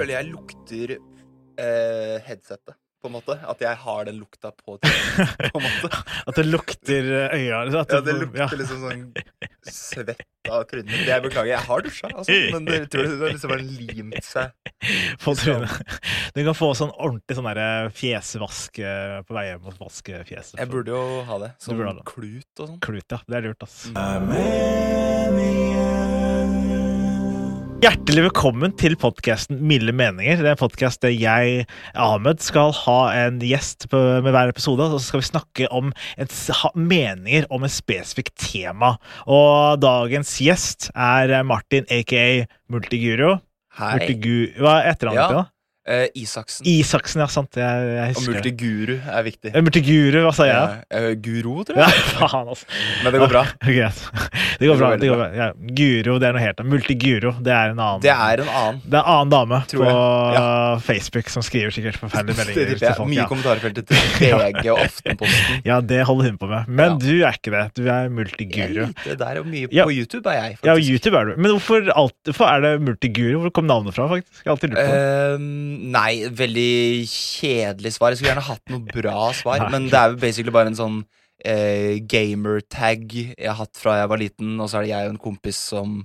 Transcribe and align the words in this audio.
Føler 0.00 0.16
jeg 0.16 0.30
lukter 0.32 0.94
eh, 1.60 2.16
headsetet, 2.24 2.79
på 3.00 3.10
en 3.10 3.14
måte. 3.16 3.36
At 3.48 3.62
jeg 3.64 3.76
har 3.84 4.04
den 4.08 4.18
lukta 4.20 4.52
på 4.56 4.76
trynet, 4.82 5.52
på 5.52 5.60
en 5.60 5.64
måte. 5.66 5.88
At 6.28 6.36
det 6.38 6.46
lukter 6.46 7.10
eh, 7.16 7.36
øya. 7.38 7.64
liksom, 7.64 7.84
Ja, 7.90 8.00
det 8.06 8.16
lukter 8.20 8.56
liksom 8.60 8.84
sånn 8.84 9.02
svett 9.70 10.50
av 10.50 10.64
trynet. 10.70 10.92
Det 10.92 11.10
jeg 11.12 11.24
beklager. 11.26 11.52
Jeg 11.52 11.64
har 11.68 11.84
dusja, 11.86 12.10
altså, 12.12 12.38
men 12.54 12.68
det 12.68 12.80
tror 12.92 13.08
det 13.08 13.18
har 13.20 13.34
liksom 13.36 13.54
bare 13.54 13.66
limt 13.66 14.24
seg. 14.26 14.46
på 15.24 15.36
trynet. 15.40 15.96
Du 16.36 16.42
kan 16.46 16.56
få 16.56 16.72
sånn 16.78 16.92
ordentlig 16.96 17.38
sånn 17.38 17.50
fjesvask 17.96 18.82
eh, 18.84 19.20
på 19.26 19.36
vei 19.36 19.46
hjem 19.50 19.70
og 19.70 19.80
vaske 19.80 20.24
fjeset. 20.28 20.58
Jeg 20.60 20.72
burde 20.72 20.94
jo 20.96 21.24
ha 21.28 21.40
det. 21.44 21.50
Sånn 21.62 21.80
ha 21.84 21.96
det. 21.96 22.06
klut 22.08 22.52
og 22.58 22.66
sånn. 22.66 22.80
Klut, 22.84 23.08
ja. 23.10 23.18
Det 23.26 23.40
er 23.40 23.50
lurt, 23.50 23.62
ass. 23.66 23.78
Hjertelig 27.80 28.26
velkommen 28.26 28.74
til 28.76 28.92
podkasten 29.00 29.62
Milde 29.64 29.94
meninger. 29.96 30.42
Det 30.42 30.50
er 30.50 30.52
en 30.52 30.60
podkast 30.60 31.00
der 31.00 31.14
jeg, 31.14 31.62
Ahmed, 31.96 32.42
skal 32.44 32.74
ha 32.76 32.96
en 33.22 33.38
gjest 33.40 33.86
på, 33.88 33.96
med 34.20 34.34
hver 34.34 34.52
episode. 34.52 34.84
Og 34.84 34.98
så 34.98 35.06
skal 35.06 35.22
vi 35.22 35.28
snakke 35.30 35.68
om 35.72 35.88
et, 36.20 36.34
meninger 36.76 37.46
om 37.48 37.64
et 37.64 37.72
spesifikt 37.72 38.34
tema. 38.36 38.98
Og 39.24 39.80
dagens 39.80 40.34
gjest 40.44 40.90
er 40.92 41.38
Martin, 41.48 41.88
aka 41.88 42.44
Multiguro. 42.68 43.38
Hei. 43.80 43.94
Multigu 43.96 44.60
hva 44.60 44.76
er 44.82 44.92
etternavnet 44.92 45.24
ditt, 45.24 45.40
da? 45.40 45.46
Eh, 45.90 46.06
Isaksen. 46.22 46.66
Isaksen, 46.70 47.20
ja. 47.24 47.26
Sant. 47.26 47.56
Jeg, 47.58 47.86
jeg 47.96 48.14
og 48.16 48.22
det. 48.22 48.34
multiguru 48.34 48.92
er 49.10 49.24
viktig. 49.26 49.50
Eh, 49.54 49.62
Multiguru, 49.66 50.18
hva 50.26 50.32
sa 50.36 50.46
jeg? 50.46 50.76
Eh, 50.94 51.08
guro, 51.24 51.64
tror 51.66 51.80
Ja, 51.82 51.88
jeg. 51.90 52.04
faen, 52.20 52.48
altså. 52.52 52.66
Men 53.04 53.14
det 53.16 53.20
går 53.24 53.32
bra. 53.34 53.42
Okay, 53.60 53.90
Det 54.60 54.68
går 54.70 54.78
bra. 54.80 54.90
Det 55.00 55.08
går 55.10 55.18
bra. 55.20 55.26
Ja. 55.34 55.48
Guro, 55.80 56.14
det 56.22 56.28
er 56.30 56.36
noe 56.36 56.42
helt 56.44 56.60
annet. 56.62 56.70
Multiguro, 56.74 57.32
det 57.42 57.52
er 57.56 57.72
en 57.74 57.80
annen 57.80 58.02
Det 58.04 58.12
er 58.14 58.42
en 58.44 58.50
annen. 58.50 58.80
Det 58.84 58.98
er 58.98 59.02
en 59.02 59.10
annen 59.16 59.32
dame 59.34 59.60
Tror 59.70 59.84
på 59.84 59.94
ja. 60.36 60.44
Facebook 60.84 61.30
som 61.32 61.42
skriver 61.46 61.74
sikkert 61.74 61.98
forferdelige 62.00 62.38
meldinger 62.44 62.76
til 62.78 62.86
jeg. 62.86 62.96
folk. 62.98 63.10
Mye 63.10 63.20
Ja. 63.20 63.26
kommentarfeltet 63.30 63.88
til 63.90 64.04
VG 64.20 64.70
og 64.74 64.80
Aftenposten. 64.84 65.62
ja, 65.66 65.80
det 65.80 66.00
holder 66.08 66.30
hun 66.30 66.38
på 66.40 66.48
med. 66.50 66.68
Men 66.80 66.98
du 67.02 67.10
er 67.26 67.34
ikke 67.36 67.52
det. 67.56 67.64
Du 67.78 67.82
er 67.88 68.04
Jeg 68.06 68.12
multiguru. 68.16 68.86
lite 68.92 69.16
der, 69.24 69.40
og 69.42 69.46
mye 69.50 69.66
på 69.72 69.90
YouTube 69.90 70.26
er 70.30 70.38
jeg, 70.40 70.58
faktisk. 70.60 70.68
Ja, 70.70 70.76
YouTube 70.78 71.16
er 71.20 71.24
du. 71.30 71.34
Men 71.40 71.50
hvorfor, 71.56 71.90
alt, 71.96 72.16
hvorfor 72.30 72.46
er 72.52 72.64
det 72.66 72.72
multiguru? 72.86 73.40
Hvor 73.46 73.54
kom 73.60 73.66
navnet 73.70 73.96
fra, 73.96 74.06
faktisk? 74.12 74.40
Jeg 74.44 74.50
har 74.50 74.56
alltid 74.56 74.74
lurt 74.74 74.80
på 74.80 74.92
det. 74.92 75.34
Ehm, 75.40 75.79
nei, 75.80 76.28
veldig 76.36 77.06
kjedelig 77.10 77.94
svar. 77.96 78.12
Jeg 78.12 78.20
skulle 78.20 78.34
gjerne 78.34 78.46
hatt 78.50 78.72
noe 78.72 78.84
bra 79.00 79.30
svar, 79.36 79.64
Nei. 79.64 79.72
men 79.74 79.88
det 79.90 79.98
er 79.98 80.12
jo 80.12 80.20
basically 80.20 80.54
bare 80.54 80.72
en 80.72 80.78
sånn 80.78 81.00
eh, 81.44 81.98
gamertag 82.10 83.06
jeg 83.16 83.48
har 83.48 83.58
hatt 83.62 83.80
fra 83.80 83.98
jeg 84.02 84.12
var 84.12 84.22
liten, 84.22 84.54
og 84.60 84.70
så 84.70 84.80
er 84.80 84.86
det 84.86 84.92
jeg 84.92 85.10
og 85.10 85.14
en 85.14 85.22
kompis 85.28 85.60
som 85.72 86.00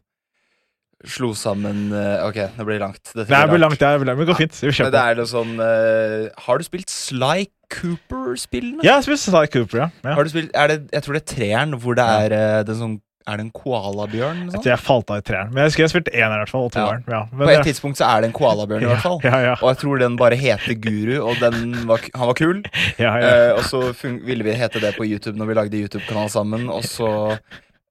slo 1.05 1.33
sammen 1.37 1.89
eh, 1.93 2.23
Ok, 2.25 2.37
det 2.55 2.65
blir 2.65 2.79
langt. 2.81 3.03
Dette 3.11 3.27
Det 3.27 3.41
blir 3.51 3.61
langt, 3.61 3.75
langt, 3.75 3.81
det 3.83 3.99
blir 4.01 4.09
langt, 4.09 4.17
men 4.17 4.25
det 4.25 4.31
går 4.31 4.39
fint. 4.39 4.61
Vi 4.63 4.71
Men 4.83 4.93
det 4.95 5.01
er 5.01 5.19
noe 5.19 5.29
sånn 5.29 5.51
eh, 5.61 6.45
Har 6.47 6.57
du 6.61 6.65
spilt 6.65 6.89
Sly 6.91 7.49
Cooper-spillene? 7.75 8.85
Ja, 8.85 8.97
jeg 8.99 9.09
spiste 9.09 9.33
Sly 9.33 9.49
Cooper, 9.53 9.83
ja. 9.83 9.89
ja. 10.05 10.15
Har 10.17 10.25
du 10.25 10.31
spilt, 10.31 10.53
er 10.55 10.71
det, 10.71 10.79
jeg 10.93 11.05
tror 11.05 11.17
det 11.17 11.21
er 11.23 11.29
treeren 11.33 11.77
hvor 11.81 11.99
det 11.99 12.07
er 12.23 12.37
eh, 12.37 12.61
den 12.67 12.79
sånn 12.79 12.95
Er 13.25 13.39
det 13.39 13.45
en 13.47 13.51
koalabjørn? 13.57 14.41
Sånn? 14.53 14.61
Jeg 14.61 14.75
jeg 14.75 14.81
falt 14.85 15.09
av 15.09 15.17
i 15.17 15.25
treeren. 15.25 15.49
Men 15.49 15.63
jeg 15.63 15.71
husker 15.71 15.83
jeg 15.85 15.91
spilte 15.95 16.11
eneren, 16.13 16.37
i 16.37 16.43
hvert 16.43 16.51
fall. 16.53 16.65
Og 16.67 16.73
toeren. 16.75 17.05
Ja. 17.09 17.23
Men 17.33 17.47
På 17.47 17.53
et 17.55 17.65
tidspunkt 17.65 17.97
så 17.97 18.05
er 18.05 18.21
det 18.21 18.29
en 18.29 18.35
koalabjørn, 18.37 18.85
i 18.85 18.89
hvert 18.91 19.01
fall. 19.01 19.17
Ja, 19.25 19.39
ja, 19.41 19.55
Og 19.61 19.71
jeg 19.71 19.79
tror 19.81 20.01
den 20.03 20.17
bare 20.21 20.37
heter 20.37 20.77
Guru, 20.83 21.15
og 21.25 21.41
den 21.41 21.87
var, 21.89 22.05
han 22.13 22.29
var 22.29 22.37
kul. 22.37 22.61
ja, 23.01 23.15
ja. 23.17 23.31
Eh, 23.31 23.51
og 23.57 23.63
så 23.65 23.81
ville 23.97 24.45
vi 24.45 24.53
hete 24.59 24.83
det 24.83 24.93
på 24.99 25.07
YouTube 25.09 25.39
når 25.41 25.49
vi 25.49 25.57
lagde 25.57 25.81
YouTube-kanal 25.87 26.29
sammen. 26.29 26.69
Og 26.69 26.85
så 26.85 27.09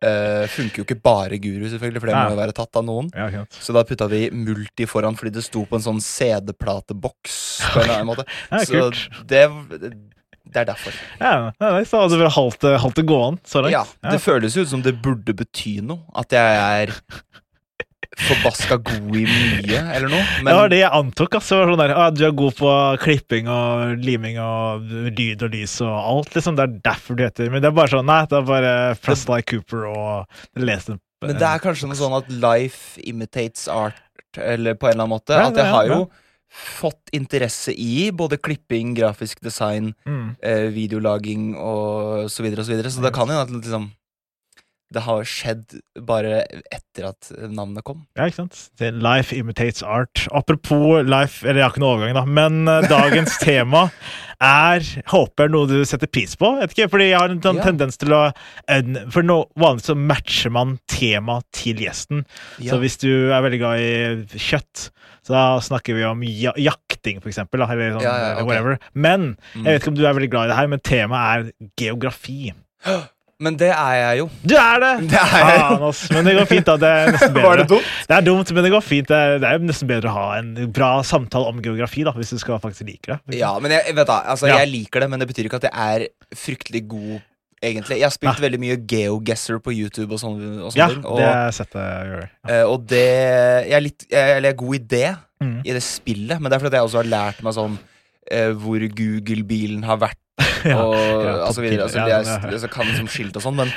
uh, 0.05 0.45
funker 0.55 0.83
jo 0.83 0.87
ikke 0.87 1.01
bare 1.03 1.43
Guru, 1.43 1.67
selvfølgelig, 1.73 2.05
for 2.05 2.13
det 2.13 2.17
må 2.21 2.37
jo 2.37 2.41
være 2.45 2.57
tatt 2.63 2.81
av 2.81 2.87
noen. 2.87 3.11
ja. 3.19 3.45
Så 3.59 3.75
da 3.75 3.83
putta 3.89 4.07
vi 4.13 4.29
Multi 4.31 4.87
foran 4.87 5.19
fordi 5.19 5.35
det 5.41 5.47
sto 5.47 5.67
på 5.67 5.81
en 5.81 5.87
sånn 5.91 6.03
CD-plateboks. 6.05 7.41
Ja, 7.91 8.61
Så 8.63 8.91
det, 9.27 9.43
det 10.55 10.63
er 10.63 10.71
derfor. 10.71 10.97
Ja, 11.19 11.35
ja, 11.51 11.71
nice, 11.75 11.91
da 11.91 12.05
hadde 12.05 12.19
du 12.21 12.27
holdt 12.31 12.99
det 13.01 13.07
gående 13.09 13.43
så 13.51 13.65
langt. 13.65 13.75
Ja, 13.75 14.11
Det 14.15 14.21
føles 14.23 14.57
jo 14.57 14.63
ut 14.65 14.71
som 14.71 14.83
det 14.85 14.97
burde 15.03 15.35
bety 15.37 15.81
noe. 15.83 16.05
At 16.15 16.35
jeg 16.35 16.61
er 16.63 16.95
forbaska 18.15 18.77
god 18.79 19.17
i 19.19 19.25
mye, 19.27 19.79
eller 19.97 20.13
noe. 20.13 20.23
det 20.47 20.55
var 20.55 20.71
det 20.71 20.79
jeg 20.79 20.93
antok. 20.95 21.35
Altså, 21.41 21.61
sånn 21.67 21.81
der, 21.81 21.95
ah, 21.99 22.11
du 22.15 22.23
er 22.27 22.35
god 22.37 22.55
på 22.59 22.71
klipping 23.03 23.49
og 23.51 24.05
liming 24.05 24.39
og 24.43 24.85
lyd 25.19 25.43
og 25.43 25.55
lys 25.55 25.81
og 25.83 25.95
alt. 25.99 26.35
liksom, 26.37 26.59
Det 26.59 26.67
er 26.69 26.77
derfor 26.87 27.19
du 27.19 27.25
heter 27.27 27.51
Men 27.51 27.65
det 27.65 27.73
er 27.73 27.77
bare 27.77 27.91
sånn, 27.97 28.07
nei, 28.07 28.21
det 28.31 28.39
er 28.39 28.47
bare 28.49 28.75
fra 29.01 29.17
Sly 29.19 29.41
Cooper 29.51 29.89
og 29.91 30.63
lese. 30.63 30.99
Men 31.25 31.39
det 31.41 31.49
er 31.49 31.63
kanskje 31.63 31.89
noe 31.91 31.99
sånn 31.99 32.19
at 32.21 32.31
life 32.31 33.01
imitates 33.03 33.67
art, 33.73 33.99
eller 34.37 34.77
på 34.79 34.91
en 34.91 34.95
eller 34.95 35.07
annen 35.09 35.17
måte. 35.17 35.35
Ja, 35.35 35.49
At 35.49 35.59
jeg 35.59 35.67
ja, 35.67 35.75
har 35.75 35.91
ja. 35.91 35.99
jo 35.99 36.11
fått 36.55 37.11
interesse 37.13 37.73
i 37.75 38.13
både 38.15 38.39
klipping, 38.39 38.95
grafisk 38.95 39.41
design, 39.43 39.93
mm. 40.07 40.27
eh, 40.39 40.69
videolaging 40.75 41.53
og 41.59 42.31
så 42.31 42.47
videre 42.47 42.63
og 42.63 42.69
så 42.69 42.75
videre. 42.77 42.93
Så 42.95 43.03
det 43.03 43.15
kan 43.17 43.31
jo 43.31 43.41
at 43.43 43.51
liksom 43.51 43.91
det 44.95 45.03
har 45.05 45.25
skjedd 45.29 45.75
bare 46.07 46.45
etter 46.73 47.09
at 47.11 47.29
navnet 47.51 47.85
kom. 47.87 48.05
Ja, 48.17 48.29
ikke 48.31 48.45
sant? 48.45 48.61
Life 48.81 49.35
imitates 49.37 49.83
art. 49.83 50.25
Apropos 50.33 51.03
life 51.05 51.43
Eller 51.45 51.61
jeg 51.61 51.67
har 51.67 51.75
ikke 51.75 51.83
noe 51.83 51.97
overgang, 51.97 52.15
da. 52.17 52.25
Men 52.25 52.69
eh, 52.71 52.87
dagens 52.91 53.37
tema 53.45 53.89
er 54.45 54.83
Håper 55.11 55.49
noe 55.53 55.67
du 55.71 55.77
setter 55.89 56.11
pris 56.11 56.35
på. 56.39 56.51
Vet 56.61 56.75
ikke, 56.77 56.89
fordi 56.95 57.11
jeg 57.11 57.19
har 57.21 57.31
en 57.35 57.43
sånn 57.45 57.61
Ja. 57.61 57.67
tendens 57.69 57.97
til 58.01 58.15
å 58.17 58.23
For 59.15 59.23
no, 59.27 59.45
vanligvis 59.59 59.91
så 59.91 59.97
matcher 59.99 60.51
man 60.55 60.77
tema 60.91 61.41
til 61.55 61.83
gjesten. 61.85 62.25
Ja. 62.59 62.73
Så 62.75 62.81
hvis 62.83 62.99
du 63.03 63.11
er 63.33 63.43
veldig 63.45 63.61
glad 63.63 63.81
i 63.81 64.39
kjøtt, 64.39 64.89
så 65.25 65.33
da 65.33 65.45
snakker 65.65 65.97
vi 65.97 66.05
om 66.05 66.21
ja 66.29 66.53
jakting, 66.61 67.21
for 67.23 67.31
eksempel. 67.33 67.63
Da, 67.63 67.71
eller 67.73 67.95
sånn, 67.97 68.03
Ja, 68.05 68.15
ja, 68.19 68.35
ok. 68.43 68.47
whatever. 68.49 68.79
Men 68.95 69.37
Mm. 69.55 69.65
jeg 69.65 69.73
vet 69.73 69.83
ikke 69.83 69.89
om 69.95 69.95
du 69.99 70.07
er 70.07 70.13
veldig 70.19 70.31
glad 70.31 70.45
i 70.45 70.49
det 70.53 70.57
her, 70.59 70.67
men 70.69 70.81
temaet 70.81 71.33
er 71.35 71.71
geografi. 71.81 72.53
Men 73.43 73.57
det 73.59 73.69
er 73.75 73.95
jeg 73.99 74.19
jo. 74.21 74.27
Du 74.47 74.55
er 74.55 74.79
det! 74.81 74.91
Det 75.11 75.19
er 75.19 75.49
jeg 75.49 75.59
jo. 75.81 75.89
ass. 75.89 76.03
Men 76.15 76.25
det 76.29 76.35
går 76.39 76.47
fint, 76.47 76.67
da. 76.69 76.77
Det 76.79 76.91
er 76.91 77.13
nesten 77.17 77.33
bedre. 77.35 77.47
Var 77.51 77.57
det 77.63 77.67
dumt? 77.73 77.89
Det 78.09 78.17
er 78.17 78.27
dumt, 78.29 78.53
men 78.55 78.65
det 78.67 78.71
går 78.77 78.85
fint. 78.87 79.09
Det 79.11 79.19
er, 79.49 79.59
jo 79.59 79.67
nesten 79.69 79.91
bedre 79.91 80.13
å 80.13 80.15
ha 80.15 80.27
en 80.39 80.53
bra 80.77 80.91
samtale 81.03 81.51
om 81.51 81.59
geografi, 81.65 82.05
da, 82.07 82.13
hvis 82.15 82.31
du 82.31 82.39
skal 82.39 82.61
faktisk 82.63 82.87
like 82.87 83.11
det. 83.27 83.39
Ja, 83.41 83.51
men 83.59 83.75
jeg, 83.75 83.95
vet 83.99 84.07
da, 84.11 84.21
altså, 84.35 84.47
Ja. 84.51 84.61
jeg 84.63 84.71
liker 84.71 85.03
det, 85.05 85.11
men 85.11 85.19
det 85.25 85.29
betyr 85.33 85.49
ikke 85.51 85.59
at 85.63 85.67
jeg 85.69 85.75
er 85.75 86.37
fryktelig 86.39 86.85
god, 86.95 87.19
egentlig. 87.65 87.99
Jeg 87.99 88.07
har 88.07 88.15
spilt 88.15 88.41
veldig 88.45 88.61
mye 88.63 88.79
GeoGuessr 88.95 89.59
på 89.65 89.75
YouTube 89.75 90.13
og 90.15 90.21
sånne, 90.23 90.51
og 90.63 90.71
sånne 90.73 90.83
Ja, 90.85 90.89
ting. 90.95 91.05
Og, 91.05 91.19
det 91.19 91.27
har 91.27 91.51
jeg 91.51 92.11
gjør 92.13 92.25
Ja. 92.25 92.55
eh, 92.55 92.65
og 92.71 92.87
det 92.87 93.05
Jeg 93.69 93.77
er 93.81 93.81
litt 93.91 94.07
jeg, 94.11 94.37
eller 94.37 94.49
jeg 94.51 94.55
er 94.55 94.63
god 94.67 94.75
i 94.75 94.85
det, 94.97 95.17
Mm. 95.45 95.57
i 95.67 95.73
det 95.75 95.83
spillet, 95.83 96.39
men 96.41 96.49
det 96.49 96.57
er 96.57 96.63
fordi 96.63 96.79
jeg 96.79 96.87
også 96.87 97.03
har 97.03 97.11
lært 97.11 97.43
meg 97.43 97.53
sånn 97.53 97.75
eh, 98.31 98.53
hvor 98.57 98.81
Google-bilen 98.97 99.83
har 99.85 99.99
vært. 100.01 100.17
Ja, 100.65 100.79
og 100.81 100.97
ja, 100.97 101.33
altså 101.45 101.61
videre, 101.61 101.85
altså, 101.85 102.01
ja, 102.01 102.07
jeg, 102.09 102.27
ja, 102.27 102.57
ja. 102.57 102.69
kan 102.73 102.89
som 102.97 103.09
skilt 103.13 103.37
og 103.37 103.45
sånn, 103.45 103.59
men 103.59 103.71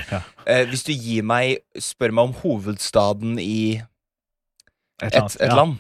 eh, 0.48 0.64
hvis 0.72 0.86
du 0.88 0.94
gir 0.96 1.26
meg 1.28 1.60
Spør 1.84 2.14
meg 2.16 2.30
om 2.30 2.36
hovedstaden 2.40 3.36
i 3.44 3.82
Et, 5.04 5.14
et, 5.14 5.36
et 5.46 5.52
land, 5.54 5.76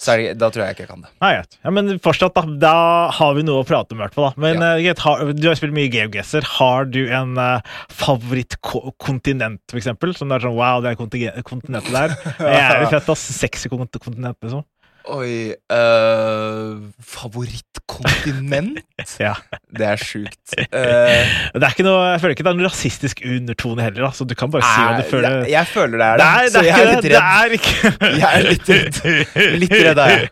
så 0.00 0.14
det, 0.16 0.30
da 0.40 0.48
tror 0.48 0.62
jeg 0.64 0.76
ikke 0.76 0.84
jeg 0.86 0.88
kan 0.88 1.02
det. 1.04 1.10
Nei. 1.20 1.32
Ja, 1.60 1.72
men 1.76 1.90
fortsatt, 2.00 2.32
da. 2.38 2.46
Da 2.62 2.76
har 3.12 3.34
vi 3.36 3.42
noe 3.44 3.60
å 3.60 3.66
prate 3.68 3.92
om, 3.92 3.98
i 4.00 4.04
hvert 4.06 4.14
fall. 4.16 4.30
Men 4.40 4.62
har, 4.62 5.24
du 5.36 5.44
har 5.44 5.58
spilt 5.58 5.76
mye 5.76 5.90
GeoGuessr. 5.92 6.46
Har 6.54 6.88
du 6.88 7.02
en 7.12 7.34
uh, 7.36 7.60
favorittkontinent, 7.92 9.60
for 9.68 9.82
eksempel? 9.82 10.14
Som 10.16 10.32
det 10.32 10.38
er 10.38 10.46
sånn 10.46 10.56
wow, 10.56 10.80
det 10.80 10.94
er 10.94 11.44
kontinentet 11.44 11.92
der. 11.92 12.16
Det 12.40 12.54
er 12.62 12.86
fett, 12.94 13.12
ass. 13.12 13.26
Sexy 13.42 13.68
kont- 13.68 14.00
kontinent, 14.00 14.40
liksom. 14.40 14.64
Oi 15.10 15.54
øh, 15.72 16.76
Favorittkontinent? 17.02 18.78
Ja. 19.18 19.32
Det 19.74 19.82
er 19.86 19.96
sjukt. 19.98 20.52
Uh, 20.54 20.66
Det 21.58 21.64
er 21.64 21.72
ikke 21.74 21.82
noe, 21.86 22.04
jeg 22.12 22.20
føler 22.22 22.34
ikke 22.36 22.44
det 22.46 22.50
er 22.52 22.58
noe 22.60 22.68
rasistisk 22.68 23.22
undertone 23.26 23.82
heller, 23.82 24.04
Altså. 24.06 24.22
Så 24.22 24.28
du 24.30 24.34
kan 24.38 24.50
bare 24.52 24.62
si 24.62 24.84
hva 24.84 24.92
du 25.00 25.08
føler. 25.10 25.28
jeg, 25.42 25.50
jeg 25.56 25.66
føler 25.72 25.98
det 25.98 26.06
er 26.06 26.20
det, 26.20 26.26
Nei, 26.28 26.44
det 26.44 26.52
så 26.52 26.58
er 26.60 26.68
jeg 26.68 26.74
er 26.78 26.86
litt 26.92 27.08
redd. 27.10 27.56
ikke 27.58 27.74
Jeg 28.22 28.30
er 28.30 28.46
litt 28.46 28.70
redd. 28.70 29.00
Litt 29.64 29.74
redd 29.88 30.02
er 30.04 30.14
jeg. 30.14 30.28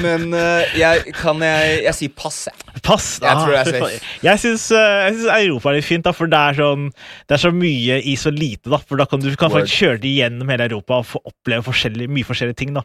Men 0.00 0.26
uh, 0.32 0.78
jeg 0.78 1.14
kan 1.18 1.44
jeg 1.44 1.82
Jeg 1.84 1.94
sier 2.00 2.14
pass, 2.16 2.40
jeg. 2.48 2.56
Pass. 2.82 3.18
Jeg 3.20 3.34
tror 3.36 3.52
det 3.52 3.60
er 3.60 3.80
safe. 3.80 4.00
Jeg 4.28 4.38
syns, 4.42 4.70
eh, 4.72 5.08
Europa 5.44 5.70
er 5.70 5.78
litt 5.78 5.84
fint, 5.88 6.04
da, 6.04 6.12
for 6.12 6.26
det 6.30 6.38
er, 6.38 6.58
sånn, 6.60 6.88
det 7.28 7.34
er 7.38 7.42
så 7.42 7.52
mye 7.54 7.98
i 8.04 8.14
så 8.16 8.30
lite. 8.34 8.70
da, 8.70 8.78
for 8.78 8.96
da 9.00 9.04
kan 9.06 9.20
Du 9.20 9.28
kan 9.36 9.50
Word. 9.50 9.62
faktisk 9.64 9.82
kjøre 9.82 10.00
det 10.00 10.14
gjennom 10.18 10.48
hele 10.52 10.68
Europa 10.70 10.98
og 11.02 11.06
få 11.06 11.20
oppleve 11.32 11.64
forskjellige, 11.68 12.08
mye 12.08 12.24
forskjellige 12.28 12.56
ting. 12.56 12.74
da. 12.74 12.82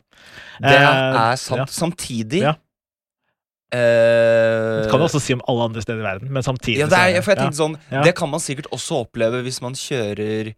Det 0.62 0.72
Eh, 0.78 1.22
er 1.32 1.36
sant. 1.36 1.58
ja. 1.60 1.66
Samtidig 1.66 2.42
Ja. 2.44 2.56
eh, 3.74 4.84
Det 4.84 4.90
kan 4.92 5.00
du 5.00 5.06
også 5.08 5.22
si 5.22 5.34
om 5.34 5.42
alle 5.48 5.64
andre 5.70 5.82
steder 5.82 6.00
i 6.02 6.08
verden, 6.08 6.32
men 6.32 6.44
samtidig 6.44 6.80
Ja, 6.84 6.88
det 6.88 7.00
er, 7.00 7.14
jeg 7.22 7.24
tenkte 7.24 7.58
sånn. 7.58 7.78
Det 8.04 8.16
kan 8.16 8.30
man 8.30 8.40
sikkert 8.40 8.68
også 8.72 9.06
oppleve 9.06 9.42
hvis 9.46 9.62
man 9.62 9.74
kjører 9.74 10.54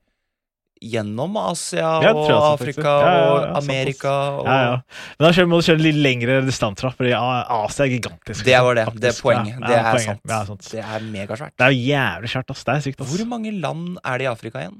gjennom 0.83 1.37
Asia 1.39 1.87
og 1.99 2.03
jeg 2.03 2.35
Afrika. 2.35 2.83
Ja, 2.85 3.05
ja, 3.05 3.19
ja, 3.19 3.29
og. 3.31 3.45
Amerika. 3.61 4.13
Og 4.39 4.49
ja, 4.49 4.57
ja. 4.65 4.73
Men 5.19 5.27
da 5.27 5.45
må 5.49 5.59
du 5.59 5.67
kjøre 5.69 5.83
litt 5.85 5.99
lengre 6.03 6.37
distanser, 6.45 6.93
fordi 6.97 7.13
Asia 7.15 7.85
er 7.87 7.93
gigantisk. 7.93 8.45
Det 8.45 8.59
var 8.67 8.79
det. 8.79 8.85
faktisk. 8.89 9.03
Det 9.05 9.11
er 9.11 9.19
poenget. 9.21 9.55
Ja, 9.55 9.65
det 9.65 9.77
er 9.79 9.89
poenget. 9.89 10.05
sant. 10.09 10.33
Ja, 10.33 10.41
sant. 10.49 10.69
Det 10.71 10.83
er 10.83 11.07
megasvært. 11.15 11.55
Det 11.55 11.67
er 11.67 11.77
jævlig 11.79 12.33
svært, 12.35 12.53
ass. 12.55 12.65
Det 12.67 12.75
er 12.75 12.85
sykt, 12.87 13.01
ass. 13.05 13.15
Hvor 13.15 13.31
mange 13.31 13.55
land 13.55 13.85
er 14.03 14.21
det 14.21 14.27
i 14.27 14.31
Afrika 14.31 14.63
igjen? 14.65 14.77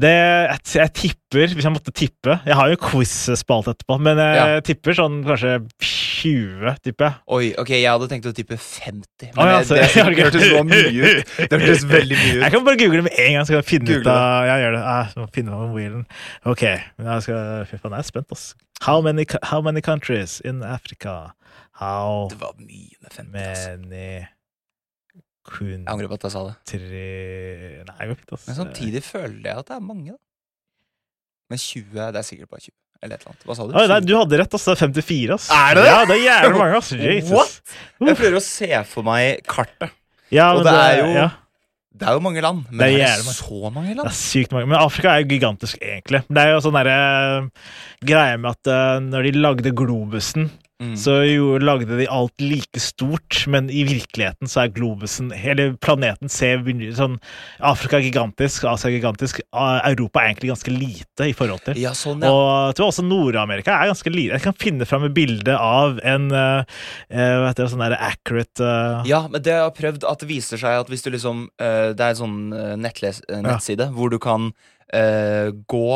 Det, 0.00 0.14
jeg, 0.14 0.64
jeg 0.80 0.94
tipper, 1.00 1.54
hvis 1.54 1.66
jeg 1.66 1.74
måtte 1.74 1.92
tippe 1.94 2.36
Jeg 2.46 2.56
har 2.56 2.70
jo 2.72 2.78
quiz-spalte 2.80 3.74
etterpå, 3.74 3.98
men 4.02 4.18
jeg 4.20 4.64
tipper 4.66 4.96
sånn 4.98 5.22
kanskje 5.26 5.58
20, 6.20 6.72
tipper 6.84 7.06
jeg. 7.06 7.14
Oi, 7.36 7.46
ok, 7.62 7.70
jeg 7.76 7.90
hadde 7.90 8.08
tenkt 8.10 8.26
å 8.28 8.32
tippe 8.36 8.56
50. 8.60 9.30
Men 9.34 9.40
oh, 9.40 9.48
ja, 9.50 9.58
det, 9.58 9.66
så- 9.68 9.76
det, 9.80 10.04
ok. 10.10 10.20
hørtes 10.24 10.46
så 10.50 10.62
mye 10.68 11.10
ut. 11.10 11.34
Det 11.40 11.58
hørtes 11.60 11.84
veldig 11.90 12.18
mye 12.20 12.38
Jeg 12.44 12.54
kan 12.54 12.64
bare 12.66 12.80
google 12.82 13.00
det 13.00 13.06
med 13.08 13.16
en 13.24 13.32
gang, 13.36 13.46
så 13.48 13.54
kan 13.54 13.60
jeg 13.62 13.68
finne 13.70 13.88
Google 13.90 14.04
ut 14.04 14.10
av 14.14 14.48
Jeg 14.50 14.64
gjør 14.64 14.76
det. 14.76 14.82
Jeg 14.90 15.22
må 15.22 15.28
finne 15.36 15.54
meg 15.54 15.70
mobilen. 15.74 16.04
Ok, 16.54 16.64
men 16.98 17.10
jeg 17.14 17.26
skal 17.28 17.64
Fy 17.70 17.80
faen, 17.82 17.96
jeg 17.98 18.04
er 18.06 18.10
spent, 18.12 18.34
ass. 18.36 18.46
How 18.86 19.00
many, 19.04 19.26
how 19.50 19.60
many 19.64 19.82
countries 19.84 20.38
in 20.44 20.62
Africa? 20.64 21.16
How 21.80 22.28
Det 22.32 22.38
var 22.40 22.54
mye 22.60 22.96
med 23.00 23.12
50. 23.12 23.40
Altså. 23.40 23.76
many 23.80 24.26
Jeg 25.50 25.84
angrer 25.90 26.06
på 26.08 26.14
at 26.20 26.24
jeg 26.28 26.32
sa 26.36 26.42
det. 26.46 26.54
Tre 26.68 27.06
Nei, 27.88 27.96
jeg 28.00 28.10
vet 28.12 28.20
ikke, 28.22 28.36
ass. 28.36 28.46
Men 28.50 28.56
samtidig 28.60 29.02
føler 29.02 29.48
jeg 29.50 29.56
at 29.64 29.68
det 29.70 29.76
er 29.76 29.80
mange. 29.84 30.12
da 30.14 30.18
Men 31.50 31.58
20 31.58 32.06
Det 32.14 32.20
er 32.20 32.26
sikkert 32.28 32.50
bare 32.52 32.60
20. 32.68 32.76
Eller 33.02 33.16
et 33.16 33.22
eller 33.22 33.32
annet. 33.32 33.44
Hva 33.48 33.56
sa 33.56 33.66
du? 33.66 33.74
Oi, 33.80 33.84
nei, 33.88 34.00
du 34.04 34.14
hadde 34.18 34.38
rett, 34.42 34.54
ass. 34.58 34.64
Det 34.68 34.72
er 34.76 34.80
54, 34.86 35.34
ass. 35.38 35.50
Er 35.56 35.74
det 35.78 35.84
det? 35.84 35.90
Ja, 35.90 36.00
det 36.04 36.16
er 36.18 36.24
jævlig 36.26 36.58
mange, 36.60 36.80
ass. 36.82 36.90
Jesus. 37.10 37.30
What? 37.32 37.76
Jeg 38.10 38.16
prøver 38.18 38.36
å 38.40 38.42
se 38.44 38.70
for 38.90 39.06
meg 39.08 39.44
kartet. 39.48 39.94
Ja, 40.30 40.50
Og 40.52 40.60
men 40.64 40.68
det 40.68 40.80
er 40.82 40.98
jo- 41.04 41.14
ja. 41.16 41.28
Det 42.00 42.06
er 42.08 42.14
jo 42.16 42.20
mange 42.22 42.40
land, 42.40 42.60
men 42.70 42.78
Det 42.78 42.86
er 42.94 43.02
er, 43.02 43.16
det 43.18 43.24
mange. 43.26 43.36
så 43.36 43.70
mange 43.74 43.88
Det 43.90 43.96
land? 43.98 44.08
er 44.08 44.14
sykt 44.16 44.52
mange. 44.54 44.68
Men 44.70 44.78
Afrika 44.80 45.10
er 45.10 45.24
jo 45.24 45.28
gigantisk, 45.34 45.80
egentlig. 45.82 46.20
Det 46.30 46.38
er 46.44 46.52
jo 46.54 46.60
sånn 46.64 46.76
derre 46.78 47.50
greie 48.06 48.38
med 48.40 48.50
at 48.54 48.70
uh, 48.72 49.00
når 49.04 49.26
de 49.26 49.32
lagde 49.42 49.72
globusen, 49.76 50.46
Mm. 50.80 50.94
så 50.96 51.18
jo 51.28 51.58
lagde 51.60 51.92
de 51.98 52.06
alt 52.08 52.40
like 52.40 52.80
stort, 52.80 53.42
men 53.52 53.66
i 53.68 53.82
virkeligheten 53.84 54.48
så 54.48 54.62
er 54.62 54.70
globusen 54.72 55.28
Hele 55.36 55.74
planeten 55.76 56.30
ser 56.32 56.62
sånn 56.96 57.18
Afrika 57.60 57.98
er 57.98 58.06
gigantisk, 58.06 58.64
Asia 58.64 58.88
er 58.88 58.94
gigantisk. 58.96 59.42
Europa 59.52 60.22
er 60.22 60.30
egentlig 60.30 60.52
ganske 60.54 60.72
lite 60.72 61.28
i 61.28 61.34
forhold 61.36 61.60
til. 61.66 61.80
Ja, 61.82 61.92
sånn, 61.96 62.24
ja. 62.24 62.30
Og 62.32 62.70
jeg 62.70 62.78
tror 62.78 62.92
også 62.94 63.04
Nord-Amerika 63.04 63.74
er 63.76 63.90
ganske 63.92 64.12
lite. 64.14 64.38
Jeg 64.38 64.46
kan 64.46 64.56
finne 64.56 64.88
fram 64.88 65.04
et 65.10 65.16
bilde 65.16 65.56
av 65.56 66.00
en 66.00 66.30
uh, 66.32 66.62
hva 67.12 67.50
heter 67.50 67.66
det, 67.66 67.70
sånn 67.74 67.84
der 67.84 67.96
accurate 67.98 68.64
uh... 68.64 69.04
Ja, 69.08 69.26
men 69.28 69.44
det 69.44 69.58
har 69.60 69.74
prøvd 69.76 70.06
at 70.08 70.24
det 70.24 70.30
viser 70.32 70.60
seg 70.60 70.80
at 70.80 70.88
hvis 70.92 71.04
du 71.04 71.10
liksom 71.12 71.44
uh, 71.60 71.92
Det 71.92 72.00
er 72.00 72.14
en 72.14 72.22
sånn 72.22 72.40
nettside 72.80 73.90
hvor 73.92 74.12
du 74.12 74.16
kan 74.22 74.52
gå 75.70 75.90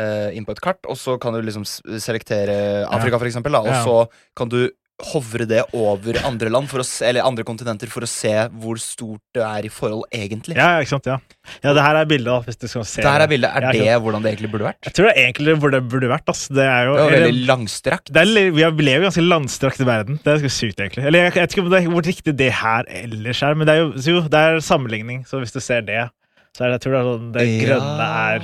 eh, 0.00 0.32
inn 0.36 0.46
på 0.48 0.56
et 0.56 0.64
kart, 0.64 0.80
og 0.88 0.96
så 1.00 1.18
kan 1.20 1.36
du 1.36 1.42
liksom 1.44 1.64
selektere 2.00 2.86
Afrika, 2.90 3.18
for 3.20 3.28
eksempel, 3.30 3.52
da, 3.56 3.60
og 3.64 3.74
Ja. 3.74 3.82
så 3.84 4.06
kan 4.36 4.48
du 4.48 4.70
hovre 5.00 5.46
det 5.48 5.62
over 5.72 6.12
andre 6.28 6.50
land, 6.52 6.68
for 6.68 6.82
å 6.82 6.84
eller 7.08 7.24
andre 7.24 7.42
kontinenter, 7.48 7.88
for 7.88 8.04
å 8.04 8.08
se 8.10 8.32
hvor 8.60 8.76
stort 8.76 9.22
det 9.32 9.40
er 9.40 9.64
i 9.64 9.70
forhold 9.72 10.04
egentlig. 10.12 10.58
Ja, 10.58 10.74
ikke 10.82 10.90
sant? 10.92 11.06
Ja. 11.08 11.16
ja, 11.64 11.72
det 11.72 11.80
her 11.86 11.96
er 11.96 12.04
bildet, 12.10 12.26
da, 12.28 12.40
hvis 12.44 12.58
du 12.60 12.66
skal 12.68 12.84
se 12.84 13.00
Det 13.00 13.08
her 13.08 13.24
er 13.24 13.30
bildet. 13.32 13.48
Er 13.56 13.62
Ja, 13.62 13.72
det 13.72 14.02
hvordan 14.04 14.22
det 14.22 14.34
egentlig 14.34 14.50
burde 14.52 14.66
vært? 14.68 14.82
Jeg 14.84 14.92
tror 14.98 15.08
det 15.08 15.14
er 15.16 15.22
egentlig 15.32 15.56
hvor 15.62 15.70
det 15.72 15.80
burde 15.88 16.10
vært. 16.12 16.26
Altså. 16.28 16.52
Det 16.52 16.66
er 16.68 16.84
jo 16.84 16.92
Det 16.92 17.00
er 17.00 17.16
eller- 17.16 17.26
veldig 17.32 17.46
langstrakt. 17.48 18.12
det 18.12 18.20
er, 18.20 18.50
vi 18.52 18.82
lever 18.84 19.00
i 19.00 19.08
ganske 19.08 19.24
landstrakt 19.24 19.78
verden. 19.88 20.20
Det 20.22 20.26
er 20.28 20.36
ganske 20.36 20.52
sykt, 20.52 20.76
egentlig. 20.84 21.04
Eller 21.06 21.18
jeg, 21.24 21.32
vet 21.32 21.50
ikke 21.56 21.64
om 21.64 21.70
det 21.70 21.80
er 21.80 21.88
hvor 21.96 22.02
riktig 22.04 22.36
det 22.36 22.52
her 22.52 22.84
ellers 22.88 23.42
er, 23.42 23.54
men 23.54 23.66
det 23.66 23.74
er 23.74 23.80
jo, 23.88 24.20
det 24.28 24.34
er 24.34 24.60
sammenligning, 24.60 25.24
så 25.24 25.40
hvis 25.40 25.52
du 25.56 25.60
ser 25.60 25.80
det, 25.80 26.10
så 26.52 26.66
er 26.66 26.76
det, 26.76 26.82
jeg 26.82 26.84
tror 26.84 26.92
det 26.92 27.00
er 27.00 27.08
sånn 27.08 27.32
det 27.32 27.48
grønne 27.64 28.06
er 28.36 28.40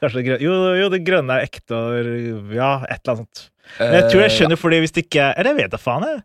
Kanskje 0.00 0.20
det 0.20 0.26
grønne, 0.26 0.44
jo, 0.44 0.58
jo, 0.80 0.90
det 0.92 1.00
grønne 1.06 1.38
er 1.38 1.46
ekte, 1.48 1.76
og 1.76 2.54
ja, 2.56 2.74
et 2.88 3.00
eller 3.00 3.14
annet 3.14 3.24
sånt. 3.24 3.46
Men 3.78 3.96
jeg 4.00 4.06
tror 4.10 4.22
jeg 4.24 4.30
Eh, 4.30 4.36
skjønner 4.36 4.58
fordi 4.58 4.78
hvis 4.82 4.94
det 4.96 5.02
ikke 5.04 5.26
Eller 5.38 5.52
jeg 5.52 5.58
vet 5.60 5.74
da 5.74 5.78
faen, 5.78 6.06
jeg. 6.08 6.22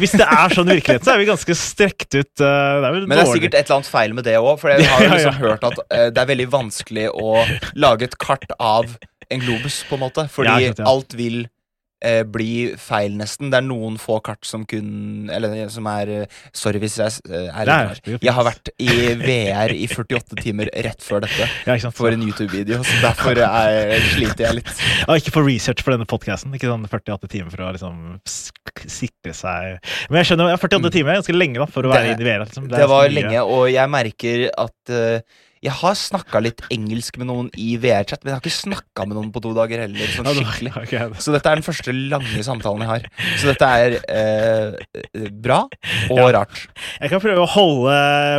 Hvis 0.00 0.14
det 0.18 0.24
er 0.24 0.54
sånn 0.56 0.70
i 0.72 0.78
virkeligheten, 0.78 1.06
så 1.06 1.12
er 1.14 1.20
vi 1.20 1.26
ganske 1.28 1.54
strekt 1.54 2.16
ut. 2.16 2.32
uh, 2.40 2.80
det 2.82 2.92
Men 3.04 3.12
det 3.12 3.20
er 3.22 3.28
sikkert 3.30 3.54
et 3.54 3.68
eller 3.68 3.76
annet 3.76 3.90
feil 3.92 4.14
med 4.16 4.26
det 4.26 4.34
òg, 4.40 4.56
for 4.58 4.72
jeg 4.72 4.86
har 4.90 5.04
jo 5.04 5.10
liksom 5.12 5.36
hørt 5.38 5.66
at 5.68 5.78
eh, 5.84 6.08
det 6.10 6.22
er 6.22 6.30
veldig 6.32 6.48
vanskelig 6.50 7.06
å 7.12 7.44
lage 7.78 8.08
et 8.08 8.16
kart 8.18 8.56
av 8.58 8.96
en 9.28 9.44
globus, 9.44 9.82
på 9.86 9.98
en 9.98 10.02
måte. 10.06 10.24
Fordi 10.32 10.48
Ja, 10.50 10.72
ikke 10.72 10.80
sant, 10.80 10.82
ja. 10.82 10.94
alt 10.94 11.14
vil 11.18 11.38
eh, 12.04 12.22
bli 12.28 12.74
feil, 12.80 13.14
nesten. 13.18 13.50
Det 13.52 13.60
er 13.60 13.66
noen 13.66 13.98
få 14.00 14.18
kart 14.24 14.46
som 14.46 14.64
kun 14.68 15.30
Eller 15.32 15.68
som 15.72 15.86
er 15.90 16.12
eh, 16.14 16.38
Sorry 16.56 16.80
hvis 16.82 16.98
jeg 17.00 17.18
eh, 17.30 17.48
er 17.48 17.68
rar. 17.68 18.00
Jeg 18.06 18.34
har 18.34 18.46
vært 18.46 18.72
i 18.82 18.88
VR 19.20 19.74
i 19.74 19.88
48 19.90 20.38
timer 20.42 20.70
rett 20.86 21.04
før 21.04 21.24
dette 21.26 21.48
ja, 21.68 21.78
for 21.94 22.14
en 22.14 22.22
YouTube-video, 22.24 22.80
så 22.86 23.00
derfor 23.02 23.38
er, 23.38 23.98
sliter 24.12 24.48
jeg 24.48 24.60
litt. 24.60 24.72
Ja, 25.04 25.16
ikke 25.18 25.34
for 25.34 25.46
research 25.48 25.82
for 25.84 25.94
denne 25.94 26.08
podkasten. 26.08 26.54
Ikke 26.56 26.70
sånn 26.70 26.86
48 26.88 27.32
timer 27.32 27.54
for 27.54 27.66
å 27.66 27.72
liksom 27.74 28.18
sikre 28.88 29.34
seg 29.36 29.78
Men 30.08 30.20
jeg 30.20 30.32
skjønner, 30.32 30.54
48 30.58 30.92
timer 30.94 31.14
er 31.14 31.20
ganske 31.22 31.36
lenge 31.36 31.60
da 31.60 31.68
for 31.70 31.86
å 31.86 31.92
være 31.92 32.14
Det- 32.14 32.24
i 32.24 32.28
VR. 32.28 32.46
Liksom. 32.46 32.68
Det, 32.68 32.78
det, 32.78 32.88
var 32.90 33.12
lenge, 33.12 33.44
og 33.44 33.68
jeg 33.72 33.92
merker 33.92 34.48
at 34.54 34.94
eh, 34.94 35.44
jeg 35.64 35.72
har 35.80 35.94
snakka 35.98 36.40
litt 36.44 36.60
engelsk 36.74 37.16
med 37.18 37.26
noen 37.30 37.48
i 37.58 37.72
VR-chat, 37.80 38.22
men 38.22 38.30
jeg 38.32 38.36
har 38.38 38.42
ikke 38.44 38.54
snakka 38.56 39.06
med 39.08 39.16
noen 39.18 39.30
på 39.34 39.42
to 39.42 39.52
dager 39.56 39.82
heller. 39.84 40.10
Sånn 40.14 40.28
det 40.28 40.34
skikkelig. 40.38 40.98
Så 41.24 41.34
dette 41.34 41.50
er 41.50 41.58
den 41.60 41.66
første 41.66 41.94
lange 41.96 42.44
samtalen 42.46 42.84
jeg 42.84 42.90
har. 42.92 43.08
Så 43.40 43.50
dette 43.50 43.70
er 43.82 43.96
eh, 44.08 45.28
bra 45.34 45.60
og 46.12 46.18
Ja. 46.20 46.28
rart. 46.40 46.62
Jeg 47.00 47.10
kan 47.12 47.22
prøve 47.24 47.42
å 47.44 47.48
holde, 47.50 47.96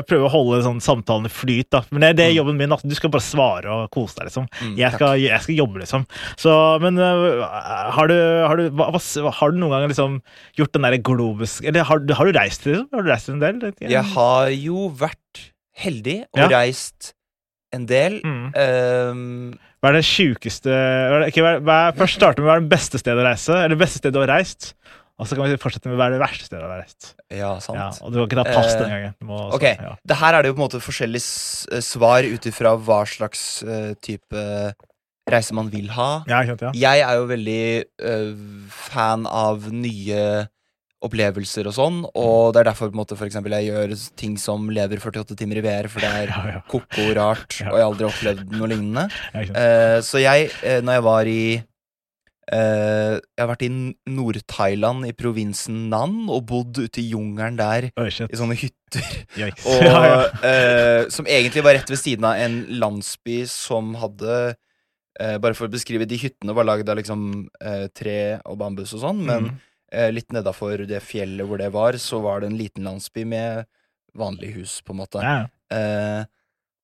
prøve 0.10 0.30
å 0.30 0.34
holde 0.34 0.62
sånn 0.66 0.80
samtalen 0.84 1.28
i 1.30 1.34
flyt, 1.34 1.70
da. 1.76 1.84
Men 1.92 2.02
det 2.06 2.10
er 2.14 2.20
det 2.22 2.30
jobben 2.38 2.58
min. 2.60 2.76
Du 2.84 2.96
skal 2.98 3.12
bare 3.14 3.26
svare 3.26 3.70
og 3.74 3.90
kose 3.96 4.16
deg, 4.20 4.30
liksom. 4.30 4.48
Mm, 4.64 4.76
Jeg 4.80 4.94
skal, 4.96 5.18
jeg 5.22 5.42
skal 5.46 5.60
jobbe, 5.60 5.84
liksom. 5.84 6.06
Så, 6.40 6.56
men 6.84 6.98
øh, 6.98 7.44
har 7.98 8.08
du, 8.12 8.16
har 8.48 8.56
du, 8.60 8.70
hva, 8.80 8.90
har 9.40 9.52
du 9.52 9.60
noen 9.62 9.76
gang 9.76 9.88
liksom 9.92 10.20
gjort 10.60 10.74
den 10.76 10.86
derre 10.86 11.00
globus 11.04 11.60
Eller 11.66 11.84
har, 11.88 12.00
du- 12.00 12.14
har 12.16 12.26
du 12.30 12.38
reist, 12.38 12.66
liksom? 12.66 12.88
Har 12.94 13.04
du 13.06 13.10
reist 13.12 13.30
en 13.30 13.40
del? 13.44 13.62
Jeg 13.84 14.04
har 14.16 14.50
jo 14.56 14.88
vært 14.96 15.50
heldig 15.80 16.20
og 16.34 16.40
Ja. 16.44 16.48
reist 16.60 17.14
en 17.76 17.86
del. 17.90 18.20
Mm. 18.26 18.46
Um, 18.58 19.60
Hva 19.80 19.92
er 19.92 20.00
det 20.00 20.06
sjukeste 20.08 20.74
hva 20.74 21.52
hva 21.64 21.78
Først 21.96 22.18
starte 22.20 22.42
med 22.42 22.50
hva 22.50 22.56
er 22.58 22.64
det 22.66 22.72
beste 22.74 23.00
stedet 23.00 23.22
å 23.22 23.28
reise, 23.30 23.54
eller 23.56 23.76
det 23.78 23.84
beste 23.86 24.02
stedet 24.02 24.14
du 24.18 24.24
har 24.24 24.32
reist. 24.38 24.74
Og 25.20 25.28
så 25.28 25.36
kan 25.36 25.50
vi 25.52 25.58
fortsette 25.60 25.90
med 25.92 25.98
hva 26.00 26.06
er 26.08 26.14
det 26.16 26.22
verste 26.22 26.46
stedet 26.48 26.64
å 26.64 26.70
ha 26.72 26.78
reist. 26.80 27.14
ja, 27.30 27.52
sant. 27.60 27.76
Ja, 27.78 27.90
og 28.06 28.12
du 28.14 28.20
kan 28.22 28.28
ikke 28.30 28.40
ta 28.40 28.54
pass 28.56 28.74
uh, 28.74 28.80
denne 28.80 28.90
gangen. 28.96 29.16
Du 29.20 29.26
må, 29.28 29.40
Ok, 29.54 29.66
ja. 29.68 29.96
det 30.08 30.16
her 30.22 30.34
er 30.38 30.42
det 30.42 30.52
jo 30.52 30.56
på 30.56 30.62
en 30.64 30.68
måte 30.70 30.80
forskjellige 30.80 31.76
eh, 31.76 31.82
svar 31.84 32.24
ut 32.24 32.46
ifra 32.48 32.72
hva 32.80 33.02
slags 33.06 33.42
uh, 33.68 33.92
type 34.00 34.46
reise 35.30 35.54
man 35.54 35.68
vil 35.70 35.90
ha. 35.94 36.24
Ja, 36.32 36.40
sant, 36.48 36.64
ja. 36.64 36.72
Jeg 36.74 37.04
er 37.06 37.20
jo 37.20 37.28
veldig 37.30 37.66
uh, 38.00 38.70
fan 38.88 39.28
av 39.28 39.68
nye 39.76 40.24
opplevelser 41.02 41.68
og 41.70 41.74
sånn, 41.78 41.98
og 42.12 42.52
det 42.54 42.60
er 42.60 42.68
derfor 42.72 42.90
på 42.90 42.98
en 42.98 43.00
måte, 43.00 43.16
for 43.16 43.26
eksempel, 43.30 43.54
jeg 43.56 43.70
gjør 43.72 43.94
ting 44.20 44.34
som 44.42 44.66
lever 44.74 45.00
48 45.00 45.38
timer 45.40 45.62
i 45.62 45.64
VR, 45.64 45.88
for 45.88 46.04
det 46.04 46.10
er 46.12 46.28
Ja, 46.36 46.44
ja. 46.58 46.62
koko 46.68 47.06
rart, 47.16 47.60
Ja. 47.62 47.70
og 47.72 47.78
jeg 47.80 47.86
har 47.86 47.92
aldri 47.94 48.08
opplevd 48.10 48.52
noe 48.58 48.68
lignende. 48.68 49.06
ikke. 49.32 49.56
Eh, 49.56 49.98
så 50.04 50.20
jeg, 50.20 50.50
uh, 50.64 50.80
når 50.84 50.98
jeg 50.98 51.06
var 51.08 51.30
i 51.32 51.42
eh, 52.52 53.16
Jeg 53.20 53.44
har 53.44 53.50
vært 53.52 53.66
i 53.68 53.72
Nord-Thailand, 54.10 55.06
i 55.08 55.14
provinsen 55.18 55.84
Nan, 55.92 56.16
og 56.34 56.46
bodd 56.50 56.80
ute 56.82 57.00
i 57.02 57.10
jungelen 57.14 57.58
der, 57.60 57.90
oh, 57.96 58.08
i 58.10 58.40
sånne 58.40 58.58
hytter. 58.60 59.06
Og, 59.70 60.44
eh, 60.44 61.06
som 61.14 61.28
egentlig 61.30 61.64
var 61.64 61.78
rett 61.80 61.90
ved 61.94 62.02
siden 62.02 62.26
av 62.26 62.40
en 62.42 62.64
landsby 62.82 63.44
som 63.48 63.96
hadde 64.02 64.56
Bare 65.20 65.52
for 65.52 65.68
å 65.68 65.72
beskrive, 65.74 66.06
de 66.08 66.16
hyttene 66.16 66.54
var 66.56 66.64
lagd 66.64 66.88
av 66.88 66.96
liksom 66.96 67.50
tre 67.92 68.40
og 68.48 68.54
bambus 68.62 68.94
og 68.96 69.02
sånn, 69.04 69.18
men 69.28 69.50
Mm. 69.50 69.58
Eh, 69.92 70.10
litt 70.14 70.32
nedafor 70.36 70.86
det 70.90 71.02
fjellet 71.06 71.48
hvor 71.48 71.62
det 71.62 71.72
var, 71.76 71.98
så 72.02 72.22
var 72.24 72.42
det 72.44 72.52
en 72.52 72.60
liten 72.60 72.88
landsby 72.88 73.26
med 73.30 73.66
vanlige 74.18 74.58
hus, 74.60 74.80
på 74.86 74.96
en 74.96 75.02
måte. 75.04 75.24
Ja. 75.24 75.48
Eh, 75.76 76.24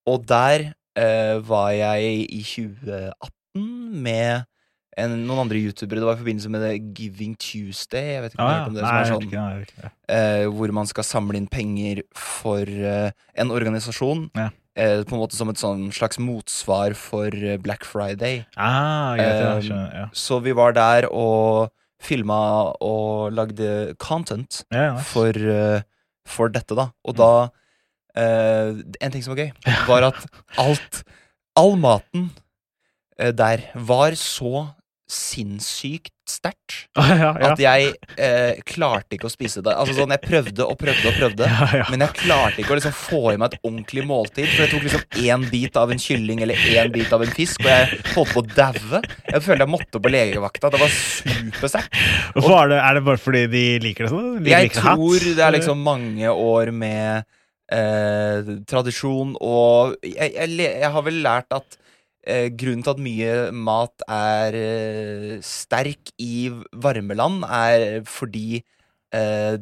og 0.10 0.26
der 0.30 0.72
eh, 0.98 1.38
var 1.46 1.72
jeg 1.74 2.26
i 2.30 2.42
2018 2.46 4.02
med 4.06 4.44
en, 4.96 5.16
noen 5.28 5.42
andre 5.46 5.60
youtubere. 5.60 6.00
Det 6.00 6.08
var 6.08 6.16
i 6.16 6.22
forbindelse 6.22 6.52
med 6.54 6.92
Giving 6.96 7.34
Tuesday. 7.42 8.14
Jeg 8.16 8.22
vet 8.26 8.36
ikke 8.36 8.44
om 8.46 8.52
Ah, 8.52 8.58
ja. 8.60 8.68
om 8.70 8.76
det, 8.78 8.84
Nei, 8.84 8.92
som 8.92 9.00
er 9.00 9.10
sånn 9.10 9.26
ikke, 9.26 9.48
jeg 9.82 9.90
eh, 10.16 10.46
hvor 10.56 10.72
man 10.78 10.88
skal 10.88 11.08
samle 11.08 11.40
inn 11.42 11.50
penger 11.52 12.04
for 12.16 12.64
eh, 12.70 13.10
en 13.36 13.52
organisasjon. 13.52 14.30
Ja. 14.38 14.50
Eh, 14.76 15.02
på 15.08 15.16
en 15.16 15.22
måte 15.22 15.36
som 15.38 15.52
et 15.52 15.60
sånn 15.60 15.86
slags 15.96 16.20
motsvar 16.20 16.96
for 17.00 17.32
eh, 17.32 17.58
Black 17.64 17.84
Friday. 17.88 18.44
Ah, 18.56 19.16
greit, 19.20 19.68
skjønner, 19.68 19.92
ja. 20.04 20.08
Så 20.16 20.40
vi 20.44 20.56
var 20.56 20.76
der 20.76 21.08
og 21.12 21.72
filma 22.02 22.38
og 22.84 23.32
lagde 23.34 23.96
content 24.02 24.64
Ja, 24.72 24.94
nice. 24.96 25.06
for, 25.12 25.30
eh, 25.32 25.82
for 26.28 26.50
dette, 26.54 26.76
da. 26.78 26.90
Og 27.06 27.16
da 27.18 27.30
eh, 28.16 28.82
En 29.02 29.12
ting 29.14 29.24
som 29.24 29.36
var 29.36 29.46
gøy, 29.46 29.52
var 29.88 30.10
at 30.12 30.26
alt 30.62 31.04
All 31.56 31.78
maten 31.80 32.32
eh, 33.20 33.32
der 33.32 33.64
var 33.76 34.12
så 34.20 34.68
sinnssykt 35.12 36.12
sterkt 36.26 36.88
Ah, 36.98 37.10
ja, 37.20 37.28
ja. 37.38 37.50
at 37.52 37.60
jeg 37.62 37.92
eh, 38.18 38.58
klarte 38.66 39.14
ikke 39.18 39.28
å 39.30 39.32
spise 39.34 39.62
det. 39.62 39.76
Altså 39.78 39.94
sånn, 40.00 40.14
Jeg 40.16 40.24
prøvde 40.24 40.66
og 40.66 40.78
prøvde 40.82 41.12
og 41.12 41.18
prøvde. 41.20 41.50
ja. 41.80 41.84
Men 41.92 42.02
jeg 42.06 42.16
klarte 42.24 42.64
ikke 42.64 42.74
å 42.74 42.78
liksom 42.80 42.96
få 42.98 43.20
i 43.34 43.38
meg 43.38 43.54
et 43.54 43.60
ordentlig 43.68 44.06
måltid. 44.10 44.48
For 44.50 44.64
jeg 44.66 44.72
tok 44.74 44.88
liksom 44.88 45.06
én 45.28 45.46
bit 45.52 45.78
av 45.78 45.94
en 45.94 46.02
kylling 46.02 46.42
eller 46.46 46.66
én 46.74 46.90
bit 46.96 47.14
av 47.14 47.22
en 47.26 47.36
fisk, 47.38 47.62
og 47.62 47.70
jeg 47.70 48.02
holdt 48.16 48.34
på 48.34 48.42
å 48.42 48.48
daue. 48.56 49.04
Jeg 49.30 49.46
følte 49.46 49.68
jeg 49.68 49.74
måtte 49.76 50.02
på 50.02 50.14
legevakta. 50.16 50.74
Det 50.74 50.82
var 50.82 50.98
supersterkt. 50.98 52.02
Er 52.42 52.74
det, 52.74 52.82
er 52.82 52.98
det 53.00 53.06
bare 53.12 53.22
fordi 53.22 53.46
de 53.54 53.66
liker 53.86 54.08
det 54.08 54.14
sånn? 54.16 54.30
De 54.42 54.54
Jeg 54.56 54.70
liker 54.72 54.88
hatt? 54.90 55.02
tror 55.06 55.30
det 55.38 55.46
er 55.46 55.58
liksom 55.60 55.86
mange 55.86 56.34
år 56.34 56.74
med 56.74 57.26
eh, 57.72 58.54
tradisjon, 58.70 59.36
og 59.42 59.96
jeg, 60.06 60.34
jeg, 60.34 60.58
jeg 60.82 60.92
har 60.98 61.06
vel 61.06 61.22
lært 61.26 61.54
at 61.62 61.78
grunnen 62.58 62.84
til 62.86 62.94
at 62.96 63.02
mye 63.06 63.34
mat 63.54 64.06
er 64.12 64.56
eh, 64.60 65.34
sterk 65.46 66.12
i 66.22 66.50
varmeland, 66.74 67.44
er 67.46 68.02
fordi 68.10 68.62
eh, 69.14 69.58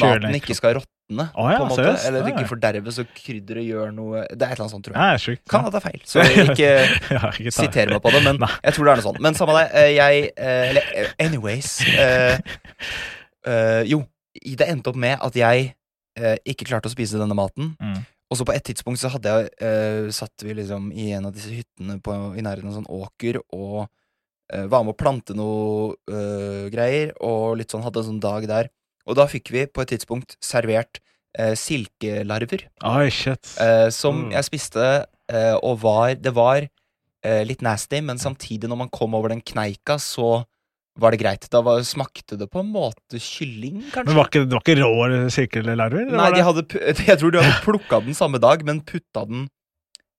maten 0.00 0.36
ikke. 0.38 0.54
skal 0.58 0.76
råtne. 0.80 0.88
Oh, 1.36 1.48
ja, 1.50 1.58
på 1.58 1.64
en 1.66 1.68
måte, 1.68 1.82
seriøst? 1.82 2.06
eller 2.08 2.28
ikke 2.30 2.46
forderves, 2.48 2.98
og 3.02 3.08
krydderet 3.18 3.66
gjør 3.66 3.90
noe 3.92 4.22
Det 4.30 4.46
er 4.46 4.54
et 4.54 4.54
eller 4.54 4.62
annet 4.64 4.72
sånt, 4.72 4.86
tror 4.86 4.96
jeg. 4.96 5.20
Sjukt. 5.20 5.42
Kan 5.52 5.66
det 5.66 5.74
er 5.80 5.84
feil, 5.84 6.00
så 6.08 6.22
ikke 6.46 6.70
ja, 7.16 7.32
ikke 7.36 7.52
sitere 7.52 7.92
meg 7.92 8.00
på 8.06 8.12
det, 8.14 8.22
men 8.24 8.40
Nei. 8.40 8.48
jeg 8.64 8.76
tror 8.78 8.86
det 8.88 8.92
er 8.94 9.02
noe 9.02 9.06
sånt. 9.10 9.20
Men 9.26 9.36
samme 9.36 9.56
det. 9.58 9.66
eh, 9.76 9.90
Jeg 9.98 10.22
eh, 10.32 10.70
Eller 10.70 10.88
eh, 11.02 11.10
anyways 11.26 11.72
eh, 11.92 12.38
eh, 13.44 13.82
Jo, 13.90 14.02
det 14.40 14.68
endte 14.72 14.88
opp 14.94 14.96
med 15.04 15.20
at 15.20 15.36
jeg 15.36 15.68
eh, 16.16 16.36
ikke 16.48 16.64
klarte 16.70 16.88
å 16.88 16.94
spise 16.94 17.20
denne 17.20 17.36
maten. 17.36 17.74
Mm. 17.82 17.98
Og 18.32 18.38
så 18.38 18.46
på 18.48 18.54
et 18.56 18.64
tidspunkt 18.64 18.96
så 19.02 19.10
hadde 19.12 19.28
jeg 19.28 19.50
eh, 19.60 20.06
satt 20.16 20.40
vi 20.46 20.54
liksom 20.56 20.86
i 20.96 21.10
en 21.12 21.26
av 21.28 21.34
disse 21.36 21.52
hyttene 21.52 21.98
på, 22.00 22.14
i 22.32 22.40
nærheten 22.44 22.70
av 22.70 22.72
en 22.72 22.78
sånn 22.80 22.88
åker 22.96 23.42
og 23.52 23.82
eh, 24.48 24.64
var 24.72 24.86
med 24.86 24.94
å 24.94 25.00
plante 25.02 25.36
noe 25.36 25.92
eh, 26.08 26.70
greier, 26.72 27.12
og 27.20 27.58
litt 27.60 27.74
sånn 27.74 27.84
hadde 27.84 28.00
en 28.00 28.08
sånn 28.14 28.22
dag 28.24 28.46
der. 28.48 28.70
Og 29.04 29.18
da 29.18 29.26
fikk 29.28 29.50
vi 29.52 29.66
på 29.68 29.82
et 29.84 29.92
tidspunkt 29.92 30.38
servert 30.40 31.02
eh, 31.36 31.52
silkelarver. 31.58 32.64
Oi, 32.88 33.10
shit. 33.12 33.52
Eh, 33.60 33.90
som 33.92 34.24
Mm. 34.24 34.30
jeg 34.38 34.48
spiste, 34.48 34.88
eh, 35.28 35.54
og 35.60 35.80
var 35.84 36.14
Det 36.16 36.32
var 36.32 36.68
litt 37.22 37.60
nasty, 37.62 38.00
men 38.02 38.18
samtidig, 38.18 38.66
når 38.66 38.78
man 38.80 38.88
kom 38.90 39.12
over 39.14 39.28
den 39.30 39.40
kneika, 39.46 39.94
så 40.02 40.44
var 41.00 41.14
det 41.14 41.22
greit. 41.22 41.46
Da 41.52 41.62
var, 41.64 41.80
smakte 41.86 42.36
det 42.40 42.48
på 42.52 42.60
en 42.60 42.70
måte 42.74 43.20
kylling, 43.22 43.80
kanskje. 43.92 44.10
Men 44.10 44.18
var 44.18 44.28
ikke, 44.28 44.44
det 44.44 44.58
var 44.58 44.64
ikke 44.64 44.78
rå 44.82 45.30
sirkellarver? 45.32 46.12
Nei, 46.12 46.28
de 46.36 46.44
hadde, 46.44 46.66
jeg 47.10 47.18
tror 47.20 47.32
de 47.34 47.42
hadde 47.42 47.64
plukka 47.66 48.02
den 48.04 48.18
samme 48.18 48.42
dag, 48.42 48.64
men 48.68 48.82
putta 48.84 49.24
den 49.28 49.48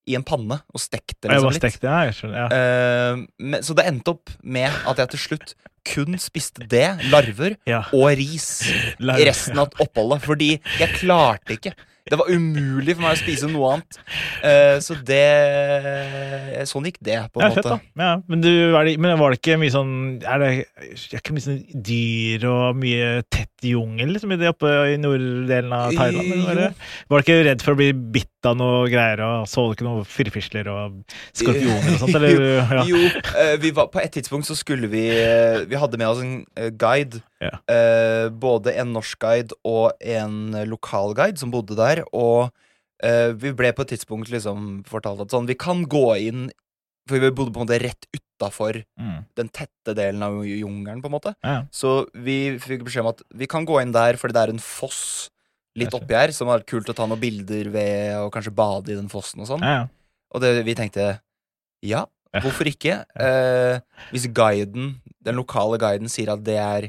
i 0.09 0.17
en 0.17 0.25
panne 0.27 0.57
og 0.67 0.81
stekt 0.83 1.21
den 1.23 1.31
liksom 1.31 1.53
litt. 1.53 1.61
stekt, 1.61 1.85
ja, 1.87 2.01
jeg 2.09 2.17
skjønner. 2.17 2.41
Ja. 2.41 2.47
uh, 3.13 3.21
men, 3.39 3.61
så 3.63 3.75
det 3.77 3.85
endte 3.87 4.17
opp 4.17 4.33
med 4.43 4.67
at 4.89 4.99
jeg 4.99 5.13
til 5.13 5.23
slutt 5.27 5.55
kun 5.87 6.15
spiste 6.19 6.65
det, 6.71 6.87
larver, 7.11 7.57
ja. 7.67 7.83
og 7.95 8.11
ris 8.19 8.47
Larver. 9.03 9.21
i 9.21 9.27
resten 9.29 9.59
av 9.59 9.73
oppholdet. 9.83 10.23
Fordi 10.23 10.51
jeg 10.79 10.95
klarte 10.99 11.57
ikke. 11.57 11.73
Det 12.09 12.17
var 12.19 12.27
umulig 12.27 12.97
for 12.97 13.05
meg 13.05 13.13
å 13.15 13.19
spise 13.21 13.47
noe 13.47 13.69
annet. 13.77 13.99
Eh, 14.43 14.75
så 14.83 14.97
det 15.07 16.67
Sånn 16.67 16.87
gikk 16.89 16.97
det, 17.03 17.15
på 17.31 17.39
en 17.39 17.47
Ja, 17.47 17.55
fett, 17.55 17.63
måte. 17.67 17.77
da. 17.95 18.03
Ja, 18.03 18.11
men, 18.27 18.41
du, 18.43 18.49
det, 18.75 18.95
men 18.99 19.15
var 19.21 19.31
det 19.33 19.39
ikke 19.39 19.57
mye 19.61 19.71
sånn 19.73 19.93
Er 20.27 20.41
det 20.41 20.49
er 20.51 21.21
ikke 21.21 21.35
mye 21.35 21.45
sånn 21.45 21.61
dyr 21.87 22.45
og 22.49 22.79
mye 22.81 23.23
tett 23.31 23.49
jungel 23.63 24.11
liksom, 24.15 24.33
i 24.35 24.39
det 24.41 24.51
oppe 24.51 24.73
i 24.91 24.99
norddelen 24.99 25.71
av 25.75 25.95
Thailand? 25.95 26.33
Eller? 26.51 26.75
var 27.07 27.21
du 27.21 27.23
ikke 27.27 27.39
redd 27.47 27.63
for 27.63 27.75
å 27.77 27.79
bli 27.79 27.91
bitt 28.17 28.29
av 28.49 28.57
noe 28.59 28.87
greier, 28.91 29.21
og 29.25 29.47
så 29.49 29.63
du 29.69 29.73
ikke 29.75 29.85
noe 29.87 30.03
firfisler 30.07 30.67
og 30.71 30.99
skorpioner 31.35 31.93
og 31.95 32.01
sånt? 32.03 32.15
Eller? 32.19 32.43
Ja. 32.73 32.83
Jo, 32.89 32.99
eh, 33.39 33.55
vi 33.61 33.71
var, 33.75 33.87
på 33.93 34.01
et 34.01 34.13
tidspunkt 34.15 34.47
så 34.49 34.55
skulle 34.57 34.87
vi 34.91 35.05
eh, 35.11 35.63
Vi 35.69 35.77
hadde 35.79 35.99
med 36.01 36.07
oss 36.09 36.21
en 36.23 36.33
eh, 36.59 36.71
guide. 36.71 37.21
Ja. 37.43 37.57
Eh, 37.71 38.27
både 38.29 38.73
en 38.79 38.93
norsk 38.95 39.19
guide 39.21 39.55
og 39.67 39.93
en 39.99 40.53
eh, 40.55 40.67
lokal 40.69 41.13
guide 41.17 41.39
som 41.41 41.51
bodde 41.53 41.77
der. 41.79 42.03
Og 42.15 42.49
eh, 43.03 43.31
vi 43.37 43.51
ble 43.57 43.73
på 43.75 43.85
et 43.85 43.93
tidspunkt 43.95 44.31
liksom 44.33 44.83
fortalt 44.89 45.21
at 45.25 45.33
sånn 45.33 45.49
Vi 45.49 45.57
kan 45.59 45.83
gå 45.91 46.05
inn 46.23 46.45
For 47.09 47.19
vi 47.19 47.29
bodde 47.35 47.51
på 47.51 47.59
en 47.61 47.67
måte 47.67 47.81
rett 47.83 48.07
utafor 48.15 48.23
Mm. 48.99 49.21
den 49.39 49.47
tette 49.55 49.93
delen 49.95 50.19
av 50.25 50.33
jungelen, 50.43 50.99
på 51.01 51.07
en 51.07 51.13
måte. 51.13 51.31
Ja. 51.45 51.61
Så 51.71 52.07
vi 52.11 52.57
fikk 52.59 52.81
beskjed 52.83 53.05
om 53.05 53.11
at 53.13 53.21
vi 53.39 53.47
kan 53.47 53.63
gå 53.67 53.77
inn 53.79 53.93
der 53.95 54.17
fordi 54.19 54.35
det 54.35 54.41
er 54.41 54.51
en 54.51 54.59
foss 54.59 55.29
litt 55.75 55.93
oppi 55.97 56.13
her, 56.13 56.31
som 56.35 56.47
var 56.51 56.61
kult 56.69 56.89
å 56.89 56.95
ta 56.97 57.05
noen 57.09 57.19
bilder 57.21 57.69
ved, 57.73 58.15
og 58.21 58.31
kanskje 58.35 58.53
bade 58.55 58.91
i 58.93 58.97
den 58.97 59.09
fossen 59.09 59.41
og 59.41 59.47
sånn. 59.49 59.63
Ja, 59.65 59.83
ja. 59.83 59.87
Og 60.33 60.41
det, 60.41 60.51
vi 60.65 60.73
tenkte 60.77 61.19
ja, 61.85 62.05
hvorfor 62.33 62.65
ikke? 62.69 62.99
Eh, 63.19 63.79
hvis 64.11 64.27
guiden, 64.33 64.95
den 65.21 65.35
lokale 65.37 65.77
guiden 65.81 66.09
sier 66.09 66.31
at 66.33 66.43
det 66.45 66.57
er 66.57 66.87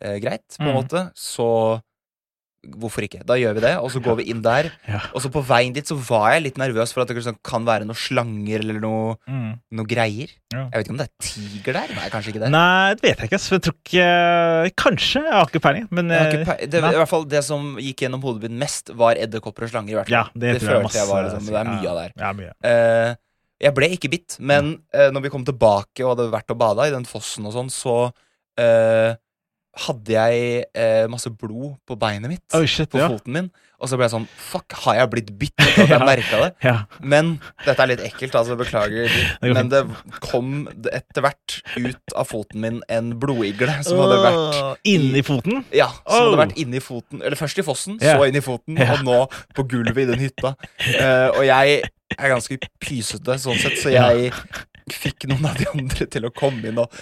eh, 0.00 0.18
greit, 0.20 0.44
på 0.58 0.64
en 0.66 0.72
Mm. 0.74 0.78
måte, 0.82 1.02
så 1.16 1.80
hvorfor 2.80 3.04
ikke? 3.06 3.20
Da 3.26 3.36
gjør 3.38 3.54
vi 3.56 3.62
det, 3.64 3.72
og 3.78 3.90
så 3.92 4.00
går 4.02 4.16
vi 4.20 4.26
inn 4.32 4.40
der. 4.44 4.70
Ja. 4.88 5.00
Og 5.14 5.22
så 5.24 5.30
på 5.32 5.42
veien 5.46 5.74
dit 5.76 5.86
så 5.88 5.96
var 6.08 6.32
jeg 6.34 6.44
litt 6.48 6.58
nervøs 6.60 6.92
for 6.94 7.04
at 7.04 7.12
det 7.12 7.34
kan 7.46 7.66
være 7.68 7.86
noen 7.88 7.98
slanger 7.98 8.64
eller 8.64 8.80
noe, 8.82 9.14
Mm. 9.28 9.52
noe 9.78 9.86
greier. 9.88 10.32
Ja. 10.52 10.64
Jeg 10.72 10.74
vet 10.74 10.86
ikke 10.86 10.94
om 10.94 10.98
det 11.00 11.06
er 11.06 11.28
tiger 11.28 11.78
der? 11.78 11.94
Nei, 11.94 12.08
kanskje 12.12 12.32
ikke 12.34 12.42
det. 12.44 12.50
Nei, 12.54 12.94
det 12.94 13.02
vet 13.06 13.22
jeg 13.22 13.30
ikke. 13.30 13.40
Så 13.42 13.56
jeg 13.58 13.64
tror 13.66 13.76
ikke 13.80 14.74
Kanskje. 14.84 15.22
Jeg 15.24 15.32
har 15.32 15.46
ikke 15.48 15.62
peiling. 15.64 15.88
Men 15.94 16.10
ikke 16.10 16.42
eh, 16.58 16.66
det. 16.66 16.82
I 16.82 16.98
hvert 16.98 17.10
fall 17.10 17.24
det 17.30 17.44
som 17.46 17.74
gikk 17.78 18.04
gjennom 18.06 18.22
hodet 18.24 18.48
mitt 18.48 18.58
mest, 18.64 18.90
var 18.94 19.18
edderkopper 19.20 19.66
og 19.68 19.70
slanger. 19.74 19.94
i 19.94 19.98
hvert 20.00 20.10
fall 20.10 20.18
ja, 20.18 20.24
det, 20.34 20.56
det 20.58 20.62
følte 20.66 20.90
jeg 20.94 21.04
jeg 21.04 21.10
var 21.10 21.26
liksom, 21.28 21.46
det 21.50 21.60
er 21.60 21.70
mye 21.70 21.90
av 21.90 21.98
der. 22.00 22.14
Ja, 22.20 22.32
mye. 22.36 22.52
Uh, 22.64 23.16
jeg 23.64 23.74
ble 23.76 23.88
ikke 23.94 24.10
bitt, 24.12 24.36
men 24.40 24.74
uh, 24.94 25.08
når 25.14 25.26
vi 25.26 25.32
kom 25.32 25.44
tilbake 25.46 26.04
og 26.04 26.14
hadde 26.14 26.30
vært 26.32 26.52
og 26.54 26.58
bada 26.60 26.88
i 26.88 26.94
den 26.94 27.06
fossen 27.08 27.46
og 27.48 27.54
sånn, 27.54 27.70
så 27.72 27.94
eh, 28.60 29.14
hadde 29.76 30.12
jeg 30.14 30.64
eh, 30.78 31.06
masse 31.10 31.30
blod 31.34 31.74
på 31.88 31.96
beinet 31.98 32.30
mitt. 32.30 32.44
Oh, 32.54 32.64
shit, 32.66 32.88
på 32.92 32.98
ja. 33.00 33.08
foten 33.10 33.32
min. 33.34 33.50
Og 33.82 33.88
så 33.90 33.96
ble 33.98 34.06
jeg 34.06 34.12
sånn 34.14 34.26
Fuck, 34.40 34.72
har 34.84 34.94
jeg 35.00 35.10
blitt 35.12 35.30
bitt? 35.36 35.52
Jeg 35.76 35.90
Ja. 35.90 35.98
merka 36.06 36.38
det. 36.40 36.50
Ja. 36.62 36.74
Men 37.02 37.34
dette 37.66 37.82
er 37.82 37.90
litt 37.90 38.00
ekkelt, 38.06 38.32
altså. 38.38 38.54
Beklager. 38.56 39.10
Det 39.42 39.50
Men 39.52 39.68
det 39.68 39.82
kom 40.24 40.68
etter 40.88 41.20
hvert 41.26 41.56
ut 41.76 42.14
av 42.16 42.28
foten 42.30 42.62
min 42.62 42.78
en 42.88 43.10
blodigle 43.20 43.74
som 43.84 43.98
hadde 44.00 44.20
vært 44.22 44.86
Inni 44.88 45.24
foten? 45.26 45.64
ja, 45.74 45.90
som 46.06 46.14
Oh. 46.14 46.30
hadde 46.30 46.40
vært 46.46 46.56
inni 46.62 46.80
foten 46.80 47.20
Eller 47.20 47.36
først 47.36 47.58
i 47.60 47.66
fossen, 47.66 47.98
Ja. 48.00 48.14
så 48.16 48.28
inn 48.30 48.36
i 48.38 48.44
foten, 48.46 48.78
Ja. 48.78 48.94
og 48.94 49.04
nå 49.04 49.18
på 49.58 49.66
gulvet 49.68 50.06
i 50.06 50.08
den 50.14 50.22
hytta. 50.22 50.54
Uh, 50.94 51.34
og 51.36 51.44
jeg 51.44 51.82
er 52.18 52.28
ganske 52.30 52.56
pysete 52.80 53.36
sånn 53.42 53.58
sett, 53.58 53.76
så 53.82 53.90
jeg 53.92 54.32
fikk 54.92 55.24
noen 55.30 55.46
av 55.48 55.56
de 55.56 55.64
andre 55.72 56.06
til 56.12 56.26
å 56.28 56.32
komme 56.36 56.68
inn 56.68 56.78
og 56.82 56.92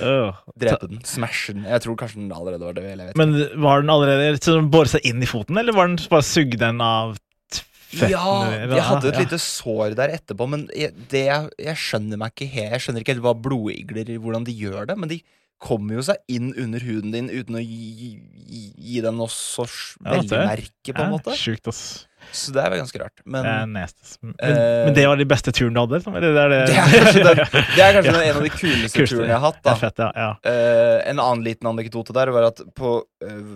drepe 0.60 0.86
den. 0.90 1.00
Smashe 1.08 1.54
den. 1.56 1.64
Jeg 1.66 1.82
tror 1.84 1.96
kanskje 1.98 2.20
den 2.20 2.32
allerede 2.36 2.68
var 2.68 2.76
død. 2.78 3.16
Men 3.18 3.34
var 3.64 3.82
den 3.82 3.90
allerede 3.90 4.38
så 4.42 4.54
den 4.60 4.70
båret 4.72 4.92
seg 4.94 5.06
inn 5.10 5.22
i 5.24 5.28
foten, 5.30 5.58
eller 5.58 5.74
var 5.76 5.90
den 5.90 5.98
bare 6.12 6.26
sugd 6.26 6.58
den 6.62 6.80
av 6.84 7.16
t- 7.50 7.64
Ja, 8.08 8.22
jeg 8.54 8.86
hadde 8.86 9.10
et 9.10 9.18
ja. 9.18 9.24
lite 9.26 9.38
sår 9.42 9.96
der 9.98 10.14
etterpå, 10.14 10.46
men 10.48 10.68
jeg, 10.78 10.94
det, 11.12 11.26
jeg 11.60 11.76
skjønner 11.76 12.20
meg 12.22 12.32
ikke 12.36 12.48
helt 12.54 12.72
Jeg 12.78 12.84
skjønner 12.86 13.04
ikke 13.04 13.12
helt 13.16 13.24
hva 13.26 13.34
blodigler 13.48 14.14
Hvordan 14.16 14.46
de 14.48 14.54
gjør 14.56 14.86
det, 14.92 14.96
men 15.02 15.10
de 15.10 15.18
kommer 15.62 15.94
jo 16.00 16.02
seg 16.06 16.18
inn 16.32 16.48
under 16.58 16.82
huden 16.82 17.12
din 17.14 17.28
uten 17.30 17.54
å 17.58 17.62
gi, 17.62 17.90
gi, 18.50 18.62
gi 18.92 19.02
den 19.04 19.14
noe 19.20 19.30
så 19.30 19.64
merke, 20.02 20.90
på 20.96 21.04
en 21.04 21.12
måte. 21.14 21.34
Sjukt, 21.38 21.68
ass. 21.70 21.82
Så 22.32 22.52
det 22.54 22.62
er 22.62 22.76
ganske 22.78 22.98
rart. 23.02 23.22
Men. 23.26 23.46
Men, 23.72 23.86
Eh, 24.38 24.84
men 24.86 24.94
det 24.94 25.04
var 25.10 25.18
de 25.18 25.26
beste 25.28 25.52
turene 25.54 25.74
du 25.74 25.80
hadde? 25.82 25.98
liksom? 25.98 26.14
Det 26.22 26.30
er 26.30 26.52
det 26.52 26.60
det 26.70 26.78
er 26.78 26.90
kanskje, 26.96 27.22
den, 27.26 27.40
det 27.76 27.84
er 27.84 27.96
kanskje 27.98 28.12
Ja. 28.14 28.22
en 28.30 28.36
av 28.36 28.42
de 28.46 28.52
kuleste 28.62 28.98
Kuleste. 28.98 29.16
turene 29.16 29.32
jeg 29.32 29.38
har 29.38 29.46
hatt. 29.52 29.70
Fett, 29.82 30.02
ja. 30.02 30.10
ja. 30.16 30.28
Uh, 30.46 30.98
en 31.10 31.18
annen 31.22 31.44
liten 31.46 31.70
anekdote 31.72 32.14
der 32.16 32.30
var 32.34 32.48
at 32.52 32.62
på 32.78 32.92
uh, 33.02 33.54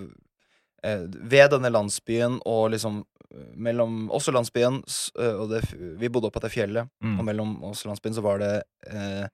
uh, 0.87 1.05
Ved 1.31 1.51
denne 1.55 1.71
landsbyen 1.75 2.41
og 2.47 2.71
liksom 2.75 3.05
mellom 3.59 4.07
oss 4.15 4.29
og 4.31 4.37
landsbyen 4.39 4.79
og 5.19 5.49
det, 5.51 5.61
Vi 6.01 6.09
bodde 6.09 6.29
oppe 6.31 6.39
på 6.39 6.45
det 6.47 6.53
fjellet, 6.55 6.89
Mm. 7.03 7.19
og 7.21 7.25
mellom 7.27 7.57
oss 7.69 7.83
og 7.85 7.91
landsbyen 7.93 8.15
så 8.17 8.23
var 8.25 8.39
det 8.41 8.53
et 8.87 9.31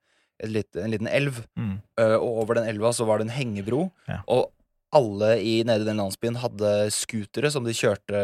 litt, 0.49 0.75
en 0.79 0.91
liten 0.93 1.09
elv. 1.09 1.43
Mm. 1.59 1.77
Eh, 1.99 2.17
og 2.17 2.43
over 2.43 2.59
den 2.59 2.69
elva 2.71 2.93
så 2.95 3.07
var 3.07 3.19
det 3.19 3.29
en 3.29 3.37
hengebro. 3.37 3.87
Ja. 4.09 4.21
Og 4.31 4.51
alle 4.93 5.37
i 5.41 5.55
nede 5.65 5.85
i 5.85 5.89
den 5.89 6.01
landsbyen 6.01 6.37
hadde 6.41 6.73
scootere 6.93 7.49
som 7.53 7.65
de 7.65 7.73
kjørte 7.75 8.19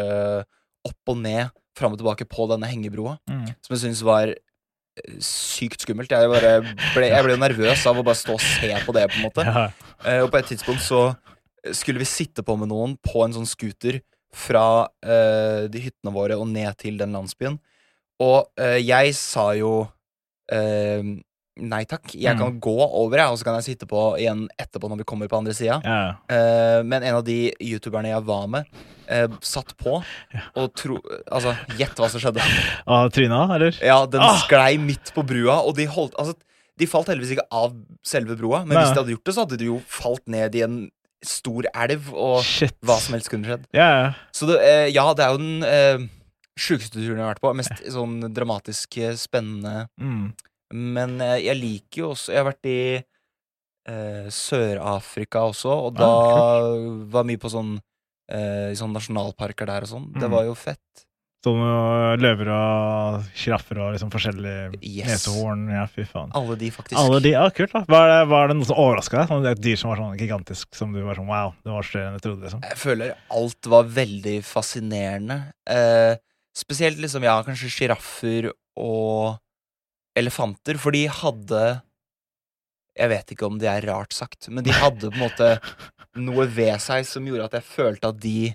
opp 0.87 1.11
og 1.11 1.17
ned, 1.21 1.49
fram 1.77 1.95
og 1.95 2.01
tilbake 2.01 2.27
på 2.29 2.45
denne 2.51 2.69
hengebroa. 2.69 3.17
Mm. 3.29 3.47
Som 3.65 3.75
jeg 3.75 3.83
syntes 3.85 4.03
var 4.05 4.33
eh, 4.33 5.17
sykt 5.25 5.85
skummelt. 5.85 6.11
Jeg, 6.11 6.29
ble, 6.95 7.07
jeg 7.09 7.25
ble 7.25 7.39
nervøs 7.39 7.87
av 7.89 7.99
å 7.99 8.05
bare 8.05 8.19
stå 8.19 8.35
og 8.37 8.43
se 8.43 8.71
på 8.85 8.95
det, 8.97 9.07
på 9.11 9.21
en 9.21 9.27
måte. 9.29 9.47
Ja. 9.49 9.69
Eh, 10.07 10.21
og 10.23 10.29
på 10.31 10.39
et 10.39 10.47
tidspunkt 10.47 10.79
så 10.79 11.09
skulle 11.75 11.99
vi 11.99 12.07
sitte 12.07 12.43
på 12.45 12.55
med 12.55 12.69
noen 12.71 12.93
på 13.03 13.19
en 13.25 13.33
sånn 13.35 13.49
scooter 13.49 13.99
fra 14.35 14.85
uh, 14.87 15.65
de 15.71 15.81
hyttene 15.81 16.13
våre 16.13 16.37
og 16.39 16.47
ned 16.49 16.71
til 16.81 16.99
den 16.99 17.15
landsbyen. 17.17 17.57
Og 18.23 18.49
uh, 18.59 18.77
jeg 18.79 19.15
sa 19.17 19.51
jo 19.57 19.73
eh, 20.51 21.03
nei 21.61 21.83
takk. 21.85 22.13
Jeg 22.15 22.35
Mm. 22.35 22.39
kan 22.39 22.59
gå 22.59 22.75
over, 22.79 23.17
jeg, 23.17 23.27
og 23.31 23.37
så 23.39 23.43
kan 23.47 23.55
jeg 23.59 23.63
sitte 23.77 23.87
på 23.89 24.17
igjen 24.19 24.47
etterpå 24.59 24.89
når 24.89 24.97
vi 25.01 25.07
kommer 25.09 25.27
på 25.27 25.37
andre 25.39 25.53
sida. 25.53 25.81
Ja. 25.83 26.15
Uh, 26.29 26.83
men 26.83 27.03
en 27.03 27.15
av 27.19 27.23
de 27.27 27.53
youtuberne 27.59 28.09
jeg 28.13 28.23
var 28.25 28.47
med, 28.47 28.65
uh, 29.11 29.27
satt 29.41 29.75
på 29.77 29.97
og 30.55 30.73
tro 30.75 30.99
Altså, 31.31 31.55
gjett 31.77 31.95
hva 31.99 32.09
som 32.09 32.19
skjedde. 32.21 32.41
Og 32.87 33.11
tryna, 33.11 33.43
eller? 33.55 33.75
Ja, 33.83 34.05
den 34.05 34.21
Ah! 34.21 34.37
sklei 34.45 34.77
midt 34.79 35.11
på 35.13 35.23
brua, 35.25 35.59
og 35.65 35.75
de 35.75 35.85
holdt 35.85 36.13
Altså, 36.19 36.35
de 36.79 36.87
falt 36.87 37.07
heldigvis 37.11 37.35
ikke 37.35 37.47
av 37.51 37.73
selve 38.07 38.37
broa, 38.39 38.61
men 38.65 38.77
Nei. 38.77 38.85
hvis 38.85 38.93
de 38.95 39.01
hadde 39.01 39.11
gjort 39.17 39.25
det, 39.25 39.33
så 39.35 39.43
hadde 39.45 39.57
de 39.59 39.65
jo 39.65 39.81
falt 39.85 40.27
ned 40.31 40.55
i 40.55 40.61
en 40.63 40.77
stor 41.21 41.65
elv, 41.75 42.13
og 42.15 42.39
Shit. 42.47 42.77
hva 42.81 42.95
som 43.03 43.13
helst 43.17 43.27
kunne 43.29 43.43
skjedd. 43.43 43.65
Ja, 43.75 43.87
ja. 44.05 44.13
Så 44.31 44.47
det, 44.47 44.55
uh, 44.63 44.87
ja, 44.87 45.03
det 45.13 45.25
er 45.25 45.33
jo 45.33 45.41
den 45.41 45.63
eh, 45.67 46.05
sjukeste 46.55 46.95
turen 46.95 47.17
jeg 47.19 47.25
har 47.25 47.33
vært 47.33 47.41
på. 47.43 47.51
Mest 47.59 47.83
sånn 47.91 48.21
dramatisk 48.31 48.95
spennende. 49.19 49.89
Mm. 49.99 50.31
Men 50.73 51.19
eh, 51.21 51.37
jeg 51.47 51.57
liker 51.57 52.01
jo 52.03 52.09
også 52.13 52.31
Jeg 52.33 52.43
har 52.43 52.49
vært 52.51 52.67
i 52.69 52.79
eh, 53.89 54.27
Sør-Afrika 54.29 55.41
også, 55.49 55.71
og 55.89 55.95
da 55.97 56.09
Ah, 56.09 56.73
var 57.09 57.23
mye 57.25 57.39
på 57.41 57.49
sånn 57.49 57.77
eh, 58.29 58.69
i 58.71 58.77
sånne 58.77 58.99
nasjonalparker 58.99 59.65
der 59.65 59.87
og 59.87 59.89
sånn. 59.89 60.09
Det 60.13 60.27
Mm. 60.27 60.35
var 60.35 60.43
jo 60.45 60.53
fett. 60.53 61.05
Sånn 61.41 61.55
uh, 61.63 62.17
løver 62.19 62.49
og 62.51 63.23
sjiraffer 63.33 63.77
og 63.79 63.93
liksom 63.95 64.09
forskjellige 64.11 64.75
Yes. 64.83 65.07
nesehorn. 65.25 65.69
Ja, 65.71 65.85
fy 65.87 66.03
faen. 66.03 66.29
Alle 66.35 66.57
de, 66.59 66.69
faktisk. 66.69 66.99
Alle 66.99 67.21
de, 67.23 67.29
ja, 67.31 67.45
Kult, 67.55 67.71
da. 67.71 67.85
Var 67.87 68.09
det, 68.11 68.17
var 68.29 68.47
det 68.51 68.57
noe 68.59 68.67
som 68.67 68.75
overraska 68.75 69.21
deg? 69.21 69.29
Sånn, 69.31 69.47
et 69.47 69.61
dyr 69.63 69.77
som 69.79 69.89
var 69.93 69.97
sånn 70.03 70.17
gigantisk, 70.19 70.67
som 70.75 70.91
du 70.93 70.99
var 71.01 71.15
sånn 71.15 71.29
wow, 71.31 71.53
det 71.63 71.71
var 71.71 71.81
større 71.87 72.09
enn 72.11 72.17
jeg 72.19 72.25
trodde? 72.27 72.43
liksom 72.43 72.61
Jeg 72.67 72.77
føler 72.77 73.15
alt 73.31 73.65
var 73.71 73.83
veldig 73.87 74.35
fascinerende. 74.43 75.39
Eh, 75.65 76.17
spesielt 76.53 76.99
liksom, 76.99 77.23
ja, 77.23 77.37
kanskje 77.47 77.71
sjiraffer 77.71 78.51
og 78.75 79.39
elefanter, 80.19 80.77
for 80.81 80.95
de 80.95 81.05
hadde 81.07 81.63
Jeg 82.99 83.09
vet 83.13 83.31
ikke 83.35 83.47
om 83.47 83.59
det 83.61 83.69
er 83.71 83.85
rart 83.89 84.11
sagt, 84.15 84.49
men 84.51 84.63
de 84.65 84.73
hadde 84.75 85.07
på 85.11 85.15
en 85.15 85.23
måte 85.23 85.53
noe 86.19 86.45
ved 86.51 86.79
seg 86.83 87.05
som 87.07 87.23
gjorde 87.29 87.45
at 87.47 87.53
jeg 87.59 87.63
følte 87.69 88.09
at 88.11 88.17
de 88.19 88.49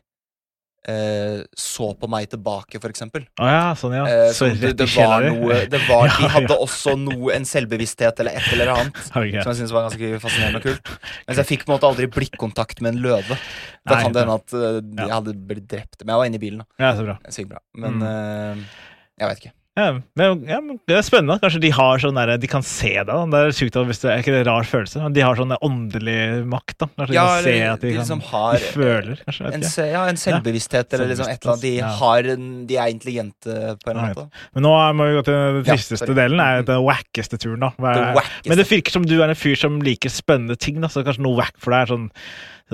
eh, 0.91 1.39
så 1.57 1.87
på 1.97 2.09
meg 2.13 2.27
tilbake, 2.29 2.77
for 2.83 2.93
eksempel. 2.93 3.25
Å 3.41 3.47
ja, 3.49 3.63
sånn, 3.79 3.95
ja. 3.97 4.03
Eh, 4.11 4.33
Så 4.37 4.51
det, 4.61 4.75
det 4.77 4.89
var 4.93 5.25
noe 5.25 5.63
det 5.73 5.81
var, 5.87 6.11
De 6.19 6.29
hadde 6.35 6.59
også 6.61 6.93
noe, 7.01 7.31
en 7.33 7.47
selvbevissthet 7.49 8.21
eller 8.21 8.37
et 8.37 8.51
eller 8.53 8.75
annet. 8.75 9.01
okay. 9.17 9.39
Som 9.41 9.55
jeg 9.55 9.61
syntes 9.63 9.73
var 9.79 9.87
ganske 9.89 10.13
fascinerende 10.27 10.61
og 10.61 10.69
kult. 10.69 10.93
Mens 11.31 11.41
jeg 11.41 11.51
fikk 11.55 11.65
på 11.65 11.73
en 11.73 11.77
måte 11.79 11.89
aldri 11.95 12.11
blikkontakt 12.19 12.85
med 12.85 12.97
en 12.99 13.03
løve. 13.07 13.41
Da 13.89 14.03
kan 14.03 14.13
det 14.13 14.27
hende 14.27 14.37
at 14.43 14.57
uh, 14.59 14.81
jeg 15.07 15.13
hadde 15.15 15.37
blitt 15.49 15.69
drept. 15.73 16.03
Men 16.05 16.15
jeg 16.17 16.21
var 16.25 16.29
inne 16.33 16.41
i 16.43 16.45
bilen, 16.45 16.65
da. 16.67 16.85
Ja, 16.85 16.93
så 16.99 17.07
bra. 17.09 17.17
Så 17.33 17.49
bra. 17.49 17.65
Men 17.81 18.01
Mm. 18.03 18.09
eh, 18.11 18.81
jeg 19.23 19.31
vet 19.31 19.45
ikke. 19.47 19.55
Ja, 19.77 19.89
men, 20.15 20.45
ja, 20.47 20.61
men 20.63 20.77
det 20.87 20.95
er 20.95 21.03
spennende. 21.03 21.35
Kanskje 21.43 21.59
de 21.65 21.71
har 21.75 21.99
sånn 21.99 22.15
der, 22.15 22.37
De 22.39 22.47
kan 22.47 22.63
se 22.63 22.93
deg. 22.95 23.09
da. 23.09 23.17
Det 23.27 23.39
er 23.43 23.55
sjukt 23.59 23.75
hvis 23.89 23.99
det 24.05 24.11
er 24.13 24.21
ikke 24.23 24.31
det 24.37 24.43
en 24.45 24.47
rar 24.53 24.63
følelse, 24.71 25.01
men 25.03 25.13
de 25.17 25.21
har 25.27 25.35
sånn 25.35 25.51
åndelig 25.59 26.45
makt. 26.47 26.77
da. 26.79 26.87
Kanskje 26.95 27.15
Ja, 27.17 27.25
de 27.25 27.35
kan 27.35 27.43
se 27.43 27.55
at 27.73 27.81
de, 27.81 27.89
de 27.89 27.95
kan, 27.97 28.05
liksom 28.05 28.21
har 28.31 28.53
de 28.55 28.69
føler, 28.71 29.17
kanskje. 29.27 29.51
En, 29.51 29.67
ja, 29.91 30.05
en 30.13 30.21
selvbevissthet 30.23 30.95
eller 30.95 31.11
liksom 31.11 31.27
et 31.33 31.43
eller 31.43 31.53
annet. 31.57 31.63
De, 31.67 31.73
Ja. 31.81 31.89
har 31.99 32.31
en, 32.37 32.67
de 32.71 32.77
er 32.77 32.93
intelligente 32.95 33.51
på 33.83 33.91
en 33.91 33.97
eller 33.97 34.03
annen 34.05 34.15
måte. 34.15 34.47
Men 34.55 34.63
nå 34.69 34.75
må 34.95 35.09
vi 35.11 35.19
gå 35.19 35.25
til 35.25 35.35
den 35.35 35.59
Ja, 35.65 35.73
tristeste 35.75 36.15
delen. 36.15 36.41
er 36.41 36.63
Den 36.63 36.85
wackeste 36.87 37.37
turen. 37.43 37.59
da. 37.67 37.73
Er- 37.83 38.23
Men 38.47 38.57
det 38.59 38.69
virker 38.71 38.91
som 38.93 39.03
du 39.03 39.21
er 39.23 39.29
en 39.29 39.35
fyr 39.35 39.57
som 39.59 39.81
liker 39.83 40.09
spennende 40.09 40.57
ting. 40.57 40.81
da, 40.81 40.87
så 40.87 41.03
kanskje 41.03 41.19
noe 41.27 41.37
wack 41.37 41.55
for 41.59 41.73
deg 41.73 41.83
er 41.83 41.97
sånn 41.97 42.11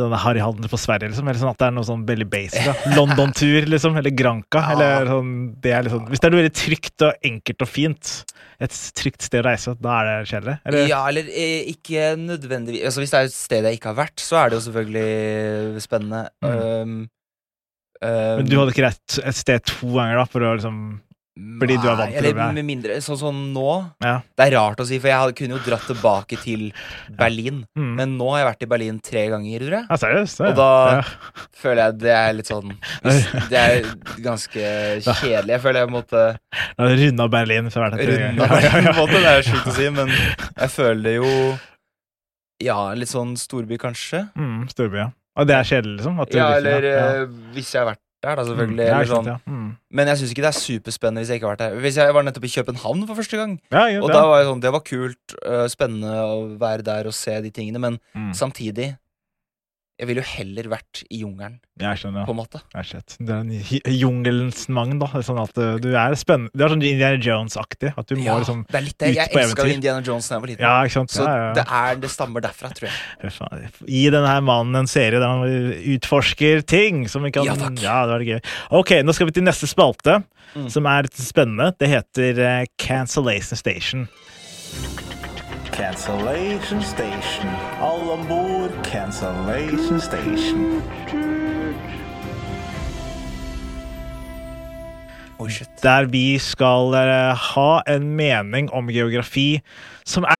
sånn 0.01 0.17
Harryhandel 0.23 0.71
på 0.73 0.81
Sverige, 0.81 1.11
liksom, 1.13 1.29
eller 1.29 1.41
sånn 1.41 1.53
at 1.53 1.61
det 1.61 1.69
er 1.69 1.75
noe 1.77 1.87
sånn 1.87 2.05
veldig 2.09 2.27
basic. 2.33 2.67
da. 2.67 2.95
London-tur, 2.97 3.69
liksom, 3.71 3.99
eller 4.01 4.15
Granca. 4.17 4.63
Ja. 4.65 4.75
eller 4.75 5.13
sånn, 5.13 5.35
det 5.63 5.75
er 5.77 5.87
liksom, 5.87 6.07
Hvis 6.11 6.23
det 6.23 6.29
er 6.29 6.35
noe 6.35 6.43
veldig 6.43 6.57
trygt 6.61 7.07
og 7.07 7.29
enkelt 7.31 7.67
og 7.67 7.71
fint, 7.71 8.13
et 8.61 8.79
trygt 8.99 9.25
sted 9.25 9.43
å 9.43 9.47
reise, 9.49 9.75
da 9.81 9.99
er 10.01 10.09
det 10.11 10.33
kjedelig? 10.33 10.57
Eller? 10.69 10.89
Ja, 10.91 11.01
eller 11.09 11.31
eh, 11.33 11.71
ikke 11.73 12.11
nødvendigvis 12.21 12.89
altså, 12.91 13.05
Hvis 13.05 13.15
det 13.15 13.21
er 13.21 13.31
et 13.31 13.37
sted 13.37 13.69
jeg 13.69 13.79
ikke 13.79 13.93
har 13.93 14.01
vært, 14.03 14.21
så 14.21 14.41
er 14.41 14.51
det 14.51 14.59
jo 14.59 14.65
selvfølgelig 14.67 15.85
spennende. 15.85 16.25
Mm. 16.45 16.51
Um, 16.51 16.99
um, 18.03 18.35
Men 18.41 18.51
du 18.51 18.59
hadde 18.59 18.75
ikke 18.75 18.89
reist 18.89 19.21
et 19.23 19.39
sted 19.39 19.65
to 19.71 19.95
ganger 19.95 20.21
da, 20.21 20.27
for 20.29 20.45
å 20.45 20.57
liksom 20.59 20.83
fordi 21.61 21.77
du 21.81 21.87
er 21.91 21.97
vant 21.99 22.11
til 22.15 22.19
Eller 22.21 22.37
det? 22.39 22.47
med 22.57 22.65
mindre 22.69 22.97
Sånn 23.05 23.19
som 23.21 23.39
nå. 23.55 23.67
Ja. 24.05 24.15
Det 24.37 24.47
er 24.47 24.55
rart 24.57 24.81
å 24.83 24.87
si, 24.89 24.99
for 25.03 25.11
jeg 25.13 25.35
kunne 25.39 25.57
jo 25.59 25.63
dratt 25.67 25.87
tilbake 25.89 26.39
til 26.43 26.67
Berlin. 27.19 27.63
Mm. 27.79 27.91
Men 27.99 28.15
nå 28.19 28.31
har 28.33 28.43
jeg 28.43 28.49
vært 28.51 28.65
i 28.67 28.71
Berlin 28.73 29.01
tre 29.05 29.25
ganger, 29.33 29.65
tror 29.67 29.77
jeg. 29.79 29.87
Ja, 29.91 29.99
seriøst? 30.05 30.43
Og 30.49 30.57
da- 30.57 31.01
ja. 31.01 31.41
Føler 31.61 31.83
jeg 31.85 31.99
det 32.01 32.13
er 32.17 32.33
litt 32.39 32.49
sånn 32.49 32.71
Det 33.53 33.59
er 33.61 33.89
ganske 34.25 34.65
kjedelig. 35.05 35.55
Jeg 35.57 35.61
føler 35.61 35.81
jeg 35.85 35.93
måtte 35.93 36.25
runda 36.81 37.29
Berlin 37.29 37.71
før 37.71 37.89
hvert 37.89 38.01
meg 38.01 38.95
måte. 38.97 39.21
Det 39.21 39.33
er 39.37 39.43
sjukt 39.47 39.69
å 39.71 39.77
si, 39.77 39.89
men 39.99 40.09
jeg 40.13 40.71
føler 40.75 41.19
jo 41.21 41.33
Ja, 42.61 42.79
litt 42.97 43.09
sånn 43.09 43.37
storby, 43.41 43.79
kanskje. 43.81 44.27
Mm, 44.37 44.69
Storby, 44.73 44.99
ja. 45.01 45.09
Og 45.41 45.47
det 45.49 45.55
er 45.57 45.65
kjedelig, 45.69 46.01
liksom? 46.01 46.19
Ja, 46.37 46.49
eller 46.59 46.85
ja. 46.85 47.05
eh, 47.23 47.27
hvis 47.55 47.71
jeg 47.73 47.81
har 47.85 47.93
vært 47.95 48.03
der, 48.21 48.35
da, 48.37 48.45
selvfølgelig. 48.45 48.85
Mm, 48.85 48.91
ja, 48.91 48.97
eller 48.99 49.09
sånn. 49.09 49.29
Men 49.91 50.09
jeg 50.09 50.19
syns 50.19 50.31
ikke 50.35 50.43
det 50.47 50.51
er 50.55 50.59
superspennende 50.61 51.21
hvis 51.23 51.29
jeg 51.33 51.41
ikke 51.41 51.49
har 51.49 51.57
vært 51.57 51.65
der. 51.65 51.81
Hvis 51.81 51.97
jeg 51.97 52.15
var 52.15 52.23
nettopp 52.23 52.45
i 52.45 52.53
København 52.55 53.07
for 53.07 53.15
første 53.19 53.37
gang, 53.37 53.61
Ja, 53.73 53.85
ja, 53.87 54.01
og 54.03 54.09
det. 54.09 54.15
da 54.17 54.23
var 54.27 54.39
jeg 54.41 54.47
sånn, 54.51 54.61
det 54.65 54.73
var 54.73 54.81
kult, 54.87 55.35
uh, 55.47 55.67
spennende 55.69 56.15
å 56.25 56.59
være 56.59 56.83
der 56.87 57.07
og 57.07 57.15
se 57.15 57.41
de 57.43 57.51
tingene, 57.51 57.79
men 57.81 57.99
Mm. 58.15 58.33
samtidig 58.35 58.97
Jeg 60.01 60.09
ville 60.09 60.23
jo 60.23 60.29
heller 60.33 60.69
vært 60.73 61.03
i 61.13 61.19
jungelen, 61.21 61.59
Jeg 61.81 61.99
skjønner. 62.01 62.25
på 62.25 62.33
en 62.33 62.39
måte. 62.39 62.61
Jeg 62.73 62.87
skjønner. 62.89 63.17
Det 63.21 63.35
er 63.35 63.41
en 63.91 63.97
jungelens 64.01 64.63
mang, 64.73 64.95
da. 64.99 65.07
Det 65.13 65.25
Sånn 65.29 65.41
at 65.43 65.59
uh, 65.61 65.75
du 65.83 65.91
er 65.93 66.15
spennende 66.17 66.51
Du 66.57 66.65
er 66.65 66.73
sånn 66.73 66.81
Indiana 66.89 67.19
Jones-aktig. 67.21 67.93
At 68.01 68.09
du 68.09 68.17
må 68.17 68.25
Ja, 68.25 68.39
liksom 68.41 68.63
det 68.71 68.79
er 68.81 68.87
litt 68.87 68.97
det. 68.99 69.11
ut 69.13 69.17
Jeg 69.21 69.33
på 69.35 69.43
elska. 69.43 69.67
Indiana 69.75 70.01
Jones 70.07 70.29
da 70.31 70.35
jeg 70.39 70.41
var 70.47 70.53
liten. 70.55 70.65
Ja, 70.65 70.73
ikke 70.89 70.97
sant? 70.97 71.13
Så 71.13 71.27
ja, 71.29 71.37
ja. 71.37 71.53
det, 71.61 71.67
er, 71.69 72.01
det 72.01 72.11
stammer 72.11 72.41
derfra, 72.49 72.73
tror 72.73 72.89
jeg. 72.89 73.71
Gi 73.87 74.03
denne 74.17 74.33
her 74.33 74.41
mannen 74.41 74.81
en 74.81 74.89
serie 74.91 75.21
der 75.21 75.29
han 75.29 75.75
utforsker 75.99 76.65
ting 76.65 77.05
som 77.13 77.23
vi 77.29 77.31
kan 77.37 77.45
Ja, 77.45 77.55
takk. 77.61 77.77
Ja, 77.85 78.01
det 78.09 78.17
var 78.17 78.25
gøy. 78.25 78.41
Ok, 78.81 78.95
nå 79.05 79.13
skal 79.17 79.29
vi 79.31 79.37
til 79.39 79.45
neste 79.47 79.69
spalte, 79.71 80.23
Mm. 80.51 80.65
som 80.69 80.83
er 80.91 81.07
spennende. 81.15 81.69
Det 81.79 81.87
heter 81.87 82.39
eh, 82.43 82.65
Cancellation 82.77 83.55
Station. 83.57 84.09
Cancellation 85.73 86.83
Station. 86.83 87.49
Alle 87.81 88.13
om 88.13 88.27
bord, 88.27 88.71
Cancellation 88.85 90.01
Station. 90.01 90.83
Oi, 95.41 95.49
shit. 95.49 95.69
Der 95.83 96.05
vi 96.05 96.39
skal 96.39 96.95
eh, 96.95 97.37
ha 97.37 97.83
en 97.87 98.17
mening 98.17 98.71
om 98.73 98.89
geografi 98.89 99.61
som 100.07 100.25
er 100.25 100.35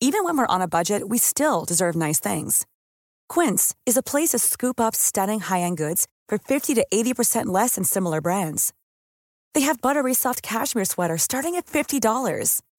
Even 0.00 0.24
when 0.24 0.36
we're 0.36 0.54
on 0.54 0.62
a 0.62 0.68
budget, 0.68 1.08
we 1.08 1.18
still 1.18 1.64
deserve 1.64 1.96
nice 1.96 2.20
things. 2.20 2.66
Quince 3.28 3.74
is 3.86 3.96
a 3.96 4.02
place 4.02 4.30
to 4.30 4.38
scoop 4.38 4.78
up 4.80 4.94
stunning 4.94 5.40
high-end 5.40 5.78
goods 5.78 6.06
for 6.28 6.38
50 6.38 6.74
to 6.74 6.86
80% 6.92 7.46
less 7.46 7.74
than 7.76 7.84
similar 7.84 8.20
brands. 8.20 8.72
They 9.54 9.62
have 9.62 9.80
buttery 9.80 10.14
soft 10.14 10.42
cashmere 10.42 10.84
sweaters 10.84 11.22
starting 11.22 11.54
at 11.56 11.66
$50, 11.66 12.60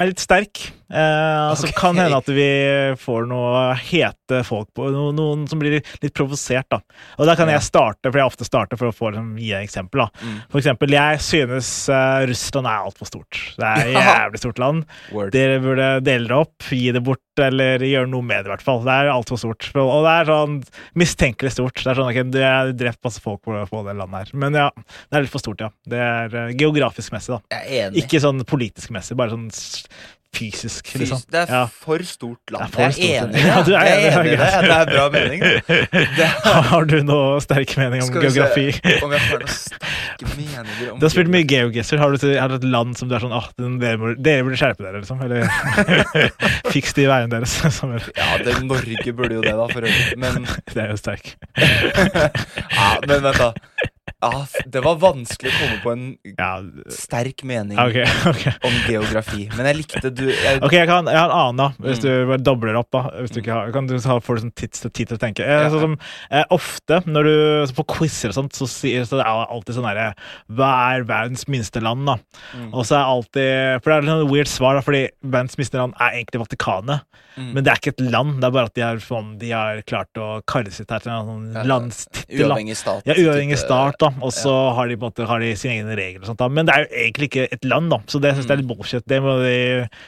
Er 0.00 0.10
litt 0.10 0.22
sterk. 0.22 0.60
Eh, 0.90 1.40
altså, 1.50 1.68
okay. 1.68 1.76
kan 1.78 1.98
hende 1.98 2.18
at 2.18 2.28
vi 2.30 2.48
får 3.00 3.28
noe 3.30 3.62
hete 3.78 4.40
folk 4.46 4.68
på 4.76 4.88
no, 4.92 5.08
Noen 5.14 5.44
som 5.50 5.60
blir 5.60 5.78
litt 5.78 6.14
provosert, 6.14 6.66
da. 6.72 6.80
Og 7.18 7.28
da 7.28 7.36
kan 7.38 7.50
jeg 7.50 7.62
starte, 7.66 8.10
for 8.10 8.20
jeg 8.20 8.32
ofte 8.32 8.46
starter 8.46 8.80
for 8.80 8.90
å 8.90 8.94
få 8.94 9.12
liksom, 9.12 9.32
gi 9.40 9.52
et 9.54 9.66
eksempel. 9.66 10.04
da. 10.04 10.24
Mm. 10.24 10.40
For 10.50 10.62
eksempel, 10.62 10.96
jeg 10.96 11.22
synes 11.24 11.70
uh, 11.92 12.24
Russland 12.30 12.70
er 12.70 12.88
altfor 12.88 13.10
stort. 13.10 13.40
Det 13.58 13.70
er 13.70 13.84
et 13.92 13.98
jævlig 13.98 14.42
stort 14.42 14.62
land. 14.62 14.84
Word. 15.14 15.32
Dere 15.34 15.60
burde 15.62 15.90
dele 16.06 16.30
det 16.30 16.40
opp, 16.42 16.70
gi 16.70 16.90
det 16.94 17.04
bort, 17.06 17.23
eller 17.42 17.82
gjøre 17.86 18.10
noe 18.10 18.24
med 18.26 18.44
det, 18.44 18.50
i 18.50 18.52
hvert 18.54 18.64
fall. 18.66 18.82
Det 18.86 18.94
er 18.94 19.10
altfor 19.12 19.40
stort. 19.40 19.68
Og 19.80 20.06
det 20.06 20.14
er 20.14 20.30
sånn 20.30 20.58
mistenkelig 21.00 21.54
stort. 21.56 21.78
Det 21.80 21.92
er 21.92 22.00
sånn, 22.00 22.10
ok, 22.12 22.20
Du 22.34 22.40
har 22.42 22.72
drept 22.76 23.02
masse 23.06 23.22
folk 23.24 23.42
på, 23.46 23.56
på 23.70 23.84
det 23.88 23.96
landet 23.98 24.24
her. 24.24 24.34
Men 24.44 24.58
ja, 24.58 24.68
det 24.76 25.18
er 25.18 25.26
litt 25.26 25.34
for 25.34 25.42
stort, 25.42 25.64
ja. 25.64 25.70
Det 25.90 26.00
er 26.00 26.38
eh, 26.44 26.54
geografisk 26.60 27.14
messig, 27.14 27.36
da. 27.36 27.62
Ikke 28.00 28.22
sånn 28.22 28.44
politisk 28.48 28.94
messig, 28.94 29.18
bare 29.18 29.34
sånn 29.34 29.48
fysisk, 30.34 30.86
Fys- 30.90 31.00
liksom. 31.04 31.20
Det 31.30 31.40
er 31.44 31.52
Ja. 31.54 31.62
for 31.66 32.02
stort 32.06 32.50
land. 32.50 32.72
Det 32.72 32.80
er 32.84 32.90
for 32.90 33.00
jeg 33.00 33.14
er 33.14 33.24
enig 33.24 33.34
i 33.34 33.46
Ja, 33.46 33.62
det. 33.62 33.74
er 33.74 33.80
er 33.80 34.18
enig, 34.18 34.30
det. 34.34 34.50
Det 34.64 34.76
er 34.76 34.86
bra 34.90 35.08
mening. 35.14 35.40
Det 36.18 36.28
Har 36.70 36.84
du 36.90 36.96
noe 37.06 37.40
sterk 37.44 37.76
mening 37.80 38.02
om 38.02 38.08
vi 38.10 38.14
se 38.14 38.24
geografi? 38.26 38.66
Om 39.04 39.12
jeg 39.14 39.20
har 39.20 39.38
noen 39.38 39.54
sterke 39.54 40.30
meninger 40.36 40.92
om 40.92 40.98
Du 41.00 41.06
har 41.06 41.14
spilt 41.14 41.30
mye 41.32 41.44
geografi. 41.46 41.54
geogesser. 41.54 41.98
Har 42.02 42.48
du 42.48 42.54
et 42.58 42.64
land 42.64 42.96
som 42.98 43.08
du 43.08 43.14
er 43.14 43.20
sånn 43.24 43.32
den- 43.58 43.78
dere, 43.80 43.96
burde, 43.98 44.58
skjerpe 44.58 44.82
dere, 44.84 45.00
liksom? 45.00 45.22
Eller 45.24 45.48
fiks 46.74 46.92
de 46.94 47.06
veiene 47.10 47.30
deres. 47.30 47.54
Som 47.78 47.94
er, 47.94 48.02
Ja, 48.16 48.36
det, 48.44 48.58
Norge 48.64 49.12
burde 49.16 49.34
jo 49.34 49.42
det, 49.42 49.54
da, 49.56 49.66
for 49.72 49.80
øvrig. 49.86 50.18
Men, 50.18 50.46
det 50.74 50.82
er 50.84 50.90
jo 50.92 50.96
sterk. 51.00 51.34
ja, 51.58 53.00
men 53.06 53.22
vent, 53.22 53.38
da. 53.38 53.52
Ja, 54.24 54.62
det 54.72 54.80
var 54.84 54.96
vanskelig 55.02 55.50
å 55.52 55.56
komme 55.60 55.78
på 55.84 55.92
en 55.92 56.04
Ja, 56.38 56.50
sterk 56.94 57.42
mening 57.44 57.76
okay, 57.78 58.06
okay. 58.30 58.54
om 58.64 58.76
geografi. 58.88 59.48
Men 59.56 59.68
jeg 59.68 59.78
likte 59.82 60.10
du 60.14 60.24
jeg, 60.30 60.62
Ok, 60.64 60.72
jeg, 60.78 60.88
kan, 60.88 61.10
jeg 61.10 61.18
har 61.20 61.28
en 61.28 61.36
annen, 61.36 61.60
da. 61.60 61.68
Hvis 61.84 62.00
Mm. 62.00 62.04
du 62.06 62.26
bare 62.32 62.42
dobler 62.46 62.78
opp, 62.80 62.88
da. 62.94 63.02
Hvis 63.20 63.34
du 63.34 63.40
ikke 63.42 63.52
har, 63.58 63.72
kan 63.76 63.86
du 63.90 63.94
ha, 63.98 64.16
får 64.24 64.40
du 64.40 64.44
sånn 64.46 64.54
tid, 64.56 64.72
tid 64.88 65.10
til 65.12 65.18
å 65.18 65.20
tenke. 65.20 65.44
Eh, 65.44 65.64
Ja. 65.66 65.68
sånn 65.74 65.84
som, 65.84 65.98
eh, 66.30 66.44
ofte 66.54 67.02
når 67.06 67.28
du 67.28 67.74
på 67.76 67.84
quizer 67.96 68.32
og 68.32 68.38
sånt, 68.38 68.52
så, 68.56 68.66
sier, 68.70 69.04
så 69.08 69.18
er 69.20 69.24
det 69.24 69.50
alltid 69.50 69.74
sånn 69.76 69.88
herre 69.88 70.14
Hva 70.50 70.70
er 70.94 71.04
verdens 71.08 71.46
minste 71.50 71.82
land, 71.84 72.06
da? 72.06 72.16
Mm. 72.56 72.70
Og 72.72 72.84
så 72.88 72.96
er 72.96 73.04
alltid 73.12 73.82
For 73.82 73.90
det 73.90 73.96
er 73.98 74.02
litt 74.06 74.14
sånn 74.14 74.30
weird 74.32 74.50
svar, 74.50 74.74
da, 74.78 74.80
fordi 74.86 75.08
verdens 75.24 75.58
minste 75.58 75.78
land 75.80 75.94
er 76.00 76.16
egentlig 76.20 76.40
Vatikanet. 76.46 77.02
Mm. 77.36 77.50
Men 77.56 77.64
det 77.66 77.72
er 77.72 77.80
ikke 77.80 77.92
et 77.94 78.02
land, 78.14 78.36
det 78.40 78.46
er 78.46 78.52
bare 78.54 78.70
at 78.70 78.74
de 78.78 78.82
har, 78.84 79.00
sånn, 79.02 79.30
de 79.40 79.48
har 79.50 79.80
klart 79.88 80.20
å 80.22 80.28
karre 80.46 80.70
seg 80.74 80.86
til 80.86 81.10
en 81.10 81.28
sånn 81.30 81.46
Ja, 81.56 81.64
landstittel. 81.66 82.44
Uavhengig 82.46 82.76
stat. 82.78 83.02
Ja, 83.08 83.16
uavhengig 83.18 83.58
stat, 83.58 83.98
da. 83.98 84.10
Og 84.22 84.32
så 84.36 84.52
har 84.76 84.90
de 84.90 84.96
på 84.98 85.08
en 85.08 85.12
måte 85.12 85.26
har 85.28 85.42
de 85.42 85.50
sine 85.58 85.80
egne 85.80 85.96
regler 85.98 86.22
og 86.22 86.28
sånt. 86.30 86.38
da. 86.42 86.48
Men 86.48 86.68
det 86.68 86.74
er 86.76 86.84
jo 86.84 87.02
egentlig 87.04 87.28
ikke 87.32 87.46
et 87.58 87.64
land, 87.66 87.90
da. 87.90 87.98
Så 88.10 88.20
det 88.22 88.34
syns 88.36 88.46
jeg 88.46 88.54
er 88.54 88.62
litt 88.62 88.70
bullshit. 88.70 89.06
Det 89.10 89.20
må 89.24 89.36
de 89.42 89.56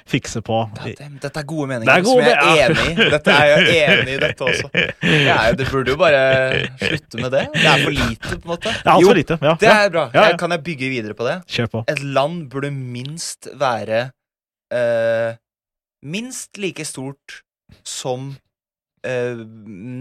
fikse 0.09 0.43
på. 0.47 0.61
Dette, 0.83 1.09
dette 1.25 1.43
er 1.43 1.49
gode 1.51 1.71
meninger, 1.73 1.91
Det 1.91 1.97
er 1.97 2.07
gode 2.07 2.23
som 2.23 2.31
jeg 2.31 2.37
er 2.37 2.61
ja. 2.61 2.69
enig 2.69 2.87
i. 3.07 3.11
Dette 3.17 3.37
er 3.37 3.53
jeg 3.53 3.81
enig 3.97 4.15
i, 4.15 4.21
dette 4.27 4.51
også. 4.53 4.71
Er, 5.37 5.57
det 5.59 5.67
burde 5.71 5.95
jo 5.95 5.99
bare 6.01 6.23
slutte 6.81 7.23
med 7.23 7.33
det. 7.35 7.45
Det 7.57 7.67
er 7.73 7.83
for 7.83 7.97
lite, 7.97 8.37
på 8.37 8.37
en 8.37 8.53
måte. 8.53 8.71
Det 8.77 8.87
er 8.87 8.93
altfor 8.95 9.19
lite. 9.21 9.39
Ja, 9.43 9.57
Det 9.61 9.73
er 9.73 9.91
bra. 9.91 10.05
Ja, 10.13 10.21
ja. 10.21 10.29
Jeg, 10.31 10.39
kan 10.45 10.55
jeg 10.55 10.63
bygge 10.67 10.93
videre 10.93 11.17
på 11.19 11.27
det? 11.27 11.37
Kjør 11.51 11.73
på. 11.73 11.83
Et 11.91 12.03
land 12.17 12.47
burde 12.53 12.71
minst 12.75 13.49
være 13.59 14.01
eh, 14.73 15.37
Minst 16.03 16.57
like 16.57 16.85
stort 16.85 17.43
som 17.83 18.37
eh, 19.07 19.39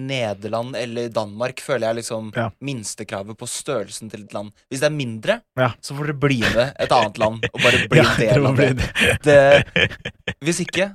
Nederland 0.10 0.76
eller 0.80 1.10
Danmark, 1.14 1.62
føler 1.64 1.88
jeg 1.92 2.00
liksom 2.02 2.32
Ja. 2.36 2.50
minstekravet 2.62 3.38
på 3.38 3.48
størrelsen 3.48 4.10
til 4.12 4.24
et 4.26 4.34
land. 4.34 4.52
Hvis 4.72 4.82
det 4.82 4.90
er 4.90 4.96
mindre, 4.96 5.42
Ja. 5.58 5.72
så 5.82 5.96
får 5.96 6.08
dere 6.12 6.20
bli 6.20 6.40
med 6.42 6.74
et 6.80 6.92
annet 6.92 7.18
land 7.22 7.46
og 7.54 7.62
bare 7.62 7.88
bli 7.92 8.02
Ja, 8.02 8.10
en 8.12 8.20
del 8.20 8.46
av 8.46 8.56
det. 8.58 8.92
det. 9.24 10.36
Hvis 10.44 10.60
ikke, 10.66 10.92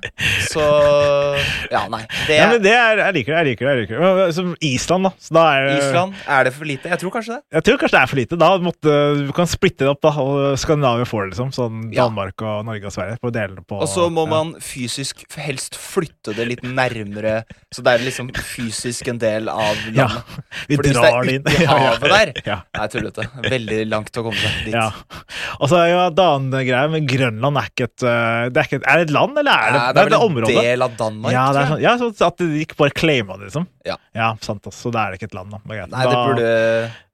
så 0.51 0.61
Ja, 1.71 1.87
nei. 1.91 2.03
Det 2.27 2.37
Ja, 2.37 2.49
men 2.51 2.61
det 2.63 2.71
er, 2.75 2.97
jeg 2.97 3.13
liker 3.19 3.33
det. 3.33 3.37
jeg 3.37 3.45
liker 3.51 3.65
det, 3.65 3.71
jeg 3.71 3.81
liker 3.87 4.25
det. 4.27 4.35
Som 4.35 4.55
Island, 4.61 5.03
da. 5.07 5.11
Så 5.19 5.33
da 5.37 5.45
er 5.57 5.69
Island. 5.77 6.15
Er 6.27 6.43
det 6.47 6.53
for 6.53 6.65
lite? 6.65 6.89
Jeg 6.91 6.99
tror 6.99 7.11
kanskje 7.15 7.37
det. 7.37 7.43
Jeg 7.57 7.63
tror 7.67 7.77
kanskje 7.81 7.97
det 7.97 8.01
er 8.03 8.11
for 8.11 8.21
lite. 8.21 8.37
Da 8.41 8.49
måtte, 8.57 8.97
Du 9.25 9.31
kan 9.35 9.47
splitte 9.49 9.85
det 9.85 9.89
opp, 9.91 10.01
da. 10.03 10.11
Og 10.21 10.57
Skandinavia 10.59 11.05
får 11.07 11.23
det, 11.25 11.29
liksom. 11.35 11.51
Sånn. 11.55 11.81
Danmark 11.93 12.41
og 12.41 12.65
Norge 12.67 12.85
og 12.85 12.93
Sverige. 12.95 13.17
På 13.21 13.31
på 13.31 13.81
Og 13.81 13.87
så 13.89 14.09
må 14.11 14.27
man 14.27 14.53
fysisk 14.61 15.23
helst 15.37 15.75
flytte 15.79 16.35
det 16.35 16.47
litt 16.47 16.63
nærmere, 16.63 17.43
så 17.73 17.81
det 17.83 17.93
er 17.93 18.00
liksom 18.05 18.29
fysisk 18.35 19.07
en 19.11 19.19
del 19.21 19.49
av 19.51 19.77
Ja. 19.95 20.07
landet. 20.07 20.49
Vi 20.69 20.75
Fordi 20.79 20.91
hvis 20.91 20.97
drar 20.97 21.27
det 21.27 21.37
det 21.45 21.53
er 21.55 21.63
i 21.63 21.69
havet 21.71 22.13
der 22.15 22.33
Ja. 22.51 22.57
Nei, 22.77 22.87
tullete. 22.93 23.27
Veldig 23.45 23.79
langt 23.91 24.17
å 24.17 24.25
komme 24.25 24.39
seg 24.41 24.57
dit. 24.65 24.75
Ja. 24.75 24.87
Og 25.59 25.71
så 25.71 25.79
er 25.81 25.91
jo 25.91 25.99
greie, 26.67 26.91
men 26.93 27.07
Grønland 27.09 27.61
er 27.61 27.69
ikke 27.71 27.89
et 27.89 28.05
øh, 28.07 28.49
det 28.51 28.63
er, 28.63 28.69
ikke 28.69 28.81
er 28.81 29.01
det 29.01 29.07
et 29.09 29.15
land, 29.15 29.37
eller 29.41 29.51
er 29.51 29.71
det, 29.71 29.79
Nei, 29.79 29.87
det, 29.91 30.01
er 30.01 30.09
vel 30.09 30.17
et 30.17 30.27
en 30.27 30.61
del 30.65 30.85
av 30.87 30.97
Danmark, 30.99 31.35
ja, 31.35 31.45
det 31.51 31.61
er 31.61 31.71
sånn, 31.73 31.83
ja, 31.85 31.95
så 32.01 32.11
at 32.27 32.41
de 32.41 32.49
ikke 32.65 32.77
bare 32.79 32.95
claima 32.97 33.37
det, 33.39 33.49
liksom. 33.51 33.67
Ja. 33.87 33.97
sant 34.45 34.65
også. 34.67 34.87
Så 34.87 34.93
da 34.93 35.05
er 35.05 35.13
det 35.13 35.21
ikke 35.21 35.31
et 35.31 35.37
land, 35.37 35.53
da. 35.53 35.61
Det 35.67 35.77
er. 35.77 35.91
Nei, 35.91 36.05
det 36.07 36.21
burde, 36.27 36.51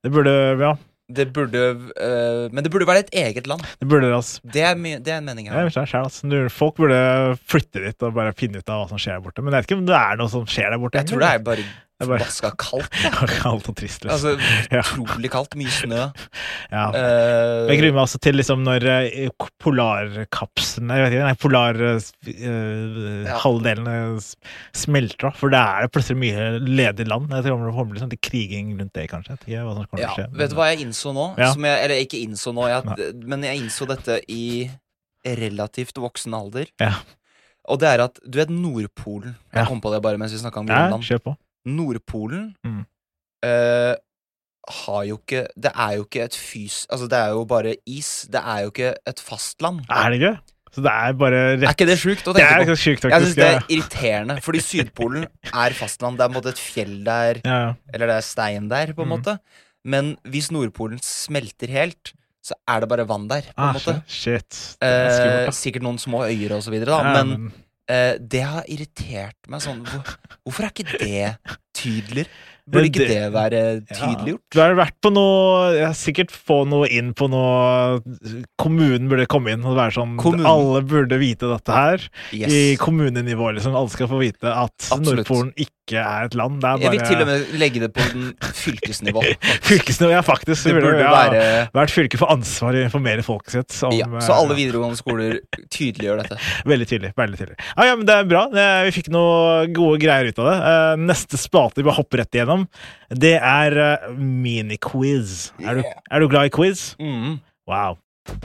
det 0.06 0.14
burde 0.14 0.36
Ja, 0.62 0.74
det 1.08 1.30
burde 1.34 1.58
øh, 1.58 2.52
Men 2.52 2.64
det 2.64 2.72
burde 2.72 2.88
være 2.88 3.00
et 3.06 3.10
eget 3.16 3.48
land. 3.48 3.62
det 3.80 3.88
burde 3.88 4.08
det, 4.10 4.16
altså. 4.16 4.42
Det 4.44 4.62
er, 4.62 4.74
det 4.76 5.08
er 5.14 5.18
en 5.22 5.26
mening 5.26 5.48
Jeg 5.48 5.54
har 5.56 5.64
vet 5.64 5.78
ikke, 5.78 5.88
selv, 5.88 6.04
altså. 6.04 6.50
Folk 6.52 6.76
burde 6.76 7.38
flytte 7.48 7.80
dit 7.86 8.04
og 8.04 8.14
bare 8.14 8.34
finne 8.36 8.60
ut 8.60 8.70
av 8.70 8.82
hva 8.84 8.90
som 8.92 9.00
skjer 9.00 9.16
der 9.16 9.24
borte. 9.24 9.42
Men 9.42 9.54
jeg 9.56 9.64
vet 9.64 9.72
ikke 9.72 9.80
om 9.80 9.86
det 9.88 9.96
er 9.96 10.20
noe 10.20 10.30
som 10.34 10.46
skjer 10.52 10.74
der 10.76 10.82
borte. 10.84 11.00
Jeg 11.00 11.08
tror 11.14 11.24
Det 11.24 11.30
er 11.34 11.44
bare- 11.48 11.68
forbaska 12.06 12.52
kaldt. 12.62 12.94
kaldt 13.42 13.70
og 13.72 13.76
trist. 13.80 14.04
Liksom. 14.06 14.14
Altså, 14.14 14.36
utrolig 15.06 15.32
kaldt. 15.34 15.56
Mye 15.58 15.72
snø. 15.74 16.04
ja. 16.76 16.84
Uh, 16.94 17.68
Jeg 17.72 17.80
gruer 17.82 17.96
meg 17.96 18.04
også 18.04 18.20
til 18.22 18.38
liksom 18.38 18.62
når 18.68 18.86
eh, 18.92 19.30
polarkapselen 19.64 20.92
Jeg 20.94 21.04
vet 21.06 21.16
ikke, 21.16 21.26
nei, 21.26 21.38
polar 21.42 21.82
uh, 21.82 23.28
Ja. 23.28 24.20
smelter, 24.78 25.28
da. 25.28 25.32
For 25.38 25.54
det 25.54 25.60
er 25.62 25.90
plutselig 25.94 26.20
mye 26.22 26.48
ledig 26.64 27.08
land. 27.10 27.32
Jeg 27.34 27.46
tror 27.48 27.66
det 27.66 27.76
kommer 27.78 27.98
til 27.98 28.04
sånn 28.06 28.14
til 28.14 28.22
kriging 28.30 28.74
rundt 28.80 28.94
det, 28.98 29.08
kanskje. 29.12 29.38
Jeg 29.50 29.64
vet 29.66 29.68
hva 29.68 29.76
som 29.78 29.90
kommer 29.92 30.06
Ja, 30.06 30.14
skje. 30.16 30.28
vet 30.38 30.54
du 30.54 30.58
hva 30.60 30.70
jeg 30.72 30.84
innså 30.86 31.14
nå? 31.16 31.28
Ja. 31.40 31.52
Jeg, 31.54 31.78
eller 31.88 32.04
ikke 32.06 32.22
innså 32.24 32.54
nå, 32.56 32.68
jeg, 32.72 33.14
men 33.28 33.46
jeg 33.48 33.64
innså 33.64 33.88
dette 33.90 34.20
i 34.32 34.44
relativt 35.28 35.98
voksen 36.00 36.36
alder. 36.38 36.70
Ja. 36.80 36.94
Og 37.68 37.82
det 37.82 37.90
er 37.90 38.06
at 38.06 38.20
du 38.24 38.38
vet 38.40 38.52
Nordpolen 38.54 39.34
Jeg 39.52 39.60
Ja. 39.60 39.66
kom 39.68 39.82
på 39.84 39.92
det 39.92 40.00
bare 40.06 40.18
mens 40.18 40.32
vi 40.32 40.40
snakka 40.40 40.62
om 40.62 40.68
Ja, 40.70 40.86
Grønland. 40.88 41.04
kjør 41.04 41.20
på. 41.26 41.34
Nordpolen 41.68 42.54
Mm. 42.66 42.84
uh, 43.46 43.96
har 44.68 45.04
jo 45.08 45.16
ikke 45.22 45.46
Det 45.56 45.72
er 45.74 45.92
jo 45.96 46.04
ikke 46.04 46.24
et 46.26 46.36
fys... 46.36 46.86
Altså, 46.92 47.08
det 47.08 47.18
er 47.20 47.30
jo 47.38 47.46
bare 47.48 47.76
is. 47.88 48.28
Det 48.32 48.42
er 48.44 48.64
jo 48.66 48.72
ikke 48.74 48.94
et 49.08 49.20
fastland. 49.24 49.84
Er 49.90 50.10
det 50.12 50.20
ikke? 50.22 50.34
Så 50.76 50.82
det 50.84 50.92
er 50.92 51.14
bare 51.18 51.38
Er 51.56 51.70
ikke 51.72 51.88
det 51.88 51.96
sjukt 52.02 52.28
å 52.28 52.34
Det 52.36 52.44
tenke 52.44 52.68
på? 52.68 52.76
sjukt, 52.76 53.06
Jeg 53.08 53.22
synes 53.22 53.30
syns 53.32 53.38
det 53.40 53.46
er 53.48 53.64
irriterende, 53.72 54.36
fordi 54.44 54.60
Sydpolen 54.62 55.24
er 55.54 55.74
fastland. 55.78 56.18
Det 56.20 56.26
er 56.26 56.28
på 56.30 56.36
en 56.36 56.42
måte 56.42 56.52
et 56.52 56.60
fjell 56.62 56.98
der, 57.08 57.40
Ja, 57.46 57.62
eller 57.94 58.12
det 58.12 58.18
er 58.18 58.26
stein 58.28 58.68
der, 58.70 58.92
på 58.94 59.02
en 59.06 59.08
Mm. 59.08 59.16
måte. 59.16 59.38
Men 59.86 60.18
hvis 60.28 60.52
Nordpolen 60.52 61.00
smelter 61.02 61.72
helt, 61.72 62.12
så 62.44 62.54
er 62.68 62.82
det 62.84 62.90
bare 62.90 63.08
vann 63.08 63.28
der, 63.30 63.42
på 63.56 63.64
en 63.64 63.70
Ah, 63.70 63.74
måte. 63.74 64.04
shit. 64.08 64.78
Eh, 64.82 65.48
sikkert 65.56 65.82
noen 65.88 65.98
små 65.98 66.28
øyer 66.28 66.52
og 66.58 66.62
så 66.64 66.72
videre, 66.72 66.92
da. 66.92 67.00
Ja, 67.16 67.24
men 67.24 67.54
eh, 67.90 68.18
det 68.20 68.44
har 68.44 68.64
irritert 68.68 69.38
meg 69.50 69.62
sånn 69.64 69.84
hvor, 69.88 70.18
Hvorfor 70.46 70.68
er 70.68 70.72
ikke 70.74 71.00
det 71.00 71.34
tydeligere? 71.78 72.30
Burde 72.68 72.90
ikke 72.90 73.06
det 73.08 73.20
være 73.32 73.60
Ja. 73.88 73.96
tydeliggjort? 73.96 74.42
Du 74.52 74.60
har 74.60 74.74
vært 74.76 74.98
på 75.02 75.12
noe 75.16 75.70
jeg 75.78 75.86
har 75.86 75.94
Sikkert 75.96 76.34
få 76.36 76.58
noe 76.68 76.90
inn 76.92 77.14
på 77.16 77.30
noe 77.32 78.02
Kommunen 78.60 79.08
burde 79.08 79.28
komme 79.32 79.54
inn 79.56 79.64
og 79.64 79.78
være 79.78 79.96
sånn 79.96 80.18
Kommunen. 80.20 80.46
Alle 80.50 80.82
burde 80.84 81.16
vite 81.22 81.48
dette 81.48 81.72
her. 81.78 82.04
Yes. 82.36 82.52
I 82.52 82.76
kommunenivå, 82.82 83.54
liksom. 83.56 83.76
Alle 83.78 83.94
skal 83.94 84.10
få 84.12 84.20
vite 84.20 84.52
at 84.52 84.74
Absolutt. 84.92 85.24
Nordpolen 85.24 85.54
ikke 85.56 85.72
er 85.96 86.26
et 86.28 86.36
land. 86.36 86.60
Det 86.62 86.68
er 86.68 86.82
Jeg 86.84 86.92
vil 86.92 87.04
til 87.08 87.22
og 87.24 87.28
med 87.30 87.54
legge 87.62 87.80
det 87.80 87.90
på 87.96 88.04
den 88.12 88.34
fylkesnivå. 88.44 89.24
Fylkesnivå, 89.70 90.12
ja, 90.12 90.22
faktisk. 90.26 90.68
Det 90.68 90.74
burde 90.76 91.00
ja. 91.00 91.12
være 91.14 91.44
Hvert 91.72 91.94
fylke 91.94 92.20
får 92.20 92.32
ansvar 92.36 92.74
for 92.74 92.80
å 92.82 92.84
informere 92.90 93.24
folket 93.24 93.56
sitt. 93.56 93.78
Om, 93.88 93.96
ja, 93.96 94.08
Så 94.20 94.34
eh, 94.34 94.42
alle 94.42 94.58
videregående 94.58 95.00
skoler 95.00 95.40
tydeliggjør 95.78 96.24
dette. 96.24 96.40
Veldig 96.68 96.88
tydelig. 96.92 97.14
veldig 97.18 97.40
tydelig 97.40 97.58
Ja, 97.62 97.88
ja, 97.88 97.96
men 97.96 98.06
Det 98.10 98.16
er 98.18 98.28
bra. 98.28 98.44
Vi 98.88 98.96
fikk 98.98 99.12
noe 99.16 99.68
gode 99.72 100.02
greier 100.04 100.28
ut 100.32 100.42
av 100.44 100.52
det. 100.52 100.58
Eh, 100.74 101.06
Neste 101.08 101.40
spalte 101.40 101.80
vi 101.80 101.88
bare 101.88 102.00
hopper 102.02 102.24
rett 102.24 102.36
igjennom, 102.36 102.68
det 103.14 103.38
er 103.40 103.78
mini-quiz. 104.18 105.54
Er, 105.62 105.80
du, 105.80 105.86
Yeah. 105.88 106.02
er 106.12 106.20
du 106.20 106.28
glad 106.28 106.50
i 106.50 106.54
quiz? 106.54 106.96
Mm. 107.00 107.40
Wow. 107.68 107.98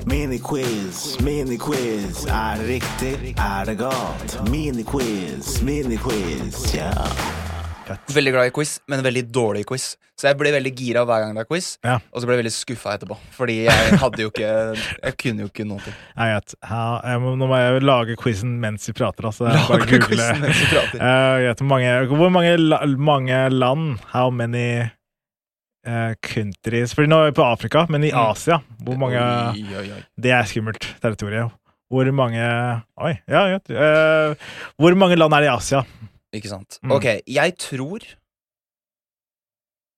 Miniquiz, 0.07 1.17
miniquiz. 1.23 2.25
Er 2.27 2.59
det 2.61 2.69
riktig? 2.69 3.35
Er 3.39 3.65
det 3.69 3.79
galt? 3.81 4.39
Miniquiz, 4.51 5.61
miniquiz, 5.63 6.75
ja. 6.75 6.91
Veldig 8.15 8.33
glad 8.33 8.47
i 8.49 8.53
quiz, 8.55 8.79
men 8.89 9.03
veldig 9.05 9.25
dårlig 9.35 9.65
i 9.65 9.67
quiz. 9.69 9.93
Så 10.17 10.29
jeg 10.29 10.37
ble 10.39 10.53
veldig 10.55 10.71
gira 10.79 11.03
hver 11.09 11.25
gang 11.25 11.35
det 11.35 11.43
er 11.43 11.49
quiz, 11.51 11.73
Ja. 11.85 11.97
og 12.13 12.21
så 12.23 12.27
ble 12.29 12.37
jeg 12.37 12.43
veldig 12.45 12.53
skuffa 12.55 12.95
etterpå. 12.97 13.17
Fordi 13.35 13.57
jeg 13.65 13.99
hadde 13.99 14.23
jo 14.23 14.31
ikke 14.31 14.51
Jeg 15.03 15.17
kunne 15.19 15.41
jo 15.43 15.49
ikke 15.51 15.67
noe 15.67 15.81
til. 15.83 15.93
Jeg 16.17 16.37
vet. 16.37 16.55
Jeg 16.63 17.21
må, 17.25 17.35
nå 17.41 17.49
må 17.51 17.59
jeg 17.59 17.83
lage 17.83 18.17
quizen 18.21 18.55
mens 18.63 18.87
vi 18.89 18.95
prater. 18.97 19.27
Altså. 19.33 19.49
Lage 19.51 19.67
bare 19.69 19.89
google. 19.91 20.29
mens 20.45 20.61
vi 20.63 20.67
prater. 20.73 21.03
Eh, 21.03 21.43
jeg 21.43 21.49
vet, 21.51 21.63
mange, 21.75 21.93
hvor 22.13 22.31
mange, 22.31 22.57
mange 22.99 23.41
land 23.51 23.99
How 24.13 24.31
many 24.31 24.87
eh, 25.87 26.15
countries 26.23 26.95
Fordi 26.95 27.09
nå 27.11 27.19
er 27.23 27.31
vi 27.31 27.37
på 27.41 27.45
Afrika, 27.47 27.87
men 27.91 28.05
i 28.05 28.11
Mm. 28.13 28.21
Asia 28.31 28.61
hvor 28.85 28.97
mange, 28.99 29.19
Oi, 29.19 29.65
oi, 29.81 29.91
oi. 29.97 30.03
Det 30.21 30.31
er 30.33 30.45
skummelt 30.51 30.87
territorium. 31.03 31.51
Hvor 31.93 32.09
mange 32.13 32.41
Oi, 32.97 33.13
ja, 33.29 33.43
ja. 33.53 33.59
uh, 33.69 34.35
hvor 34.81 34.95
mange 34.97 35.17
land 35.17 35.35
er 35.35 35.41
det 35.45 35.51
i 35.51 35.55
Asia? 35.57 35.83
Ikke 36.33 36.49
sant. 36.49 36.79
Mm. 36.83 36.93
Ok, 36.97 37.05
jeg 37.29 37.57
tror 37.61 38.01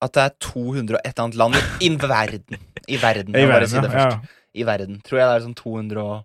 at 0.03 0.13
det 0.13 0.23
er 0.25 0.33
200 0.43 0.97
og 0.99 1.01
et 1.05 1.15
eller 1.15 1.25
annet 1.25 1.37
land 1.39 1.55
i, 1.81 1.89
verden. 1.97 2.59
I 2.89 2.97
verden. 3.01 3.37
I 3.39 3.45
verden, 3.49 3.69
si 3.71 3.81
det 3.81 3.93
ja. 3.95 4.09
I 4.55 4.65
verden. 4.69 4.99
Tror 5.07 5.19
jeg 5.21 5.29
det 5.31 5.37
er 5.39 5.45
sånn 5.47 5.55
200 5.57 6.03
og 6.03 6.25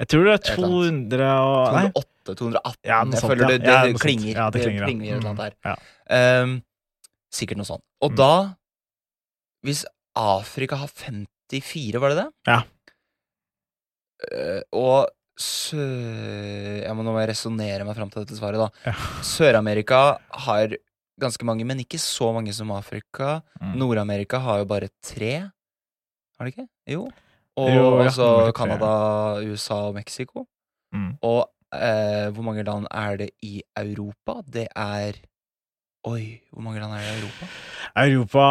Jeg 0.00 0.08
tror 0.10 0.24
det 0.26 0.32
er 0.32 0.40
Et 0.40 0.50
eller 0.50 0.66
annet. 0.66 1.14
200 1.14 1.30
og 1.30 1.76
Nei. 1.78 1.84
208, 1.94 2.34
218 2.34 2.76
Ja, 2.90 2.98
Jeg 2.98 3.20
sånt, 3.22 3.30
føler 3.30 3.46
det, 3.46 3.56
det, 3.62 3.70
Ja, 3.70 3.78
det 3.86 4.00
klinger. 4.02 4.32
Ja, 4.34 4.50
det 4.50 4.62
klinger, 4.66 4.86
det 4.86 4.96
klinger. 4.98 5.54
Ja. 5.64 5.76
Ehm, 6.10 6.52
sikkert 7.32 7.56
noe 7.62 7.68
sånt. 7.70 7.84
Og 8.02 8.10
Mm. 8.12 8.16
da 8.20 8.32
Hvis 9.66 9.84
Afrika 10.18 10.78
har 10.80 10.90
54, 10.90 12.00
var 12.02 12.14
det 12.14 12.22
det? 12.22 12.28
Ja. 12.50 12.60
Uh, 14.30 14.60
og 14.76 15.10
Sø... 15.40 15.80
Jeg 15.80 16.92
må 16.92 17.04
nå 17.04 17.14
må 17.14 17.22
jeg 17.22 17.30
resonnere 17.30 17.84
meg 17.88 17.96
fram 17.96 18.10
til 18.12 18.26
dette 18.26 18.36
svaret, 18.36 18.60
da. 18.60 18.90
Ja. 18.90 18.92
Sør-Amerika 19.24 20.00
har 20.44 20.74
ganske 21.20 21.46
mange, 21.48 21.64
men 21.68 21.80
ikke 21.80 22.00
så 22.00 22.30
mange 22.36 22.52
som 22.56 22.72
Afrika. 22.76 23.38
Mm. 23.60 23.72
Nord-Amerika 23.80 24.40
har 24.44 24.60
jo 24.62 24.68
bare 24.68 24.90
tre. 25.04 25.32
Har 26.36 26.48
de 26.48 26.52
ikke? 26.52 26.66
Jo. 26.92 27.06
Og 27.60 27.70
Jo, 27.72 27.86
ja, 28.00 28.10
også. 28.10 28.28
Canada, 28.56 28.92
USA 29.48 29.80
og 29.88 29.96
Mexico. 29.96 30.44
Mm. 30.92 31.10
Og 31.24 31.42
eh, 31.72 32.28
hvor 32.34 32.46
mange 32.46 32.64
land 32.66 32.88
er 32.90 33.16
det 33.20 33.30
i 33.44 33.62
Europa? 33.76 34.40
Det 34.44 34.66
er 34.76 35.20
Oi, 36.08 36.40
hvor 36.48 36.62
mange 36.64 36.80
land 36.80 36.94
er 36.96 37.02
det 37.04 37.10
i 37.12 37.18
Europa? 37.20 37.48
Europa 38.00 38.44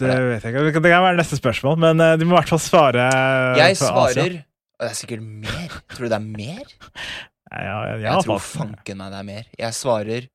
Det 0.00 0.08
vet 0.08 0.44
jeg 0.46 0.54
ikke. 0.54 0.64
Det 0.64 0.72
kan- 0.72 0.82
være 1.04 1.16
neste 1.18 1.36
spørsmål, 1.36 1.76
men 1.78 2.00
eh, 2.00 2.14
du 2.16 2.24
må 2.24 2.32
i 2.32 2.38
hvert 2.40 2.48
fall 2.48 2.62
svare 2.64 3.08
Jeg 3.58 3.76
svarer 3.76 4.08
Asia. 4.08 4.22
Det 4.32 4.88
er 4.88 4.94
sikkert 4.96 5.20
mer. 5.22 5.68
Tror 5.92 6.06
du 6.06 6.08
det 6.08 6.16
er 6.16 6.24
mer? 6.24 6.64
Ja, 7.52 7.60
ja, 7.62 7.74
ja, 7.84 7.96
Jeg 8.16 8.24
tror 8.24 8.40
fanken 8.40 8.96
meg 8.98 9.12
det 9.12 9.18
er 9.18 9.28
mer. 9.28 9.44
Jeg 9.58 9.76
svarer 9.76 10.28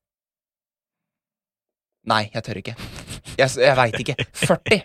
Nei, 2.08 2.30
jeg 2.34 2.44
tør 2.46 2.58
ikke. 2.62 2.76
Jeg, 3.38 3.50
jeg 3.60 3.76
veit 3.76 3.98
ikke. 4.00 4.16
40! 4.48 4.82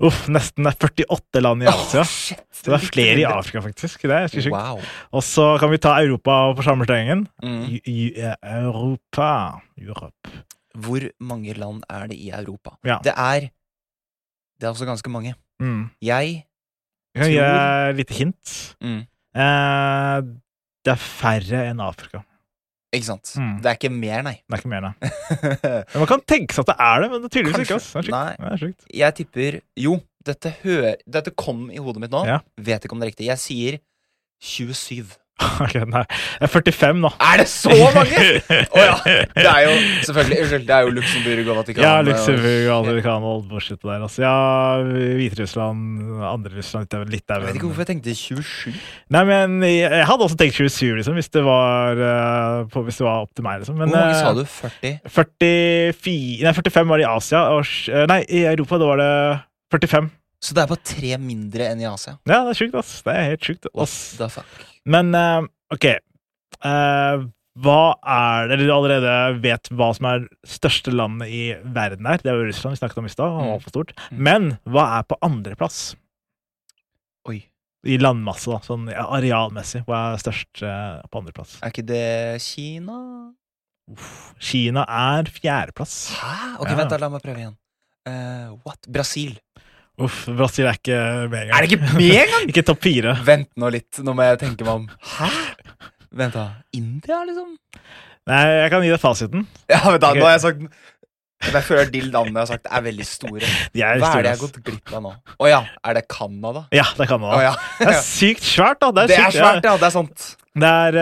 Uff, 0.00 0.24
nesten 0.28 0.66
er 0.66 0.74
48 0.74 1.40
land 1.42 1.62
i 1.62 1.66
Asia. 1.70 2.00
Oh, 2.00 2.08
shit, 2.08 2.40
Så 2.50 2.64
det 2.72 2.74
er 2.80 2.86
flere 2.88 3.18
i 3.20 3.24
Afrika, 3.28 3.60
faktisk. 3.62 4.02
Det 4.02 4.10
er 4.10 4.26
sjukt. 4.32 4.50
Wow. 4.50 4.80
Og 5.12 5.22
så 5.22 5.58
kan 5.60 5.70
vi 5.70 5.78
ta 5.78 5.92
Europa 6.02 6.54
på 6.58 6.64
samme 6.66 6.86
slengen. 6.88 7.26
Mm. 7.42 7.78
Eh, 7.86 8.34
Europa 8.42 9.60
Europe. 9.78 10.32
Hvor 10.74 11.00
mange 11.20 11.54
land 11.54 11.84
er 11.88 12.06
det 12.10 12.16
i 12.18 12.30
Europa? 12.34 12.74
Ja. 12.84 12.98
Det 13.04 13.12
er 13.16 13.48
Det 14.60 14.66
er 14.66 14.72
også 14.72 14.86
ganske 14.86 15.10
mange. 15.10 15.34
Mm. 15.60 15.90
Jeg 16.02 16.44
Jeg 17.14 17.22
kan 17.22 17.30
gi 17.30 17.38
Tror- 17.38 17.54
deg 17.54 17.90
et 17.90 17.96
lite 17.96 18.14
hint. 18.14 18.76
mm, 18.82 19.02
Eh, 19.34 20.20
det 20.84 20.92
er 20.92 21.00
færre 21.00 21.70
enn 21.70 21.80
Afrika. 21.80 22.20
Ikke 22.94 23.08
sant? 23.08 23.32
Mm. 23.40 23.54
Det 23.64 23.70
er 23.70 23.78
ikke 23.78 23.90
mer, 23.92 24.22
nei. 24.26 24.34
Det 24.44 24.56
er 24.56 24.62
ikke 24.62 24.72
mer, 24.72 24.86
nei. 24.86 25.12
Men 25.94 26.02
Man 26.04 26.10
kan 26.10 26.24
tenke 26.30 26.56
seg 26.56 26.64
at 26.66 26.72
det 26.72 26.76
er 26.86 27.02
det, 27.04 27.10
men 27.10 27.22
det 27.24 27.28
er 27.30 27.34
tydeligvis 27.36 27.64
ikke. 27.66 27.78
Altså. 27.80 28.04
Det 28.06 28.20
er. 28.20 28.36
Det 28.38 28.52
er 28.52 28.62
sjukt. 28.62 28.86
Jeg 29.00 29.16
tipper 29.20 29.58
Jo, 29.84 29.96
dette, 30.24 30.54
dette 31.18 31.34
kom 31.44 31.66
i 31.74 31.82
hodet 31.82 32.04
mitt 32.04 32.14
nå. 32.14 32.22
Ja. 32.28 32.38
Vet 32.70 32.86
ikke 32.86 32.96
om 32.96 33.02
det 33.02 33.08
er 33.08 33.12
riktig. 33.14 33.28
Jeg 33.32 33.42
sier 33.42 33.80
27. 34.44 35.18
Ok, 35.64 35.74
nei. 35.90 36.02
Det 36.38 36.46
er 36.46 36.50
45 36.50 37.00
nå. 37.02 37.08
Er 37.18 37.40
det 37.42 37.46
så 37.50 37.72
mange?! 37.74 38.20
Å 38.74 38.82
ja! 38.84 38.92
Det 39.34 39.44
er 39.50 39.64
jo 39.66 39.72
selvfølgelig 40.06 40.36
Unnskyld, 40.44 40.66
det 40.68 40.74
er 40.76 40.86
jo 40.86 40.92
Luxembourg 40.94 41.48
og 41.50 41.58
Vatikanet. 41.58 42.12
Ja, 42.14 42.76
og- 42.76 42.86
Vatikanet 42.86 43.26
og 43.32 43.48
bullshit 43.50 43.80
der. 43.82 44.04
Altså. 44.06 44.22
Ja, 44.22 44.34
Hviterussland, 45.18 46.22
andre 46.30 46.54
Russland, 46.54 46.86
litt, 47.02 47.10
litt 47.16 47.26
der. 47.28 47.42
Jeg 47.42 47.48
vet 47.50 47.58
ikke 47.58 47.68
hvorfor 47.70 47.84
jeg 47.84 47.90
tenkte 47.90 48.14
27. 48.14 48.78
Nei, 49.16 49.24
men 49.30 49.56
jeg, 49.66 49.82
jeg 49.90 50.08
hadde 50.10 50.28
også 50.28 50.38
tenkt 50.40 50.58
27, 50.60 50.94
liksom, 51.00 51.18
hvis 51.18 51.30
det 51.34 51.44
var, 51.46 52.02
eh, 52.08 52.58
på, 52.72 52.84
hvis 52.86 53.00
det 53.02 53.06
var 53.08 53.24
opp 53.26 53.34
til 53.34 53.46
meg. 53.48 53.62
Liksom. 53.64 53.78
Men, 53.80 53.90
Hvor 53.90 53.98
mange 53.98 54.14
eh, 54.14 54.22
sa 54.22 54.34
du? 54.38 54.44
40? 54.46 54.94
44, 55.18 56.44
nei, 56.46 56.54
45 56.62 56.92
var 56.92 57.02
det 57.02 57.06
i 57.06 57.10
Asia. 57.10 57.42
Og, 57.58 57.74
eh, 57.90 58.06
nei, 58.10 58.20
i 58.30 58.44
Europa 58.54 58.78
da 58.80 58.92
var 58.92 59.02
det 59.02 59.10
45. 59.74 60.12
Så 60.44 60.52
det 60.54 60.60
er 60.62 60.70
bare 60.74 60.84
tre 60.84 61.16
mindre 61.18 61.70
enn 61.72 61.80
i 61.80 61.88
Asia. 61.88 62.18
Ja, 62.28 62.42
det 62.44 62.52
er 62.54 62.60
sjukt, 62.60 62.74
ass. 62.78 62.98
Det 63.06 63.14
er 63.16 63.30
helt 63.32 63.46
sjukt. 63.50 63.68
What 63.72 63.92
the 64.20 64.28
fuck? 64.30 64.73
Men 64.90 65.14
eh, 65.16 65.46
OK. 65.74 65.86
Eh, 66.64 67.24
hva 67.64 67.80
er 68.02 68.48
det 68.48 68.56
Eller 68.56 68.66
du 68.66 68.72
allerede 68.74 69.12
vet 69.42 69.68
hva 69.78 69.92
som 69.94 70.08
er 70.10 70.24
største 70.48 70.90
landet 70.94 71.30
i 71.30 71.42
verden 71.76 72.08
her. 72.08 72.18
Det 72.22 72.32
er 72.32 72.40
jo 72.40 72.48
Russland 72.48 72.74
vi 72.74 72.80
snakket 72.82 72.98
om 73.02 73.06
i 73.06 73.12
stad. 73.12 73.36
Mm. 73.38 73.84
Mm. 74.10 74.22
Men 74.28 74.48
hva 74.66 74.86
er 74.98 75.06
på 75.06 75.18
andreplass? 75.22 75.94
Oi. 77.30 77.44
I 77.84 77.98
landmasse, 78.00 78.48
da. 78.50 78.58
Sånn 78.64 78.88
ja, 78.90 79.04
arealmessig. 79.12 79.84
Hva 79.86 80.00
er 80.14 80.22
størst 80.22 80.64
uh, 80.64 81.04
på 81.12 81.20
andreplass? 81.20 81.58
Er 81.62 81.70
ikke 81.72 81.86
det 81.86 82.04
Kina? 82.42 82.98
Kina 84.40 84.86
er 84.88 85.28
fjerdeplass. 85.28 85.98
Hæ? 86.16 86.36
Ok, 86.58 86.70
Ja. 86.72 86.78
vent, 86.80 86.90
da. 86.90 86.98
La 87.04 87.10
meg 87.12 87.22
prøve 87.22 87.42
igjen. 87.44 87.56
Uh, 88.08 88.56
what? 88.64 88.80
Brasil. 88.88 89.36
Uff, 90.02 90.24
Brasil 90.26 90.66
er 90.66 90.78
ikke 90.78 90.96
med 91.30 91.44
engang. 91.44 91.54
Er 91.54 91.62
det 91.62 91.70
ikke 91.70 91.84
med 91.84 92.16
engang?! 92.24 92.46
ikke 92.50 92.64
topp 92.66 92.80
fire. 92.82 93.14
Vent 93.26 93.50
nå 93.60 93.70
litt, 93.70 94.00
nå 94.02 94.14
må 94.16 94.26
jeg 94.26 94.40
tenke 94.40 94.66
meg 94.66 94.80
om. 94.80 94.88
Hæ? 95.14 95.28
Vent, 96.14 96.34
da. 96.34 96.46
India, 96.74 97.20
liksom? 97.28 97.54
Nei, 98.30 98.40
jeg 98.64 98.72
kan 98.72 98.82
gi 98.86 98.90
deg 98.90 99.02
fasiten. 99.02 99.46
Ja, 99.70 99.84
vent 99.86 100.02
da, 100.02 100.10
okay. 100.10 100.22
nå 100.22 100.26
har 100.26 100.34
jeg 100.34 100.42
sagt 100.46 100.62
Jeg 101.44 101.66
føler 101.66 101.90
de 101.92 102.00
landene 102.08 102.40
jeg 102.40 102.42
har 102.42 102.50
sagt, 102.54 102.70
er 102.70 102.84
veldig 102.88 103.06
store. 103.06 103.42
Er 103.44 104.00
Hva 104.02 104.12
er 104.16 104.24
det 104.24 104.32
jeg 104.32 104.38
har 104.38 104.42
gått 104.42 104.62
glipp 104.66 104.94
av 104.96 105.04
nå? 105.04 105.12
Å 105.38 105.50
ja, 105.50 105.60
er 105.84 105.98
det 106.00 106.06
Canada? 106.10 106.64
Ja, 106.74 106.88
det 106.96 107.06
er 107.06 107.12
Canada. 107.14 107.36
Å 107.38 107.44
ja. 107.44 107.52
Det 107.78 107.90
er 107.92 108.00
sykt 108.06 108.46
svært, 108.48 108.80
da. 108.82 108.90
Det 108.96 109.04
er, 109.04 109.12
Det 109.12 109.20
er 109.20 109.28
sykt, 109.28 109.38
svært, 109.44 109.68
ja. 109.68 109.76
Det 109.78 109.90
er 109.90 109.94
sant. 109.94 110.30
Det 110.54 110.68
er 110.70 110.96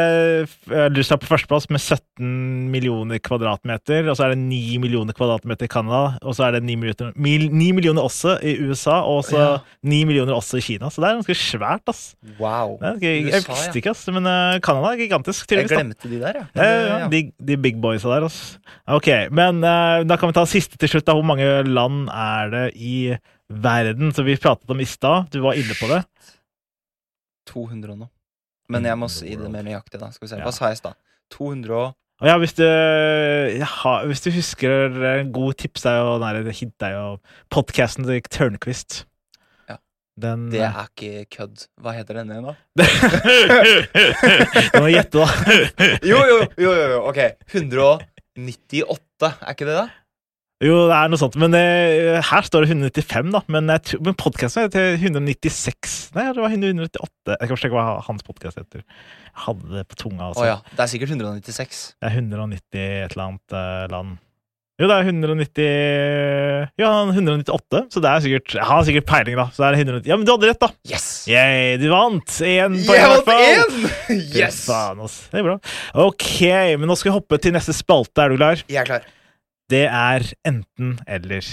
f- 0.46 0.70
eh, 0.72 0.86
Russland 0.96 1.20
på 1.20 1.28
førsteplass 1.28 1.66
med 1.68 1.80
17 1.82 2.70
millioner 2.72 3.18
kvadratmeter. 3.20 4.06
Og 4.08 4.16
så 4.16 4.24
er 4.24 4.30
det 4.32 4.38
9 4.40 4.78
millioner 4.80 5.12
kvadratmeter 5.12 5.68
i 5.68 5.68
Canada. 5.68 6.16
Og 6.24 6.32
så 6.38 6.46
er 6.46 6.54
det 6.56 6.62
9 6.64 6.76
millioner, 6.80 7.12
9 7.20 7.66
millioner 7.76 8.00
også 8.08 8.38
i 8.40 8.54
USA, 8.64 9.02
og 9.04 9.26
så 9.28 9.36
Ja. 9.42 9.58
9 9.84 9.98
millioner 10.08 10.32
også 10.38 10.56
i 10.56 10.64
Kina. 10.64 10.88
Så 10.88 11.02
det 11.04 11.10
er 11.10 11.18
ganske 11.20 11.36
svært, 11.36 11.84
ass. 11.92 12.14
Wow. 12.40 12.78
Jeg 13.02 13.26
visste 13.28 13.76
ikke, 13.82 13.90
ass. 13.92 14.06
Men 14.08 14.24
eh, 14.24 14.58
Canada 14.64 14.94
er 14.94 15.02
gigantisk, 15.02 15.52
Jeg 15.52 15.68
glemte 15.68 16.08
de 16.08 16.20
der, 16.24 16.32
ja. 16.32 16.46
Ja, 16.56 16.98
ja. 17.02 17.08
De, 17.12 17.22
de 17.44 17.56
big 17.60 17.76
boysa 17.82 18.08
der, 18.08 18.24
ass. 18.30 18.56
Ok, 18.88 19.10
men 19.30 19.60
eh, 19.62 20.02
da 20.08 20.16
kan 20.16 20.32
vi 20.32 20.38
ta 20.40 20.46
siste 20.48 20.78
til 20.80 20.88
slutt. 20.88 21.04
da. 21.04 21.12
Hvor 21.12 21.28
mange 21.28 21.44
land 21.68 22.08
er 22.08 22.48
det 22.56 22.64
i 22.80 23.18
verden? 23.52 24.14
Så 24.16 24.24
vi 24.24 24.36
pratet 24.40 24.70
om 24.72 24.80
i 24.80 24.88
stad. 24.88 25.28
Du 25.30 25.42
var 25.44 25.52
inne 25.60 25.76
på 25.76 25.92
det. 25.92 26.00
200 27.52 27.96
nå. 28.00 28.08
Men 28.72 28.88
jeg 28.88 28.98
må 29.00 29.08
si 29.12 29.34
det 29.38 29.50
mer 29.52 29.66
nøyaktig, 29.66 30.00
da. 30.00 30.10
Skal 30.14 30.26
vi 30.26 30.30
se. 30.32 30.40
Hva 30.42 30.52
sa 30.54 30.70
jeg 30.70 30.78
i 30.78 30.82
stad? 30.82 30.98
200 31.34 31.76
og 31.76 31.92
Og 32.22 32.28
ja, 32.28 32.36
hvis 32.38 32.52
du, 32.54 32.62
ja, 32.62 33.68
hvis 34.06 34.20
du 34.22 34.28
husker 34.30 34.94
en 35.18 35.32
god 35.34 35.56
tips 35.58 35.86
er 35.90 35.96
jo 35.98 36.18
den 36.22 36.52
hint 36.54 36.84
er 36.86 36.92
jo 36.94 37.06
podcasten 37.50 38.06
til 38.06 38.20
Tørnquist. 38.30 39.00
Ja. 39.68 39.76
Den 40.20 40.44
Det 40.52 40.60
er 40.62 40.84
ikke 40.86 41.24
kødd. 41.34 41.64
Hva 41.82 41.96
heter 41.96 42.20
den 42.20 42.30
igjen, 42.30 42.46
da? 42.46 42.54
Du 44.72 44.78
må 44.84 44.92
gjette, 44.92 45.18
da. 45.18 45.26
Jo, 46.12 46.20
jo, 46.28 46.38
jo, 46.60 46.70
jo, 46.70 46.86
jo. 46.94 47.00
ok. 47.10 47.20
198, 47.50 49.32
er 49.32 49.56
ikke 49.56 49.66
det, 49.66 49.74
da? 49.80 49.88
Jo, 50.62 50.76
det 50.86 50.94
er 50.94 51.10
noe 51.10 51.18
sånt. 51.18 51.36
Men 51.42 51.56
eh, 51.58 52.20
her 52.22 52.46
står 52.46 52.64
det 52.64 52.70
195, 52.76 53.32
da. 53.34 53.42
Men, 53.50 53.70
men 53.72 54.18
podkasten 54.18 54.68
er 54.68 54.72
til 54.74 55.06
196. 55.10 55.96
Nei, 56.14 56.28
det 56.30 56.42
var 56.44 56.54
198. 56.54 57.34
Jeg 57.34 57.50
kan 57.50 57.58
sjekke 57.58 57.74
hva 57.74 58.00
hans 58.06 58.26
podkast 58.26 58.60
heter. 58.60 58.84
Jeg 58.84 59.46
hadde 59.48 59.72
det 59.74 59.86
på 59.90 59.98
tunga. 60.04 60.30
Altså. 60.30 60.44
Oh, 60.44 60.50
ja. 60.52 60.60
Det 60.70 60.84
er 60.84 60.92
sikkert 60.92 61.16
196. 61.16 61.80
Det 61.98 62.10
er 62.10 62.20
190 62.20 62.84
et 62.84 63.16
eller 63.16 63.24
annet 63.26 63.56
eh, 63.58 63.86
land. 63.90 64.20
Jo, 64.80 64.86
det 64.88 64.94
er 64.96 65.08
190 65.12 65.64
Ja, 66.80 66.90
198, 67.12 67.82
så 67.92 68.00
det 68.02 68.08
er 68.08 68.22
sikkert 68.24 68.54
Jeg 68.56 68.66
har 68.66 68.86
sikkert 68.88 69.06
peiling, 69.06 69.36
da. 69.38 69.44
Så 69.52 69.62
det 69.62 69.68
er 69.68 69.76
190 69.82 70.08
Ja, 70.10 70.16
men 70.16 70.26
du 70.26 70.32
hadde 70.32 70.48
rett, 70.48 70.62
da! 70.62 70.70
Yes! 70.88 71.06
Yay, 71.30 71.76
du 71.78 71.84
vant! 71.92 72.38
Én 72.48 72.78
poeng, 72.88 73.04
i 73.04 73.10
hvert 73.12 73.28
fall. 73.28 73.76
Yes! 74.40 74.62
Det 74.66 75.42
er 75.42 75.46
bra. 75.46 75.58
Ok, 76.06 76.30
men 76.80 76.88
nå 76.88 76.96
skal 76.98 77.12
vi 77.12 77.18
hoppe 77.18 77.38
til 77.44 77.54
neste 77.54 77.76
spalte. 77.76 78.24
Er 78.24 78.32
du 78.32 78.40
klar? 78.40 78.64
Jeg 78.64 78.80
er 78.82 78.88
klar. 78.88 79.10
Det 79.72 79.86
er 79.88 80.26
enten-eller. 80.48 81.48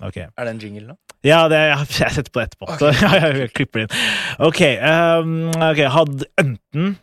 Ok. 0.00 0.16
Er 0.16 0.44
det 0.46 0.52
en 0.54 0.60
jingle 0.62 0.86
nå? 0.88 0.96
Ja, 1.24 1.44
det, 1.52 1.58
jeg, 2.00 2.12
setter 2.16 2.32
på 2.32 2.40
det 2.40 2.48
etterpå. 2.50 2.78
Så 2.80 2.92
ja, 3.02 3.10
jeg 3.26 3.52
klipper 3.54 3.84
det 3.84 3.88
inn. 3.88 3.96
Ok, 4.48 4.62
um, 4.80 5.34
okay. 5.70 5.90
Hadde 5.92 6.30
enten 6.40 6.96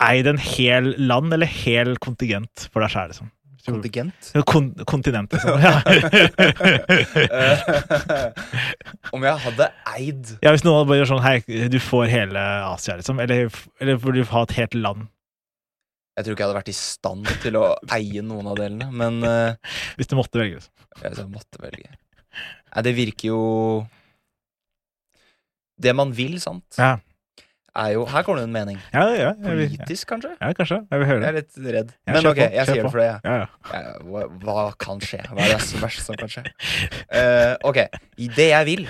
eid 0.00 0.30
en 0.30 0.40
hel 0.40 0.94
land 0.96 1.34
eller 1.36 1.50
hel 1.50 1.94
kontingent 2.00 2.68
for 2.72 2.84
deg 2.84 2.94
sjæl, 2.94 3.12
liksom. 3.12 3.28
Kontingent? 3.60 4.30
Kon 4.48 4.70
kontinent, 4.88 5.34
liksom. 5.36 5.60
Ja. 5.66 5.82
Eh, 7.20 7.58
Om 9.12 9.26
jeg 9.26 9.42
hadde 9.44 9.66
eid 9.92 10.30
ja, 10.40 10.54
hvis 10.54 10.64
noen 10.64 10.78
hadde 10.78 10.88
bare 10.88 11.00
gjort 11.02 11.10
sånn 11.10 11.24
Hei, 11.26 11.68
du 11.68 11.76
får 11.84 12.08
hele 12.08 12.44
Asia, 12.70 12.96
liksom. 12.96 13.20
Eller, 13.20 13.52
eller 13.82 14.00
får 14.00 14.16
du 14.16 14.22
ha 14.32 14.44
et 14.48 14.56
helt 14.56 14.78
land. 14.80 15.10
Jeg 16.20 16.26
tror 16.26 16.36
ikke 16.36 16.44
jeg 16.44 16.50
hadde 16.50 16.60
vært 16.60 16.72
i 16.72 16.76
stand 16.76 17.28
til 17.40 17.56
å 17.56 17.64
eie 17.96 18.22
noen 18.24 18.50
av 18.52 18.58
delene, 18.60 18.90
men 18.92 19.22
uh, 19.24 19.76
Hvis 19.96 20.10
du 20.10 20.18
måtte 20.18 20.40
velge. 20.40 20.60
Liksom. 20.60 20.74
jeg 21.00 21.30
måtte 21.32 21.62
velge. 21.62 21.94
Nei, 22.70 22.82
det 22.86 22.92
virker 22.94 23.32
jo 23.32 23.44
Det 25.80 25.94
man 25.96 26.12
vil, 26.14 26.36
sant, 26.42 26.76
Ja, 26.76 26.98
er 27.80 27.94
jo 27.94 28.04
Her 28.10 28.26
kommer 28.26 28.42
det 28.42 28.50
en 28.50 28.54
mening. 28.54 28.78
ja, 28.92 29.06
ja, 29.16 29.32
vil. 29.32 29.48
Politisk, 29.48 30.08
kanskje? 30.12 30.34
ja 30.36 30.52
kanskje. 30.58 30.80
Jeg 30.90 31.02
vil 31.02 31.08
høre 31.08 31.24
Jeg 31.24 31.30
er 31.30 31.38
litt 31.38 31.74
redd. 31.78 31.92
Men 32.10 32.30
ok, 32.32 32.40
jeg 32.44 32.68
sier 32.68 32.82
det 32.82 32.92
for 32.92 33.00
det. 33.00 33.10
ja. 33.24 33.36
Ja, 33.72 33.96
hva, 34.04 34.26
hva 34.44 34.66
kan 34.78 35.00
skje? 35.00 35.22
Hva 35.30 35.40
er 35.46 35.56
det 35.56 35.82
verste 35.82 36.04
som 36.04 36.20
kan 36.20 36.32
skje? 36.32 36.44
Uh, 37.08 37.54
ok, 37.70 37.84
det 38.36 38.50
jeg 38.50 38.68
vil, 38.68 38.88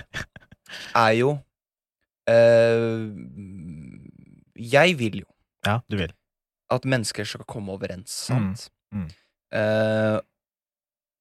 er 0.99 1.13
jo 1.21 1.37
uh, 2.31 3.05
Jeg 4.59 4.99
vil 4.99 5.23
jo 5.23 5.29
ja, 5.67 5.81
du 5.93 5.99
vil. 6.01 6.13
At 6.71 6.87
mennesker 6.89 7.27
skal 7.27 7.47
komme 7.51 7.75
overens, 7.75 8.13
sant? 8.31 8.69
Mm, 8.95 9.07
mm. 9.07 9.09
Uh, 9.51 10.19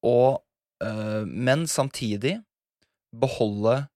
og 0.06 0.44
uh, 0.86 1.26
Men 1.26 1.66
samtidig 1.68 2.36
beholde 3.10 3.88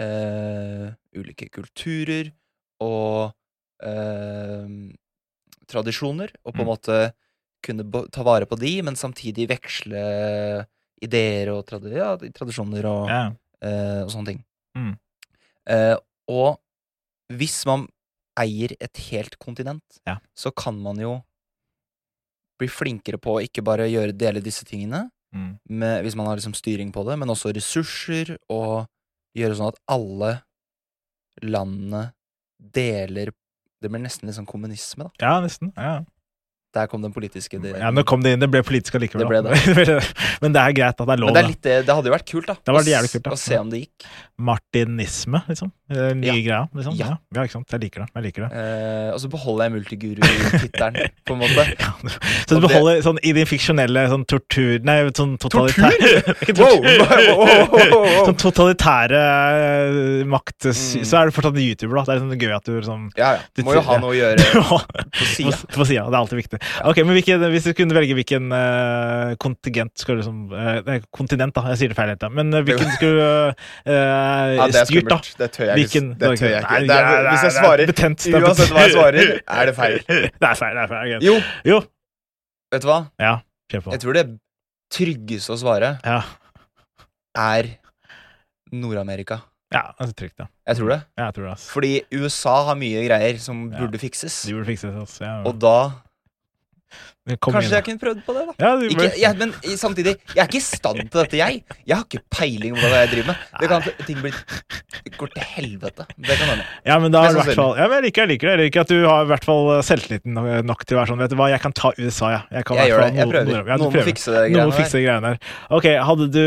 uh, 0.00 0.86
ulike 1.16 1.50
kulturer 1.52 2.32
og 2.80 3.34
tradisjoner, 5.70 6.32
og 6.42 6.54
på 6.56 6.64
en 6.64 6.66
Mm. 6.66 6.70
måte 6.72 6.96
kunne 7.62 7.84
ta 8.10 8.24
vare 8.26 8.46
på 8.46 8.58
de, 8.58 8.82
men 8.82 8.96
samtidig 8.98 9.46
veksle 9.46 10.66
ideer 11.00 11.52
og 11.52 11.62
trad 11.68 11.86
ja, 11.92 12.16
tradisjoner 12.16 12.88
og, 12.90 13.06
yeah. 13.06 13.30
og 14.02 14.10
sånne 14.10 14.32
ting. 14.32 14.40
Mm. 14.74 14.96
Og 16.34 16.58
hvis 17.38 17.60
man 17.70 17.86
eier 18.38 18.74
et 18.80 18.96
helt 19.10 19.38
kontinent, 19.42 20.00
Ja. 20.06 20.18
så 20.36 20.50
kan 20.54 20.78
man 20.82 20.98
jo 21.02 21.16
bli 22.58 22.66
flinkere 22.70 23.18
på 23.22 23.36
å 23.38 23.42
ikke 23.44 23.62
bare 23.66 23.86
gjøre 23.90 24.16
dele 24.18 24.40
disse 24.42 24.64
tingene, 24.66 25.10
Mm. 25.34 25.58
med, 25.68 26.04
hvis 26.06 26.14
man 26.16 26.24
har 26.26 26.36
liksom 26.38 26.54
styring 26.56 26.90
på 26.90 27.02
det, 27.04 27.18
men 27.20 27.28
også 27.28 27.52
ressurser, 27.52 28.38
og 28.48 28.86
gjøre 29.36 29.58
sånn 29.58 29.68
at 29.74 29.78
alle 29.86 30.42
landene 31.42 32.12
deler 32.58 33.30
Det 33.80 33.90
blir 33.92 34.00
nesten 34.02 34.26
litt 34.26 34.34
sånn 34.34 34.46
kommunisme, 34.48 35.04
da. 35.04 35.10
ja, 35.22 35.40
nesten. 35.44 35.68
Ja. 35.76 36.00
Der 36.74 36.88
kom 36.90 37.00
den 37.00 37.12
politiske 37.14 37.60
det, 37.62 37.76
ja, 37.78 37.90
Nå 37.94 38.02
kom 38.04 38.20
det 38.24 38.32
inn. 38.34 38.40
Det 38.42 38.48
ble 38.50 38.60
politisk 38.66 38.96
allikevel. 38.98 39.22
Det 39.22 39.74
ble 39.76 39.84
det. 39.92 40.00
Men 40.42 40.52
det 40.56 40.60
er 40.64 40.72
greit 40.74 40.98
at 41.00 41.06
det 41.06 41.14
er 41.14 41.20
lov. 41.22 41.30
Men 41.30 41.36
det, 41.36 41.44
er 41.44 41.48
litt, 41.52 41.62
det, 41.86 41.94
hadde 41.94 42.10
jo 42.10 42.14
vært 42.16 42.26
kult, 42.26 42.48
da. 42.50 42.56
Det 42.58 42.74
var 42.74 42.82
det 42.82 42.92
jævlig 42.96 43.12
kult, 43.12 43.24
da. 43.28 43.30
Å 43.36 43.38
se 43.38 43.58
om 43.60 43.70
det 43.70 43.80
gikk. 43.84 44.08
Martinisme, 44.48 45.44
liksom. 45.46 45.70
Eh, 45.90 46.12
Nye 46.18 46.26
Ja. 46.28 46.34
greia, 46.44 46.62
liksom. 46.76 46.96
Ja. 46.98 47.14
Ja. 47.34 47.42
ikke 47.46 47.52
sant. 47.56 47.70
Jeg 47.72 47.80
liker 47.86 48.04
det. 48.04 48.08
Jeg 48.14 48.24
liker 48.28 48.44
det. 48.44 48.50
Eh, 48.60 49.10
og 49.14 49.20
så 49.22 49.28
beholder 49.32 49.64
jeg 49.68 49.72
multiguru-tittelen, 49.78 50.98
på 51.26 51.32
en 51.36 51.40
måte. 51.40 51.64
Ja, 51.78 51.92
så 52.48 52.58
du 52.58 52.66
beholder 52.66 53.00
sånn 53.04 53.18
i 53.24 53.32
din 53.36 53.48
fiksjonelle 53.48 54.06
sånn 54.12 54.24
tortur 54.28 54.78
Nei, 54.84 54.98
sånn 55.16 55.36
totalitære 55.40 56.22
tortur. 56.28 56.58
wow, 56.60 56.76
wow, 57.38 57.88
wow. 57.88 58.26
Sånn 58.28 58.38
totalitære 58.44 59.22
eh, 59.22 60.24
makt 60.28 60.46
Mm. 60.68 61.04
Så 61.06 61.14
er 61.18 61.28
du 61.28 61.32
fortsatt 61.34 61.56
YouTuber, 61.60 62.00
da. 62.00 62.02
Det 62.08 62.14
er 62.16 62.20
sånn 62.22 62.40
gøy 62.40 62.52
at 62.56 62.66
du 62.66 62.72
liksom 62.74 63.02
Ja, 63.18 63.28
ja. 63.36 63.64
Må 63.64 63.74
jo 63.76 63.82
ha 63.86 63.96
noe 64.02 64.10
å 64.10 64.16
gjøre 64.16 64.44
På 64.58 65.26
sida. 65.28 65.52
på 65.74 65.86
sida. 65.86 66.02
Det 66.08 66.16
er 66.16 66.18
alltid 66.18 66.38
viktig. 66.40 66.60
Ok, 66.90 67.00
men 67.04 67.14
hvilken, 67.16 67.44
Hvis 67.52 67.68
du 67.68 67.72
kunne 67.78 67.96
velge 67.96 68.16
hvilken 68.18 68.48
uh, 68.52 69.34
kontingent 69.40 69.94
skal 70.02 70.18
du 70.18 70.22
liksom 70.22 70.40
uh, 70.52 70.98
kontinent, 71.14 71.54
da. 71.56 71.64
Jeg 71.72 71.80
sier 71.82 71.92
det 71.94 71.98
feil 71.98 72.12
helt, 72.12 72.20
da. 72.22 72.30
Men 72.34 72.52
uh, 72.54 72.60
hvilken 72.66 72.90
skulle 72.96 73.28
uh, 73.54 73.92
Ja, 74.58 74.66
styrt, 74.82 75.08
da? 75.12 75.20
Det 75.44 75.50
tør 75.56 75.70
jeg 75.70 75.77
Hvilken-. 75.78 76.10
Det 76.18 76.32
tør 76.40 76.50
jeg 76.52 76.62
ikke. 76.64 76.80
Det 76.88 76.96
er, 76.98 77.28
hvis 77.28 77.40
det 77.40 77.48
jeg 77.48 77.52
er 77.52 77.56
svarer 77.62 77.86
betent, 77.92 78.26
det 78.26 78.42
Uansett 78.42 78.72
hva 78.74 78.84
jeg 78.86 78.94
svarer, 78.96 79.32
er 79.58 79.70
det 79.70 79.74
feil. 79.78 79.98
Det 80.08 80.48
er 80.50 80.58
feil. 80.62 80.74
det 80.74 80.84
er 80.84 80.92
feil. 80.94 81.26
Jo, 81.28 81.36
Jo. 81.72 81.80
vet 82.74 82.82
du 82.84 82.88
hva? 82.90 82.98
Ja, 83.22 83.34
kjør 83.72 83.84
på. 83.88 83.94
Jeg 83.96 84.02
tror 84.04 84.18
det 84.18 84.26
tryggeste 84.92 85.52
å 85.54 85.58
svare 85.60 85.94
Ja, 86.04 86.22
er 87.38 87.70
Nord-Amerika. 88.72 89.40
ja 89.72 89.82
det 89.98 90.08
er 90.08 90.12
trygt, 90.16 90.36
ja. 90.40 90.46
Jeg 90.68 90.76
tror 90.80 90.88
det. 90.92 90.98
Ja, 91.18 91.24
jeg 91.28 91.34
tror 91.36 91.44
det. 91.48 91.52
ass. 91.52 91.68
Fordi 91.72 91.92
USA 92.12 92.54
har 92.68 92.76
mye 92.80 93.02
greier 93.06 93.38
som 93.40 93.66
burde 93.72 94.00
fikses. 94.00 94.42
De 94.48 94.54
burde 94.56 94.68
fikses 94.70 94.96
ass. 95.02 95.18
Ja, 95.20 95.42
Og 95.48 95.58
da 95.60 95.74
Kanskje 97.44 97.74
jeg 97.76 97.84
kunne 97.84 98.00
prøvd 98.00 98.20
på 98.24 98.32
det, 98.32 98.42
da. 98.48 98.52
ja, 98.64 98.68
du 98.80 98.84
Ikke, 98.88 99.08
jeg, 99.20 99.36
men 99.36 99.50
samtidig, 99.76 100.14
jeg 100.32 100.40
er 100.40 100.46
ikke 100.48 100.56
i 100.56 100.64
stand 100.64 101.00
til 101.10 101.18
dette, 101.20 101.36
jeg. 101.36 101.58
Jeg 101.86 101.96
har 101.98 102.04
ikke 102.06 102.22
peiling 102.32 102.78
på 102.78 102.86
hva 102.88 103.02
jeg 103.02 103.10
driver 103.12 103.26
med. 103.28 103.42
Det 103.60 103.68
kan 103.68 103.84
ting 104.06 104.22
blir, 104.24 104.38
går 105.18 105.32
til 105.34 105.44
helvete. 105.50 106.06
Det 106.16 106.38
kan 106.40 106.48
hende. 106.54 106.64
Ja, 106.88 106.96
men 107.02 107.12
da 107.12 107.26
hvert 107.28 107.52
fall 107.58 107.76
Ja, 107.76 107.88
men 107.90 107.98
jeg 107.98 108.06
liker, 108.08 108.24
jeg 108.24 108.32
liker 108.32 108.48
det. 108.48 108.54
Jeg 108.56 108.62
liker 108.70 108.86
at 108.86 108.92
du 108.94 108.96
har 109.04 109.26
i 109.26 109.30
hvert 109.34 109.44
fall 109.44 109.68
selvtilliten 109.84 110.32
nok- 110.38 110.64
nok 110.72 110.84
til 110.88 110.96
å 110.96 111.00
være 111.02 111.12
sånn 111.12 111.20
Vet 111.20 111.34
du 111.34 111.36
hva, 111.42 111.50
jeg 111.52 111.60
kan 111.66 111.76
ta 111.76 111.92
USA, 111.98 112.30
jeg. 112.32 112.42
Jeg, 112.56 112.64
kan 112.70 112.76
Jeg 112.80 112.92
gjør 112.94 113.04
det. 113.04 113.14
Jeg 113.20 113.28
prøver. 113.34 113.68
ja, 113.68 113.76
Noen 113.84 113.92
må 113.98 114.04
fikse 114.08 114.32
det 114.38 114.44
greiene 114.54 114.78
fikse 114.80 114.96
der. 114.96 115.04
greiene 115.04 115.32
der. 115.34 115.38
Ok, 115.76 115.90
hadde 116.08 116.30
du 116.32 116.44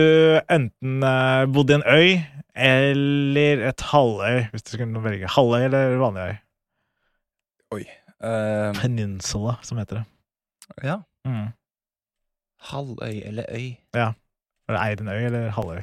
enten 0.58 1.04
uh, 1.06 1.46
bodd 1.54 1.70
i 1.70 1.78
en 1.78 1.86
øy 1.86 2.22
eller 2.62 3.68
et 3.70 3.82
halvøy, 3.92 4.48
hvis 4.52 4.66
du 4.66 4.74
skulle 4.74 5.04
velge? 5.06 5.30
Halvøy 5.38 5.62
eller 5.70 5.94
vanlig 6.02 6.26
øy? 6.32 7.86
Eh, 8.22 8.74
Peninsula, 8.78 9.56
som 9.66 9.78
heter 9.82 10.02
det. 10.02 10.06
Ja. 10.84 11.00
Mm. 11.28 11.48
Halvøy 12.72 13.22
eller 13.26 13.48
øy? 13.50 13.78
Er 13.98 14.14
det 14.70 14.82
eid 14.82 15.02
en 15.02 15.12
øy 15.12 15.24
eller 15.26 15.50
halvøy? 15.56 15.82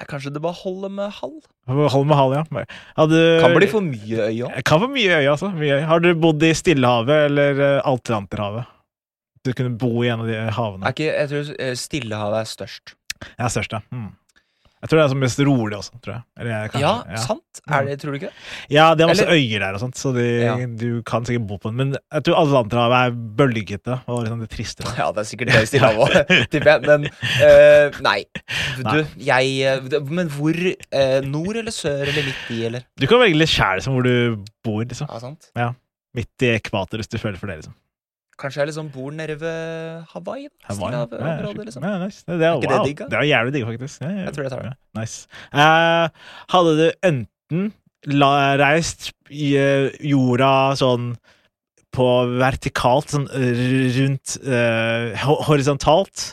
Nei, 0.00 0.06
kanskje 0.08 0.30
det 0.32 0.40
bare 0.40 0.56
holder 0.56 0.92
med 0.96 1.10
halv? 1.12 1.40
Hold 1.68 2.06
med 2.08 2.16
halv, 2.16 2.36
ja. 2.38 2.62
Hadde, 2.96 3.18
Kan 3.42 3.56
bli 3.58 3.66
for 3.68 3.84
mye 3.84 4.28
øy 4.30 4.38
òg. 4.46 4.62
Kan 4.64 4.80
for 4.80 4.92
mye 4.94 5.18
øy, 5.18 5.26
altså. 5.28 5.50
Mye 5.52 5.76
øy. 5.76 5.82
Har 5.90 6.00
du 6.00 6.14
bodd 6.16 6.46
i 6.46 6.54
Stillehavet 6.56 7.26
eller 7.26 7.60
eh, 7.66 7.82
Atlanterhavet? 7.84 8.70
Du 9.44 9.52
kunne 9.56 9.76
bo 9.80 9.90
i 10.04 10.08
en 10.12 10.24
av 10.24 10.30
de 10.30 10.38
havene. 10.56 10.86
Er 10.88 10.96
ikke, 10.96 11.10
jeg 11.12 11.28
tror 11.32 11.52
eh, 11.58 11.74
Stillehavet 11.76 12.40
er 12.40 12.48
størst. 12.48 12.94
Ja, 13.36 13.50
størst, 13.52 13.76
ja. 13.76 13.82
Mm. 13.92 14.08
Jeg 14.80 14.88
tror 14.88 14.96
det 14.96 15.02
er 15.04 15.10
som 15.12 15.18
mest 15.20 15.40
rolig 15.44 15.76
også, 15.76 15.98
tror 16.00 16.14
jeg. 16.14 16.22
Eller 16.40 16.70
kanskje, 16.72 16.80
Ja, 17.12 17.16
sant? 17.20 17.60
Er 17.68 17.84
det, 17.84 17.96
tror 18.00 18.14
du 18.14 18.16
ikke 18.16 18.30
det? 18.30 18.44
Ja, 18.72 18.86
det 18.96 19.04
er 19.04 19.10
masse 19.10 19.26
Eller- 19.26 19.36
øyer 19.36 19.60
der 19.60 19.74
og 19.76 19.80
sånt, 19.82 19.98
så 20.00 20.12
de, 20.16 20.24
Ja. 20.40 20.54
du 20.66 21.02
kan 21.02 21.26
sikkert 21.28 21.46
bo 21.50 21.58
på 21.58 21.68
den. 21.68 21.76
Men 21.76 21.96
jeg 22.12 22.24
tror 22.24 22.38
Atlanterhavet 22.40 22.96
er 22.96 23.18
bølgete 23.36 23.98
og 24.08 24.24
liksom 24.24 24.40
det 24.40 24.48
triste. 24.50 24.82
da. 24.84 24.94
Ja, 24.96 25.10
det 25.12 25.20
er 25.20 25.28
sikkert 25.28 25.52
det 25.52 25.60
i 25.62 25.68
Stillehavet 25.68 26.00
òg, 26.00 26.48
tipper 26.50 26.70
jeg. 26.72 26.86
Men 26.88 27.04
uh, 27.44 28.00
nei. 28.00 28.24
Du, 28.80 29.04
jeg 29.20 29.60
eh, 29.68 30.00
Men 30.08 30.28
hvor? 30.32 30.56
Uh, 30.56 31.20
nord 31.28 31.56
eller 31.60 31.70
sør 31.76 32.00
eller 32.08 32.24
midt 32.30 32.48
i, 32.56 32.64
eller? 32.70 32.82
Du 32.96 33.06
kan 33.06 33.20
velge 33.20 33.36
litt 33.36 33.52
sjæl 33.52 33.84
hvor 33.84 34.02
du 34.02 34.42
bor, 34.64 34.80
liksom. 34.84 35.08
Ja, 35.12 35.20
sant? 35.20 35.50
Midt 36.16 36.42
i 36.42 36.54
ekvator, 36.56 36.98
hvis 36.98 37.08
du 37.12 37.18
føler 37.20 37.36
for 37.38 37.46
det, 37.52 37.60
liksom. 37.60 37.74
Kanskje 38.40 38.62
jeg 38.62 38.70
liksom 38.70 38.88
bor 38.94 39.10
nede 39.12 39.34
ved 39.40 40.04
Hawaii? 40.14 40.46
da? 40.48 40.70
Hawaii, 40.70 40.94
ja. 40.96 41.40
Liksom. 41.64 41.84
Ja, 41.84 41.98
nice. 42.04 42.22
Det, 42.26 42.38
det, 42.40 42.46
er, 42.46 42.54
Er 42.54 42.56
wow. 42.56 42.70
det 42.72 42.88
digg, 42.88 43.02
det 43.10 43.18
er 43.20 43.26
jævlig 43.28 43.52
digg, 43.58 43.66
faktisk. 43.68 44.00
Ja, 44.06 44.08
Jeg 44.24 44.32
tror 44.36 44.46
jeg 44.46 44.52
tar 44.54 44.62
det. 44.64 44.72
Ja, 44.72 45.00
nice. 45.00 45.28
Uh, 45.52 46.06
hadde 46.54 46.72
du 46.78 46.86
enten 47.10 47.66
la, 48.06 48.30
reist 48.62 49.10
i 49.28 49.50
uh, 49.60 49.90
jorda 50.00 50.52
sånn 50.80 51.10
på 51.92 52.06
vertikalt, 52.38 53.10
sånn 53.12 53.26
rundt 53.34 54.36
uh, 54.46 55.10
ho- 55.26 55.40
horisontalt, 55.48 56.30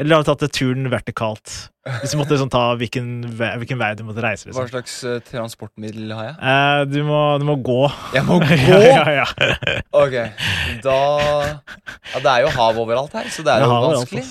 eller 0.00 0.16
har 0.16 0.24
du 0.24 0.30
tatt 0.32 0.52
turen 0.56 0.88
vertikalt? 0.92 1.52
Hvis 2.00 2.12
du 2.14 2.18
måtte 2.20 2.36
sånn 2.40 2.50
ta 2.52 2.62
hvilken, 2.80 3.06
ve- 3.36 3.52
hvilken 3.60 3.78
vei 3.80 3.90
du 3.98 4.02
måtte 4.08 4.22
reise. 4.24 4.48
Liksom. 4.48 4.58
Hva 4.60 4.68
slags 4.72 4.94
uh, 5.04 5.18
transportmiddel 5.28 6.12
har 6.16 6.26
jeg? 6.30 6.36
Uh, 6.40 6.82
du, 6.88 6.98
må, 7.08 7.20
du 7.40 7.46
må 7.48 7.56
gå. 7.64 7.78
Jeg 8.16 8.24
må 8.28 8.38
gå? 8.42 8.58
ja, 8.64 9.00
ja, 9.00 9.24
ja. 9.24 9.74
Ok, 10.00 10.16
da 10.84 10.98
det 12.20 12.30
er 12.34 12.44
jo 12.46 12.52
hav 12.56 12.80
overalt 12.84 13.16
her, 13.20 13.28
så 13.32 13.44
det 13.46 13.54
er 13.58 13.64
jo 13.66 13.72
vanskelig. 13.90 14.24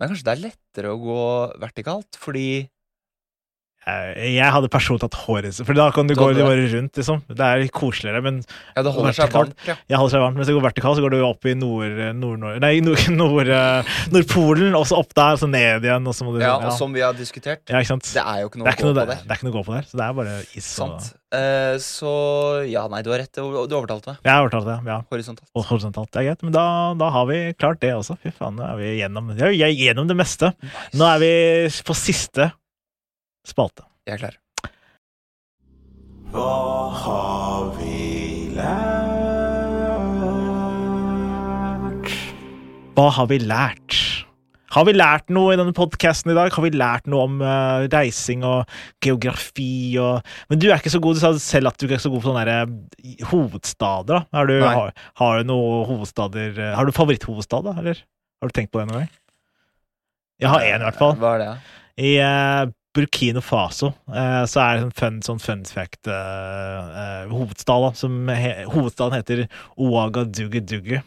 Men 0.00 0.10
kanskje 0.10 0.26
det 0.26 0.32
er 0.34 0.42
lettere 0.48 0.92
å 0.92 0.98
gå 1.00 1.18
vertikalt, 1.62 2.18
fordi 2.20 2.46
Jeg 3.84 4.48
hadde 4.54 4.70
personlig 4.72 5.02
tatt 5.02 5.16
håret 5.26 5.58
For 5.66 5.76
da 5.76 5.90
kan 5.92 6.08
du 6.08 6.14
Du 6.14 6.20
gå 6.20 6.30
det? 6.32 6.44
bare 6.46 6.64
rundt, 6.72 6.96
liksom. 6.96 7.20
Det 7.28 7.44
er 7.44 7.60
litt 7.60 7.72
koseligere, 7.74 8.22
men 8.24 8.38
Ja, 8.76 8.82
det 8.86 8.92
holder 8.94 9.12
seg 9.12 9.34
varmt. 9.34 9.56
Ja. 9.68 9.76
jeg 9.90 10.00
holder 10.00 10.14
seg 10.14 10.24
varmt. 10.24 10.38
Mens 10.40 10.48
det 10.48 10.54
går 10.56 10.64
vertikalt, 10.64 10.96
så 10.96 11.04
går 11.04 11.16
du 11.16 11.18
opp 11.26 11.44
i 11.44 11.54
nord... 11.58 11.98
nord, 12.16 12.38
nord 12.40 12.60
nei, 12.64 12.78
nord, 12.84 13.02
nord, 13.22 13.48
eh, 13.52 13.92
Nordpolen, 14.14 14.72
og 14.78 14.86
så 14.88 15.00
opp 15.02 15.12
der, 15.12 15.36
og 15.36 15.42
så 15.42 15.50
ned 15.50 15.84
igjen, 15.84 16.08
og 16.08 16.16
så 16.16 16.24
må 16.24 16.32
du 16.36 16.40
ja, 16.40 16.56
og 16.56 16.72
som 16.78 16.94
vi 16.96 17.04
har 17.04 17.12
diskutert, 17.18 17.60
ja, 17.68 17.82
det 17.84 18.22
er 18.24 18.40
jo 18.44 18.48
ikke 18.48 18.62
noe 18.62 18.72
ikke 18.72 18.88
å 18.88 18.92
gå 18.92 18.94
på 18.94 19.04
der. 19.04 19.20
det 19.20 19.30
er 19.30 19.38
ikke 19.38 19.48
noe 19.48 19.54
å 19.54 19.58
gå 19.58 19.66
på 19.68 19.76
der, 19.76 19.86
så 19.90 20.00
det 20.00 20.08
er 20.08 20.16
bare 20.20 20.38
is 20.56 20.70
og 20.78 20.94
Sant. 20.94 21.12
Eh, 21.34 21.76
så 21.82 22.10
ja, 22.70 22.84
nei, 22.88 23.02
du 23.02 23.10
har 23.10 23.18
rett. 23.24 23.32
Du 23.34 23.42
overtalte 23.58 24.12
meg. 24.12 24.18
Jeg 24.22 24.44
overtalte 24.44 24.70
deg, 24.70 24.90
ja. 24.92 24.98
Horisontalt. 25.10 25.48
Og 25.58 25.64
horisontalt. 25.66 26.10
Det 26.14 26.20
er 26.22 26.28
greit. 26.30 26.44
Men 26.46 26.54
da, 26.54 26.66
da 27.00 27.08
har 27.14 27.26
vi 27.30 27.38
klart 27.58 27.80
det 27.82 27.90
også. 27.96 28.16
Fy 28.22 28.30
faen, 28.36 28.54
nå 28.58 28.66
er 28.68 28.76
vi 28.78 28.92
gjennom, 29.00 29.32
vi 29.34 29.64
er 29.66 29.74
gjennom 29.74 30.10
det 30.10 30.16
meste. 30.18 30.52
Nå 30.94 31.08
er 31.08 31.24
vi 31.24 31.32
på 31.88 31.96
siste 31.98 32.52
spalte. 33.46 33.84
Jeg 34.08 34.16
er 34.16 34.22
klar. 34.24 34.36
Hva 36.34 36.90
har 37.04 37.70
vi 37.78 38.50
lært? 38.56 39.04
Hva 42.94 43.08
har 43.10 43.26
vi 43.30 43.38
lært? 43.42 43.94
Har 44.74 44.88
vi 44.88 44.94
lært 44.96 45.28
noe 45.30 45.52
i 45.54 45.58
denne 45.58 45.74
podkasten 45.74 46.32
i 46.32 46.34
dag? 46.34 46.50
Har 46.50 46.64
vi 46.64 46.72
lært 46.74 47.06
noe 47.10 47.26
om 47.28 47.36
uh, 47.42 47.86
reising 47.92 48.42
og 48.46 48.66
geografi 49.04 49.94
og 50.02 50.24
Men 50.50 50.58
du 50.58 50.66
er 50.66 50.80
ikke 50.80 50.90
så 50.90 50.98
god, 51.02 51.14
du 51.14 51.22
sa 51.22 51.30
selv 51.38 51.70
at 51.70 51.78
du 51.78 51.86
ikke 51.86 51.98
er 52.00 52.02
så 52.02 52.10
god 52.10 52.24
på 52.24 52.30
sånne 52.32 52.42
der, 52.48 52.72
eh, 52.98 53.26
hovedstader, 53.30 54.08
da. 54.10 54.18
Har 54.34 54.50
du, 54.50 54.56
har, 54.64 54.90
har 55.20 55.38
du 55.38 55.50
noe 55.52 55.84
hovedstader 55.90 56.58
eh, 56.58 56.72
Har 56.74 56.86
du 56.86 56.94
favoritthovedstad, 56.96 57.68
da, 57.68 57.76
eller? 57.84 58.02
Har 58.42 58.50
du 58.50 58.56
tenkt 58.56 58.72
på 58.74 58.82
det 58.82 58.88
noen 58.90 59.04
gang? 59.04 59.12
Jeg 60.42 60.50
har 60.50 60.66
én, 60.66 60.82
i 60.82 60.88
hvert 60.88 60.98
fall. 60.98 61.14
Hva 61.22 61.36
er 61.36 61.44
det? 61.44 61.52
I 62.02 62.16
eh, 62.18 62.74
Burkina 62.94 63.40
Faso 63.42 63.88
eh, 64.08 64.44
så 64.46 64.60
er 64.62 64.76
det 64.78 64.84
en 64.86 64.92
fun, 64.94 65.16
sånn 65.26 65.40
fun 65.42 65.64
fact 65.66 66.06
eh, 66.06 66.14
eh, 66.14 67.24
hovedstad, 67.32 67.80
da, 67.82 67.90
som 67.98 68.28
he, 68.30 68.52
Hovedstaden 68.70 69.16
heter 69.18 69.46
Ouagadougou. 69.76 71.02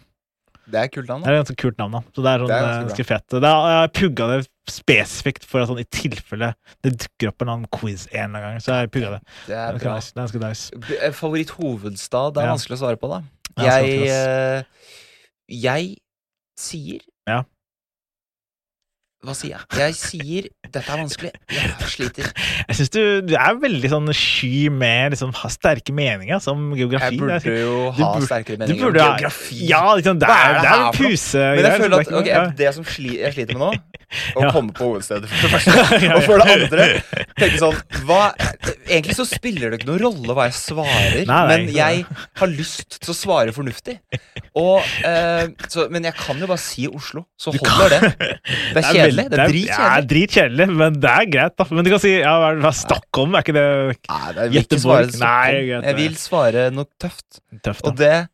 Det 0.68 0.76
er 0.76 0.84
et 0.90 0.92
kult 0.92 1.08
navn. 1.08 1.22
Det 1.24 1.32
er 1.32 1.40
et 1.46 1.52
kult 1.62 1.78
navn, 1.80 1.94
da. 1.96 2.02
Så 2.12 2.24
det 2.26 2.32
er, 2.34 2.42
sånn, 2.44 2.50
Det 2.52 2.56
er 2.58 2.66
eh, 2.68 2.80
ganske 2.84 3.04
bra. 3.06 3.08
fett. 3.14 3.36
Det 3.38 3.50
er, 3.54 3.68
jeg 3.72 3.92
pugga 4.02 4.26
det 4.34 4.40
spesifikt 4.68 5.46
for 5.48 5.64
at 5.64 5.70
sånn, 5.70 5.80
i 5.80 5.86
tilfelle 5.96 6.50
det 6.84 6.92
dukker 7.06 7.30
opp 7.32 7.46
en 7.46 7.52
annen 7.54 7.70
quiz 7.72 8.04
en 8.12 8.34
eller 8.36 8.50
annen 8.50 8.58
gang. 8.58 8.64
Så 8.66 8.76
jeg 8.82 8.92
pugga 8.92 9.14
det. 9.16 9.22
Det 9.46 9.48
Det 9.48 9.56
er 9.56 9.70
er 9.78 9.80
bra. 9.86 9.94
nice. 9.96 10.12
Det 10.12 10.26
er 10.28 10.44
nice. 10.44 10.98
Eh, 11.00 11.14
Favoritthovedstad? 11.16 12.34
Det 12.36 12.44
er 12.44 12.50
Ja. 12.50 12.56
vanskelig 12.58 12.76
å 12.76 12.82
svare 12.84 13.00
på, 13.00 13.08
da. 13.16 13.22
Jeg 13.64 14.68
Jeg 15.48 15.96
sier 16.60 17.00
Ja. 17.28 17.44
Hva 19.26 19.34
sier 19.34 19.56
jeg? 19.56 19.66
Jeg 19.82 19.96
sier 19.98 20.46
Dette 20.68 20.92
er 20.94 21.00
vanskelig. 21.00 21.32
Jeg 21.50 21.88
sliter. 21.94 22.28
Jeg 22.68 22.76
syns 22.78 22.92
du, 22.94 23.00
du 23.26 23.34
er 23.40 23.56
veldig 23.58 23.90
sånn 23.90 24.12
sky 24.14 24.68
med 24.70 25.16
liksom, 25.16 25.32
ha 25.40 25.50
sterke 25.50 25.94
meninger 25.96 26.42
som 26.44 26.68
geografi. 26.78 27.16
Jeg 27.16 27.22
burde 27.24 27.56
jo 27.58 27.78
ha 27.98 28.12
burde- 28.14 28.28
sterkere 28.30 28.60
meninger 28.62 28.84
burde 28.84 29.02
om 29.02 29.14
geografi. 29.16 29.62
Ja, 29.72 29.82
liksom, 29.98 30.20
det 30.22 30.30
er, 30.30 30.54
det 30.54 30.62
det 30.62 30.70
er 30.70 30.76
her 30.76 30.84
en 30.92 30.98
puse 31.00 31.46
Men 31.58 31.66
jeg 31.70 31.82
føler 31.82 31.96
at 31.98 32.04
det 32.04 32.12
ikke 32.12 32.20
ok, 32.22 32.30
noe- 32.36 32.58
det 32.62 32.74
som 32.78 32.88
sli, 32.94 33.14
jeg 33.24 33.34
sliter 33.40 33.58
med 33.58 33.66
nå 33.66 33.72
Å 34.38 34.44
Ja. 34.46 34.50
komme 34.56 34.72
på 34.72 34.86
hovedstedet, 34.88 35.28
for 35.28 35.48
det 35.48 35.50
første. 35.52 36.12
Og 36.16 36.22
for 36.24 36.40
det 36.40 36.52
andre 36.54 36.84
tenke 37.36 37.58
sånn 37.60 38.06
hva, 38.08 38.20
Egentlig 38.88 39.18
så 39.18 39.26
spiller 39.28 39.74
det 39.74 39.82
ikke 39.82 39.90
noen 39.90 40.00
rolle 40.06 40.36
hva 40.38 40.46
jeg 40.48 40.56
svarer, 40.62 41.18
Nei, 41.18 41.26
nei, 41.28 41.42
men 41.50 41.74
jeg 41.76 42.06
har 42.40 42.54
lyst 42.54 43.02
til 43.04 43.12
å 43.12 43.16
svare 43.18 43.52
fornuftig. 43.56 43.98
Og, 44.58 44.80
eh, 45.04 45.50
så, 45.68 45.90
men 45.92 46.08
jeg 46.08 46.16
kan 46.22 46.40
jo 46.40 46.48
bare 46.48 46.62
si 46.64 46.86
Oslo, 46.88 47.26
så 47.36 47.52
holder 47.58 47.98
det. 47.98 48.00
Det 48.16 48.80
er 48.80 48.88
kjedelig. 48.88 49.04
Det 49.16 49.26
er 49.26 49.32
Ja, 49.32 49.48
dritkjedelig. 49.48 50.08
dritkjedelig, 50.12 50.68
men 50.82 51.00
det 51.02 51.12
er 51.12 51.30
greit, 51.32 51.56
da. 51.58 51.68
Men 51.72 51.86
du 51.88 51.92
kan 51.94 52.02
si 52.04 52.14
ja, 52.18 52.34
hva 52.42 52.52
er 52.56 52.78
Stockholm, 52.78 53.36
er 53.38 53.46
ikke 53.46 53.56
det 53.56 53.68
Nei, 54.10 54.80
svare 54.82 55.08
Nei, 55.22 55.52
greit, 55.70 55.88
Jeg 55.88 55.98
vil 56.02 56.18
svare 56.20 56.68
noe 56.76 56.90
tøft, 57.00 57.42
tøft? 57.66 57.86
Og 57.88 57.98
det 58.00 58.28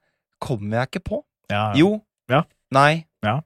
kommer 0.43 0.81
jeg 0.81 0.91
ikke 0.93 1.03
på. 1.11 1.21
Ja, 1.51 1.71
ja. 1.71 1.83
Jo. 1.83 1.91
Ja. 2.31 2.43
Nei. 2.73 3.05
Ja. 3.23 3.39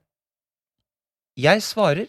Jeg 1.38 1.62
svarer 1.62 2.08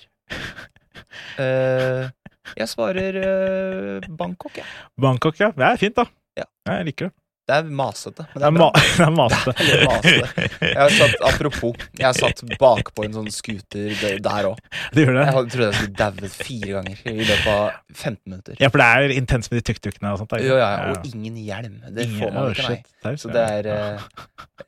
uh, 1.38 2.09
Jeg 2.59 2.70
svarer 2.72 3.20
uh, 3.22 4.09
Bangkok, 4.17 4.57
jeg. 4.57 4.65
Bangkok, 4.99 5.38
ja. 5.41 5.51
Det 5.55 5.65
er 5.67 5.82
fint, 5.82 5.97
da. 5.99 6.07
Ja. 6.39 6.47
jeg 6.72 6.91
liker 6.91 7.09
det. 7.09 7.15
Det 7.49 7.55
er 7.57 7.69
masete, 7.79 8.25
men 8.35 8.43
Det 8.43 8.45
er, 8.45 8.55
bra. 8.59 8.67
det 8.99 9.05
er 9.07 9.13
masete. 9.17 9.53
Det 9.57 9.77
er 9.79 9.85
masete. 9.89 10.47
Jeg 10.69 10.77
har 10.77 10.93
satt, 10.99 11.15
apropos, 11.31 11.73
jeg 11.97 12.05
har 12.05 12.17
satt 12.19 12.43
bakpå 12.61 13.07
en 13.07 13.15
sånn 13.17 13.29
scooter 13.33 13.95
der- 14.21 14.49
òg. 14.51 14.59
Jeg 14.93 15.07
trodde 15.09 15.65
jeg 15.65 15.77
skulle 15.79 15.95
daue 15.97 16.29
fire 16.35 16.75
ganger 16.77 17.01
i 17.09 17.15
løpet 17.25 17.49
av 17.49 17.63
15 17.95 18.19
minutter. 18.29 18.59
Ja, 18.61 18.69
for 18.69 18.83
det 18.83 18.89
er 18.93 19.15
intenst 19.17 19.49
med 19.51 19.63
de 19.63 19.65
tuk-tukene 19.73 20.13
og 20.13 20.21
sånt. 20.21 20.37
Jo, 20.45 20.59
ja, 20.61 20.69
og 20.93 21.09
ingen 21.09 21.35
hjelm. 21.41 21.79
Det 21.89 22.05
Ingen- 22.05 22.21
får 22.21 22.35
man 22.37 22.53
ikke, 22.53 22.69
nei. 22.69 23.15
Så 23.19 23.31
det 23.31 23.39
er 23.47 23.67
eh, 23.71 24.07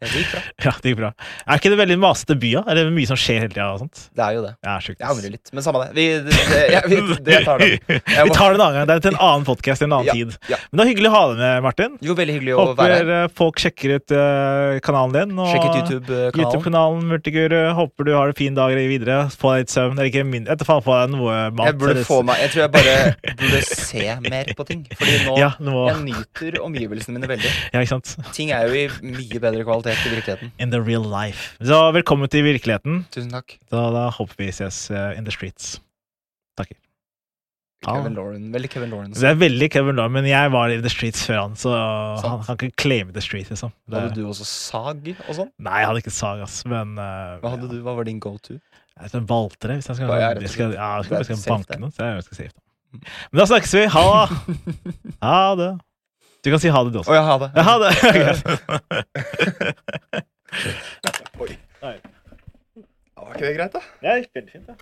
Det 0.02 0.10
gikk 0.16 0.30
bra. 0.32 0.42
Ja, 0.66 0.72
det 0.82 0.92
gikk 0.94 1.00
bra. 1.02 1.10
Er 1.46 1.60
ikke 1.60 1.72
det 1.74 1.78
veldig 1.82 1.98
masete 2.02 2.36
by, 2.40 2.52
da? 2.58 2.62
Er 2.72 2.78
det 2.80 2.86
mye 2.96 3.10
som 3.10 3.18
skjer 3.20 3.42
hele 3.44 3.52
tida 3.54 3.66
og 3.76 3.82
sånt? 3.84 4.04
Det 4.16 4.24
er 4.26 4.38
jo 4.38 4.44
det. 4.46 4.54
Ja. 4.66 4.76
Jeg 4.88 5.08
angrer 5.12 5.34
litt, 5.36 5.52
men 5.54 5.66
samme 5.66 5.82
det. 5.84 5.92
Vi, 5.98 6.06
det, 6.26 6.62
jeg, 6.72 6.84
vi, 6.92 7.18
det 7.28 7.42
tar 7.46 7.60
det. 7.62 7.70
Må... 7.92 8.26
Vi 8.32 8.36
tar 8.38 8.56
det 8.56 8.58
en 8.58 8.64
annen 8.66 8.78
gang. 8.80 8.88
Det 8.88 8.96
er 8.96 9.04
til 9.06 9.14
en 9.14 9.20
annen 9.28 9.48
podkast 9.48 9.84
i 9.84 9.88
en 9.90 9.96
annen 9.98 10.08
Ja, 10.10 10.16
tid. 10.16 10.38
ja. 10.50 10.60
Men 10.72 10.80
det 10.80 10.84
var 10.86 10.90
hyggelig 10.94 11.12
å 11.12 11.14
ha 11.18 11.24
deg 11.34 11.42
med, 11.44 11.64
Martin. 11.68 11.98
Jo, 12.08 12.16
veldig 12.18 12.38
hyggelig 12.40 12.56
å. 12.56 12.66
Håper 12.80 13.10
eh, 13.16 13.28
folk 13.38 13.60
sjekker 13.62 13.94
ut 13.98 14.14
eh, 14.16 14.80
kanalen 14.86 15.14
din. 15.16 15.34
Og 15.40 15.50
YouTube-kanalen. 15.52 16.40
YouTube-kanalen 16.40 17.06
Multiguru. 17.12 17.58
Håper 17.78 18.08
du 18.08 18.12
har 18.16 18.32
en 18.32 18.38
fin 18.38 18.56
dag 18.58 18.74
videre. 18.76 19.18
Få 19.36 19.54
deg 19.56 19.66
litt 19.66 19.74
søvn. 19.74 19.96
Eller 19.98 20.10
ikke 20.12 20.24
mindre. 20.28 20.56
Etter 20.56 20.68
fall 20.70 20.82
få 20.86 20.98
deg 21.02 21.14
noe 21.16 21.38
mat. 21.56 21.70
Jeg 21.72 21.78
burde 21.82 22.04
få 22.08 22.22
meg 22.28 22.42
Jeg 22.44 22.54
tror 22.54 22.64
jeg 22.66 22.74
bare 22.78 22.96
burde 23.42 23.62
se 23.68 24.06
mer 24.28 24.54
på 24.58 24.68
ting. 24.72 24.86
Fordi 24.96 25.18
nå 25.28 25.38
Ja, 25.42 25.52
nå- 25.64 25.88
Jeg 25.92 26.04
nyter 26.08 26.60
omgivelsene 26.66 27.18
mine 27.20 27.32
veldig. 27.34 27.54
Ja, 27.74 27.80
ikke 27.84 27.94
sant? 27.96 28.16
Ting 28.38 28.52
er 28.56 28.68
jo 28.68 28.78
i 28.82 28.88
mye 29.12 29.42
bedre 29.44 29.64
kvalitet 29.68 30.06
i 30.08 30.14
virkeligheten. 30.16 30.52
In 30.60 30.72
the 30.76 30.82
real 30.82 31.04
life. 31.08 31.56
Så 31.64 31.82
velkommen 31.96 32.30
til 32.32 32.44
virkeligheten. 32.48 33.04
Tusen 33.12 33.32
takk. 33.34 33.58
Da, 33.72 33.88
da 33.96 34.08
håper 34.18 34.38
vi 34.46 34.52
ses 34.56 34.86
eh, 34.92 35.12
in 35.18 35.26
the 35.28 35.32
streets. 35.34 35.80
Takker. 36.60 36.76
Ja. 37.82 37.96
Kevin 37.98 38.14
Lauren. 38.14 38.44
Veldig 38.54 38.70
Kevin 38.70 38.92
Lawrence. 38.94 39.18
Det 39.24 39.30
er 39.32 39.38
veldig 39.42 39.68
Kevin 39.74 39.96
Lauren, 39.98 40.14
men 40.14 40.26
jeg 40.30 40.52
var 40.54 40.70
i 40.70 40.76
the 40.84 40.90
streets 40.94 41.24
før 41.26 41.40
han, 41.48 41.56
så 41.58 41.72
han 42.22 42.44
kan 42.46 42.54
ikke 42.60 42.76
claime 42.84 43.10
the 43.16 43.22
streets, 43.26 43.50
liksom. 43.50 43.72
Det, 43.90 43.98
Hadde 44.04 44.20
du 44.20 44.28
også 44.30 44.46
sag 44.46 45.08
og 45.28 45.34
sånn? 45.40 45.50
Nei, 45.66 45.80
jeg 45.82 45.88
hadde 45.90 46.04
ikke 46.04 46.14
sag, 46.14 46.44
ass, 46.46 46.60
men 46.70 46.94
uh, 47.00 47.40
Hva 47.42 47.56
hadde 47.56 47.72
du? 47.72 47.80
Hva 47.82 47.96
var 47.98 48.06
din 48.06 48.20
go 48.22 48.36
to? 48.38 48.54
Jeg 49.02 49.08
vet, 49.08 49.16
valgte 49.32 49.66
det 49.72 49.76
hvis 49.80 49.90
jeg 49.90 49.98
skal, 49.98 50.12
Ja, 50.14 50.18
ja, 50.22 50.32
jeg 50.46 50.52
skal, 50.54 50.76
ja, 50.78 50.90
jeg 51.00 51.08
skal, 51.08 51.16
er 51.18 51.26
jeg 51.26 51.38
skal 51.42 51.56
banke 51.56 51.74
noen. 51.82 51.90
noe. 51.90 51.96
Så 51.98 52.06
jeg 52.06 52.24
skal 52.28 52.38
safe, 52.44 52.54
da. 52.54 52.62
Men 53.32 53.38
da 53.42 53.46
snakkes 53.50 53.74
vi. 53.80 53.84
Ha! 53.96 54.06
Ha 55.26 55.56
det. 55.58 55.72
Du 56.46 56.50
kan 56.54 56.60
si 56.62 56.70
ha 56.74 56.80
det, 56.86 56.92
du 56.94 57.00
Å 57.00 57.02
også. 57.02 57.14
ja, 57.18 57.24
ha 57.26 57.36
det. 57.42 57.50
Ja, 57.58 57.64
ha 57.66 57.76
det. 57.82 57.92
Oi. 61.42 61.52
Nei. 61.82 61.96
Var 63.22 63.36
ikke 63.38 63.46
det 63.46 63.54
greit, 63.58 63.74
da? 63.76 63.82
Ja, 64.06 64.10
det 64.16 64.20
gikk 64.26 64.34
veldig 64.38 64.52
fint, 64.54 64.68
da. 64.70 64.74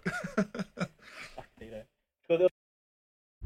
Artig 1.43 1.67
greie. 1.69 1.85